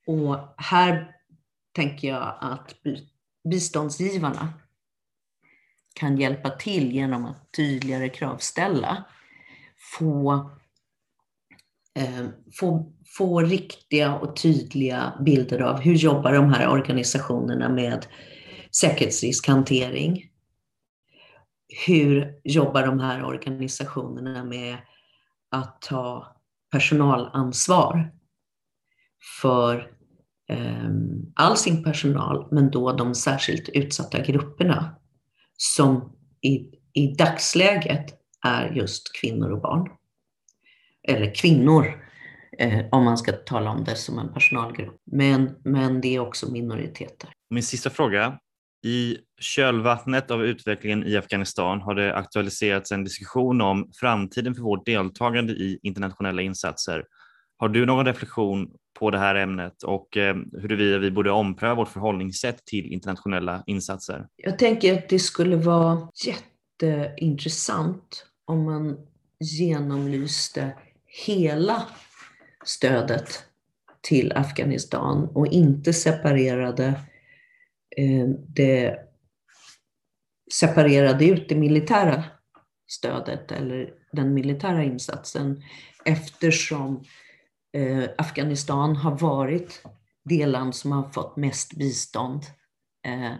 Och 0.07 0.55
här 0.57 1.16
tänker 1.72 2.09
jag 2.09 2.38
att 2.40 2.74
biståndsgivarna 3.51 4.53
kan 5.94 6.16
hjälpa 6.16 6.51
till 6.51 6.92
genom 6.92 7.24
att 7.24 7.53
tydligare 7.53 8.09
kravställa 8.09 9.05
få, 9.98 10.51
eh, 11.94 12.26
få, 12.61 12.92
få 13.18 13.40
riktiga 13.40 14.14
och 14.14 14.36
tydliga 14.36 15.12
bilder 15.24 15.61
av 15.61 15.80
hur 15.80 15.94
jobbar 15.94 16.32
de 16.32 16.53
här 16.53 16.68
organisationerna 16.68 17.68
med 17.68 18.07
säkerhetsriskhantering? 18.77 20.27
Hur 21.87 22.41
jobbar 22.45 22.87
de 22.87 23.01
här 23.01 23.25
organisationerna 23.25 24.45
med 24.45 24.77
att 25.51 25.83
ta 25.83 26.37
personalansvar 26.73 28.12
för 29.41 29.91
eh, 30.49 30.91
all 31.35 31.57
sin 31.57 31.85
personal, 31.85 32.49
men 32.51 32.71
då 32.71 32.93
de 32.93 33.14
särskilt 33.14 33.68
utsatta 33.68 34.21
grupperna 34.21 34.97
som 35.57 36.16
i, 36.41 36.57
i 36.93 37.14
dagsläget 37.18 38.07
är 38.47 38.71
just 38.71 39.21
kvinnor 39.21 39.51
och 39.51 39.61
barn. 39.61 39.89
Eller 41.09 41.35
kvinnor, 41.35 42.07
eh, 42.59 42.87
om 42.91 43.05
man 43.05 43.18
ska 43.18 43.33
tala 43.33 43.71
om 43.71 43.85
det 43.85 43.97
som 43.97 44.18
en 44.18 44.33
personalgrupp. 44.33 44.97
Men, 45.05 45.57
men 45.64 46.01
det 46.01 46.14
är 46.14 46.21
också 46.21 46.53
minoriteter. 46.53 47.31
Min 47.51 47.62
sista 47.62 47.91
fråga. 47.91 48.39
I 48.83 49.16
kölvattnet 49.41 50.31
av 50.31 50.45
utvecklingen 50.45 51.07
i 51.07 51.16
Afghanistan 51.16 51.81
har 51.81 51.95
det 51.95 52.16
aktualiserats 52.16 52.93
en 52.93 53.05
diskussion 53.05 53.61
om 53.61 53.91
framtiden 53.95 54.55
för 54.55 54.62
vårt 54.62 54.87
deltagande 54.87 55.53
i 55.53 55.78
internationella 55.83 56.43
insatser. 56.43 57.05
Har 57.57 57.68
du 57.68 57.87
någon 57.87 58.07
reflektion 58.07 58.70
på 58.99 59.11
det 59.11 59.18
här 59.18 59.35
ämnet 59.35 59.83
och 59.83 60.16
eh, 60.16 60.37
huruvida 60.53 60.99
vi 60.99 61.11
borde 61.11 61.31
ompröva 61.31 61.74
vårt 61.74 61.89
förhållningssätt 61.89 62.64
till 62.64 62.93
internationella 62.93 63.62
insatser? 63.66 64.26
Jag 64.37 64.59
tänker 64.59 64.99
att 64.99 65.09
det 65.09 65.18
skulle 65.18 65.57
vara 65.57 66.09
jätteintressant 66.24 68.26
om 68.45 68.64
man 68.64 68.97
genomlyste 69.41 70.72
hela 71.26 71.83
stödet 72.64 73.45
till 74.01 74.33
Afghanistan 74.33 75.28
och 75.35 75.47
inte 75.47 75.93
separerade 75.93 76.87
eh, 76.87 77.09
Eh, 77.97 78.28
det 78.49 78.99
separerade 80.53 81.24
ut 81.24 81.49
det 81.49 81.55
militära 81.55 82.24
stödet 82.88 83.53
eller 83.53 83.95
den 84.12 84.34
militära 84.34 84.84
insatsen 84.84 85.62
eftersom 86.05 87.05
eh, 87.72 88.05
Afghanistan 88.18 88.97
har 88.97 89.18
varit 89.18 89.82
det 90.24 90.47
land 90.47 90.74
som 90.74 90.93
har 90.93 91.11
fått 91.11 91.36
mest 91.36 91.76
bistånd 91.76 92.43
eh, 93.07 93.32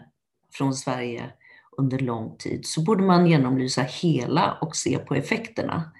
från 0.53 0.73
Sverige 0.73 1.31
under 1.77 1.99
lång 1.99 2.37
tid 2.37 2.65
så 2.65 2.81
borde 2.81 3.03
man 3.03 3.27
genomlysa 3.27 3.81
hela 3.81 4.57
och 4.61 4.75
se 4.75 4.97
på 4.97 5.15
effekterna. 5.15 5.91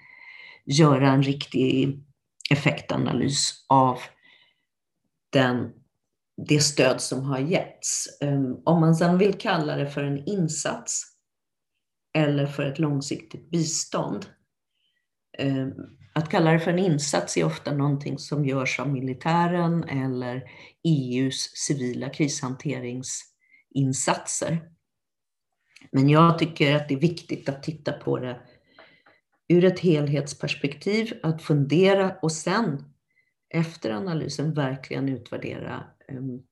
Göra 0.66 1.12
en 1.12 1.24
riktig 1.24 2.00
effektanalys 2.50 3.66
av 3.68 4.00
den, 5.30 5.74
det 6.48 6.60
stöd 6.60 7.02
som 7.02 7.24
har 7.24 7.40
getts. 7.40 8.18
Ehm, 8.22 8.56
om 8.66 8.80
man 8.80 8.96
sedan 8.96 9.18
vill 9.18 9.34
kalla 9.34 9.76
det 9.76 9.90
för 9.90 10.04
en 10.04 10.28
insats 10.28 11.04
eller 12.14 12.46
för 12.46 12.66
ett 12.66 12.80
långsiktigt 12.80 13.52
bistånd. 13.52 14.26
Ehm, 15.38 15.72
att 16.14 16.30
kalla 16.30 16.52
det 16.52 16.60
för 16.60 16.72
en 16.72 16.80
insats 16.80 17.38
är 17.38 17.44
ofta 17.44 17.74
någonting 17.74 18.18
som 18.18 18.46
görs 18.46 18.80
av 18.80 18.90
militären 18.90 19.84
eller 19.84 20.44
EUs 20.84 21.52
civila 21.56 22.10
krishanteringsinsatser. 22.10 24.70
Men 25.92 26.10
jag 26.10 26.40
tycker 26.40 26.76
att 26.76 26.88
det 26.88 26.94
är 26.94 27.00
viktigt 27.00 27.50
att 27.50 27.64
titta 27.64 27.94
på 27.94 28.20
det 28.20 28.42
ur 29.48 29.66
ett 29.66 29.80
helhetsperspektiv, 29.80 31.14
att 31.24 31.42
fundera 31.42 32.16
och 32.22 32.32
sen 32.32 32.86
efter 33.50 33.92
analysen 33.92 34.54
verkligen 34.54 35.10
utvärdera. 35.10 35.84
Ehm, 36.12 36.44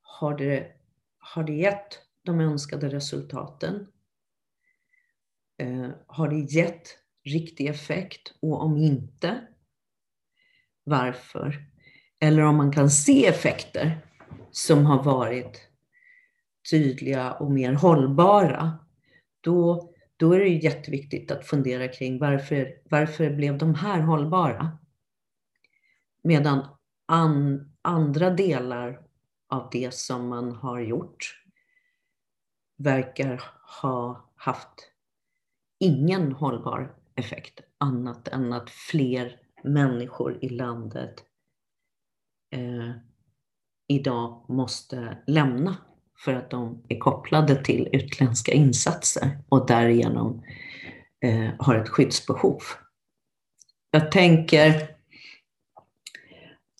har, 0.00 0.38
det, 0.38 0.72
har 1.18 1.44
det 1.44 1.52
gett 1.52 1.98
de 2.22 2.40
önskade 2.40 2.88
resultaten? 2.88 3.86
Ehm, 5.58 5.92
har 6.06 6.28
det 6.28 6.54
gett 6.54 6.98
riktig 7.24 7.66
effekt? 7.66 8.34
Och 8.40 8.62
om 8.62 8.76
inte, 8.76 9.46
varför? 10.84 11.66
Eller 12.20 12.42
om 12.42 12.56
man 12.56 12.72
kan 12.72 12.90
se 12.90 13.26
effekter 13.26 14.06
som 14.50 14.86
har 14.86 15.02
varit 15.02 15.68
tydliga 16.70 17.32
och 17.32 17.50
mer 17.50 17.72
hållbara, 17.72 18.78
då, 19.40 19.92
då 20.16 20.32
är 20.32 20.38
det 20.38 20.48
jätteviktigt 20.48 21.30
att 21.30 21.46
fundera 21.46 21.88
kring 21.88 22.18
varför, 22.18 22.74
varför 22.84 23.30
blev 23.30 23.58
de 23.58 23.74
här 23.74 24.00
hållbara? 24.00 24.78
Medan 26.22 26.66
an, 27.06 27.71
andra 27.82 28.30
delar 28.30 29.00
av 29.48 29.68
det 29.72 29.94
som 29.94 30.28
man 30.28 30.52
har 30.52 30.80
gjort 30.80 31.42
verkar 32.76 33.42
ha 33.82 34.30
haft 34.36 34.90
ingen 35.80 36.32
hållbar 36.32 36.94
effekt 37.14 37.60
annat 37.78 38.28
än 38.28 38.52
att 38.52 38.70
fler 38.70 39.40
människor 39.64 40.38
i 40.44 40.48
landet 40.48 41.14
eh, 42.50 42.90
idag 43.88 44.44
måste 44.48 45.18
lämna 45.26 45.76
för 46.18 46.34
att 46.34 46.50
de 46.50 46.82
är 46.88 46.98
kopplade 46.98 47.64
till 47.64 47.88
utländska 47.92 48.52
insatser 48.52 49.38
och 49.48 49.66
därigenom 49.66 50.44
eh, 51.20 51.50
har 51.58 51.74
ett 51.74 51.88
skyddsbehov. 51.88 52.62
Jag 53.90 54.12
tänker 54.12 54.96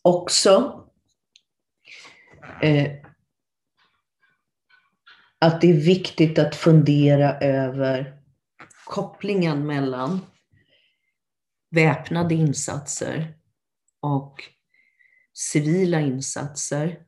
också 0.02 0.81
Eh, 2.60 2.92
att 5.38 5.60
det 5.60 5.70
är 5.70 5.84
viktigt 5.86 6.38
att 6.38 6.54
fundera 6.54 7.38
över 7.38 8.22
kopplingen 8.84 9.66
mellan 9.66 10.20
väpnade 11.70 12.34
insatser 12.34 13.34
och 14.00 14.42
civila 15.34 16.00
insatser 16.00 17.04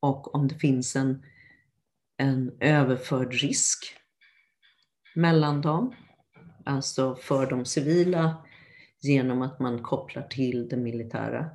och 0.00 0.34
om 0.34 0.48
det 0.48 0.54
finns 0.54 0.96
en, 0.96 1.24
en 2.16 2.56
överförd 2.60 3.32
risk 3.32 3.96
mellan 5.14 5.60
dem, 5.60 5.94
alltså 6.64 7.16
för 7.16 7.50
de 7.50 7.64
civila 7.64 8.46
genom 9.00 9.42
att 9.42 9.60
man 9.60 9.82
kopplar 9.82 10.22
till 10.22 10.68
det 10.68 10.76
militära. 10.76 11.50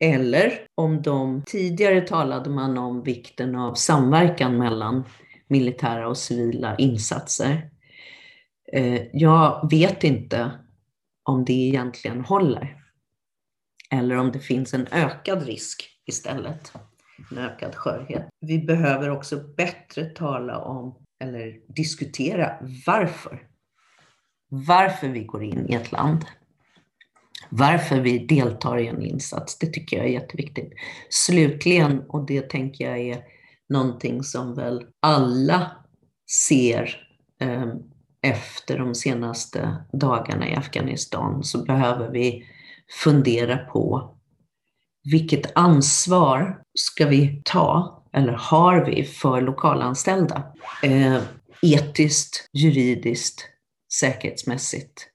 Eller 0.00 0.66
om 0.74 1.02
de, 1.02 1.42
tidigare 1.46 2.00
talade 2.00 2.50
man 2.50 2.78
om 2.78 3.02
vikten 3.02 3.56
av 3.56 3.74
samverkan 3.74 4.58
mellan 4.58 5.04
militära 5.48 6.08
och 6.08 6.18
civila 6.18 6.76
insatser. 6.76 7.70
Eh, 8.72 9.02
jag 9.12 9.70
vet 9.70 10.04
inte 10.04 10.50
om 11.24 11.44
det 11.44 11.52
egentligen 11.52 12.20
håller. 12.20 12.76
Eller 13.90 14.16
om 14.16 14.32
det 14.32 14.38
finns 14.38 14.74
en 14.74 14.86
ökad 14.92 15.46
risk 15.46 15.90
istället. 16.06 16.72
En 17.30 17.38
ökad 17.38 17.74
skörhet. 17.74 18.28
Vi 18.40 18.58
behöver 18.58 19.10
också 19.10 19.40
bättre 19.56 20.04
tala 20.04 20.58
om, 20.58 20.94
eller 21.24 21.74
diskutera 21.74 22.58
varför. 22.86 23.48
Varför 24.48 25.08
vi 25.08 25.24
går 25.24 25.42
in 25.42 25.66
i 25.68 25.74
ett 25.74 25.92
land. 25.92 26.24
Varför 27.50 28.00
vi 28.00 28.18
deltar 28.18 28.78
i 28.78 28.86
en 28.86 29.02
insats. 29.02 29.58
Det 29.58 29.66
tycker 29.66 29.96
jag 29.96 30.06
är 30.06 30.10
jätteviktigt. 30.10 30.72
Slutligen, 31.10 32.02
och 32.08 32.26
det 32.26 32.50
tänker 32.50 32.84
jag 32.84 32.98
är 32.98 33.18
någonting 33.68 34.22
som 34.22 34.54
väl 34.54 34.84
alla 35.02 35.70
ser 36.48 37.00
eh, 37.40 37.74
efter 38.22 38.78
de 38.78 38.94
senaste 38.94 39.84
dagarna 39.92 40.48
i 40.48 40.54
Afghanistan 40.54 41.44
så 41.44 41.64
behöver 41.64 42.10
vi 42.10 42.44
fundera 43.02 43.58
på 43.58 44.16
vilket 45.10 45.56
ansvar 45.56 46.62
ska 46.78 47.06
vi 47.06 47.42
ta, 47.44 48.02
eller 48.12 48.32
har 48.32 48.84
vi, 48.84 49.04
för 49.04 49.40
lokalanställda? 49.40 50.52
Eh, 50.82 51.22
etiskt, 51.62 52.48
juridiskt, 52.52 53.44
säkerhetsmässigt, 54.00 55.08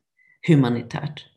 humanitärt. 0.48 1.31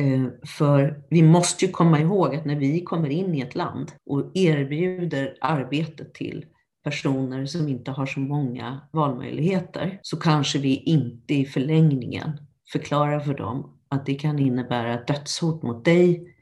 Eh, 0.00 0.26
för 0.46 1.02
vi 1.10 1.22
måste 1.22 1.64
ju 1.64 1.70
komma 1.70 2.00
ihåg 2.00 2.34
att 2.34 2.44
när 2.44 2.56
vi 2.56 2.80
kommer 2.80 3.08
in 3.08 3.34
i 3.34 3.40
ett 3.40 3.54
land 3.54 3.92
och 4.06 4.30
erbjuder 4.34 5.38
arbete 5.40 6.04
till 6.04 6.46
personer 6.84 7.46
som 7.46 7.68
inte 7.68 7.90
har 7.90 8.06
så 8.06 8.20
många 8.20 8.88
valmöjligheter 8.92 9.98
så 10.02 10.16
kanske 10.16 10.58
vi 10.58 10.76
inte 10.76 11.34
i 11.34 11.44
förlängningen 11.44 12.32
förklarar 12.72 13.20
för 13.20 13.34
dem 13.34 13.78
att 13.88 14.06
det 14.06 14.14
kan 14.14 14.38
innebära 14.38 15.04
dödshot 15.04 15.62
mot 15.62 15.84
dig 15.84 16.34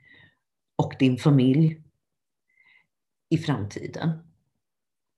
och 0.76 0.94
din 0.98 1.18
familj 1.18 1.80
i 3.30 3.38
framtiden. 3.38 4.10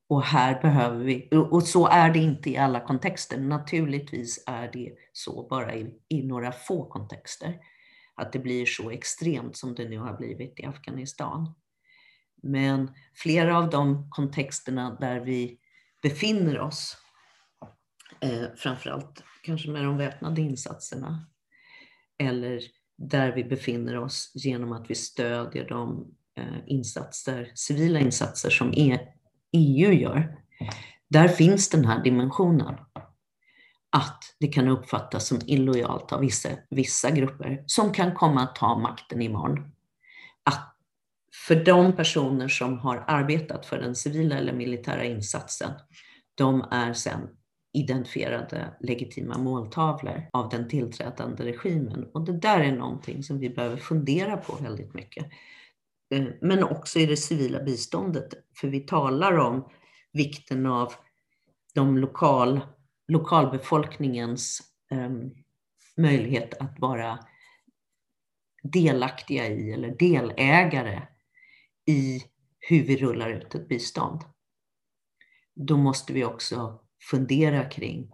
Och 0.08 0.22
här 0.22 0.62
behöver 0.62 1.04
vi, 1.04 1.28
och 1.50 1.62
så 1.62 1.86
är 1.86 2.10
det 2.10 2.18
inte 2.18 2.50
i 2.50 2.56
alla 2.56 2.80
kontexter. 2.80 3.40
Naturligtvis 3.40 4.44
är 4.46 4.70
det 4.72 4.92
så 5.12 5.46
bara 5.50 5.74
i, 5.74 5.94
i 6.08 6.22
några 6.22 6.52
få 6.52 6.84
kontexter. 6.84 7.58
Att 8.16 8.32
det 8.32 8.38
blir 8.38 8.66
så 8.66 8.90
extremt 8.90 9.56
som 9.56 9.74
det 9.74 9.88
nu 9.88 9.98
har 9.98 10.16
blivit 10.16 10.60
i 10.60 10.64
Afghanistan. 10.64 11.54
Men 12.42 12.90
flera 13.14 13.58
av 13.58 13.70
de 13.70 14.10
kontexterna 14.10 14.96
där 15.00 15.20
vi 15.20 15.58
befinner 16.02 16.60
oss, 16.60 16.96
eh, 18.20 18.54
framförallt 18.56 19.22
kanske 19.42 19.70
med 19.70 19.84
de 19.84 19.96
väpnade 19.96 20.40
insatserna, 20.40 21.26
eller 22.18 22.60
där 22.96 23.32
vi 23.32 23.44
befinner 23.44 23.96
oss 23.96 24.32
genom 24.34 24.72
att 24.72 24.90
vi 24.90 24.94
stödjer 24.94 25.68
de 25.68 26.14
eh, 26.36 26.58
insatser, 26.66 27.52
civila 27.54 28.00
insatser 28.00 28.50
som 28.50 28.72
EU 29.52 29.92
gör. 29.92 30.36
Där 31.08 31.28
finns 31.28 31.68
den 31.68 31.84
här 31.84 32.04
dimensionen. 32.04 32.74
Att 33.96 34.34
det 34.40 34.46
kan 34.46 34.68
uppfattas 34.68 35.26
som 35.26 35.38
illojalt 35.46 36.12
av 36.12 36.20
vissa, 36.20 36.48
vissa 36.70 37.10
grupper 37.10 37.64
som 37.66 37.92
kan 37.92 38.14
komma 38.14 38.42
att 38.42 38.54
ta 38.54 38.78
makten 38.78 39.22
imorgon. 39.22 39.72
Att 40.44 40.76
för 41.46 41.64
de 41.64 41.96
personer 41.96 42.48
som 42.48 42.78
har 42.78 43.04
arbetat 43.06 43.66
för 43.66 43.78
den 43.78 43.94
civila 43.94 44.38
eller 44.38 44.52
militära 44.52 45.04
insatsen, 45.04 45.70
de 46.34 46.64
är 46.70 46.92
sedan 46.92 47.28
identifierade 47.72 48.76
legitima 48.80 49.38
måltavlor 49.38 50.28
av 50.32 50.48
den 50.48 50.68
tillträdande 50.68 51.44
regimen. 51.44 52.10
Och 52.14 52.24
det 52.24 52.38
där 52.38 52.60
är 52.60 52.72
någonting 52.72 53.22
som 53.22 53.38
vi 53.38 53.50
behöver 53.50 53.76
fundera 53.76 54.36
på 54.36 54.56
väldigt 54.62 54.94
mycket. 54.94 55.26
Eh, 56.10 56.24
men 56.40 56.64
också 56.64 56.98
i 56.98 57.06
det 57.06 57.16
civila 57.16 57.62
biståndet, 57.62 58.28
för 58.60 58.68
vi 58.68 58.80
talar 58.80 59.38
om 59.38 59.68
vikten 60.12 60.66
av 60.66 60.92
de 61.74 61.98
lokal, 61.98 62.60
lokalbefolkningens 63.08 64.62
ehm, 64.90 65.30
möjlighet 65.96 66.54
att 66.54 66.78
vara 66.78 67.18
delaktiga 68.62 69.48
i 69.48 69.72
eller 69.72 69.96
delägare 69.96 71.02
i 71.86 72.22
hur 72.58 72.84
vi 72.84 72.96
rullar 72.96 73.30
ut 73.30 73.54
ett 73.54 73.68
bistånd. 73.68 74.20
Då 75.54 75.76
måste 75.76 76.12
vi 76.12 76.24
också 76.24 76.80
fundera 77.10 77.64
kring 77.64 78.12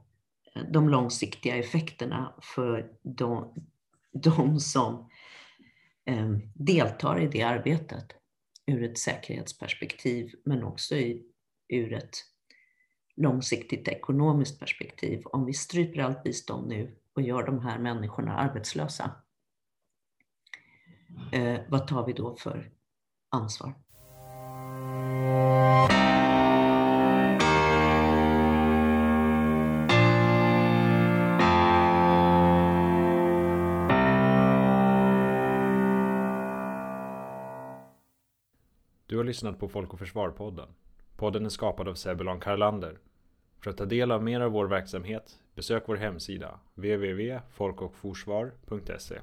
eh, 0.55 0.62
de 0.70 0.88
långsiktiga 0.88 1.57
effekterna 1.57 2.34
för 2.43 2.93
de, 3.03 3.55
de 4.12 4.61
som 4.61 5.11
eh, 6.05 6.30
deltar 6.55 7.20
i 7.20 7.26
det 7.26 7.43
arbetet 7.43 8.07
ur 8.66 8.82
ett 8.82 8.99
säkerhetsperspektiv 8.99 10.34
men 10.45 10.64
också 10.64 10.97
i, 10.97 11.22
ur 11.68 11.93
ett 11.93 12.32
långsiktigt 13.16 13.88
ekonomiskt 13.88 14.60
perspektiv. 14.60 15.22
Om 15.24 15.46
vi 15.46 15.52
stryper 15.52 16.00
allt 16.00 16.22
bistånd 16.22 16.68
nu 16.68 16.96
och 17.14 17.22
gör 17.22 17.46
de 17.46 17.60
här 17.60 17.78
människorna 17.78 18.36
arbetslösa, 18.36 19.10
eh, 21.32 21.60
vad 21.68 21.86
tar 21.86 22.06
vi 22.06 22.12
då 22.12 22.36
för 22.36 22.70
ansvar. 23.28 23.74
Du 39.06 39.16
har 39.16 39.24
lyssnat 39.24 39.58
på 39.58 39.68
Folk 39.68 39.92
och 39.92 39.98
Försvar-podden. 39.98 40.68
Podden 41.22 41.44
är 41.44 41.50
skapad 41.50 41.88
av 41.88 41.94
Sebulon 41.94 42.40
Karlander. 42.40 42.98
För 43.60 43.70
att 43.70 43.76
ta 43.76 43.84
del 43.84 44.12
av 44.12 44.22
mer 44.22 44.40
av 44.40 44.52
vår 44.52 44.66
verksamhet, 44.66 45.38
besök 45.54 45.82
vår 45.86 45.96
hemsida 45.96 46.60
www.folkochforsvar.se 46.74 49.18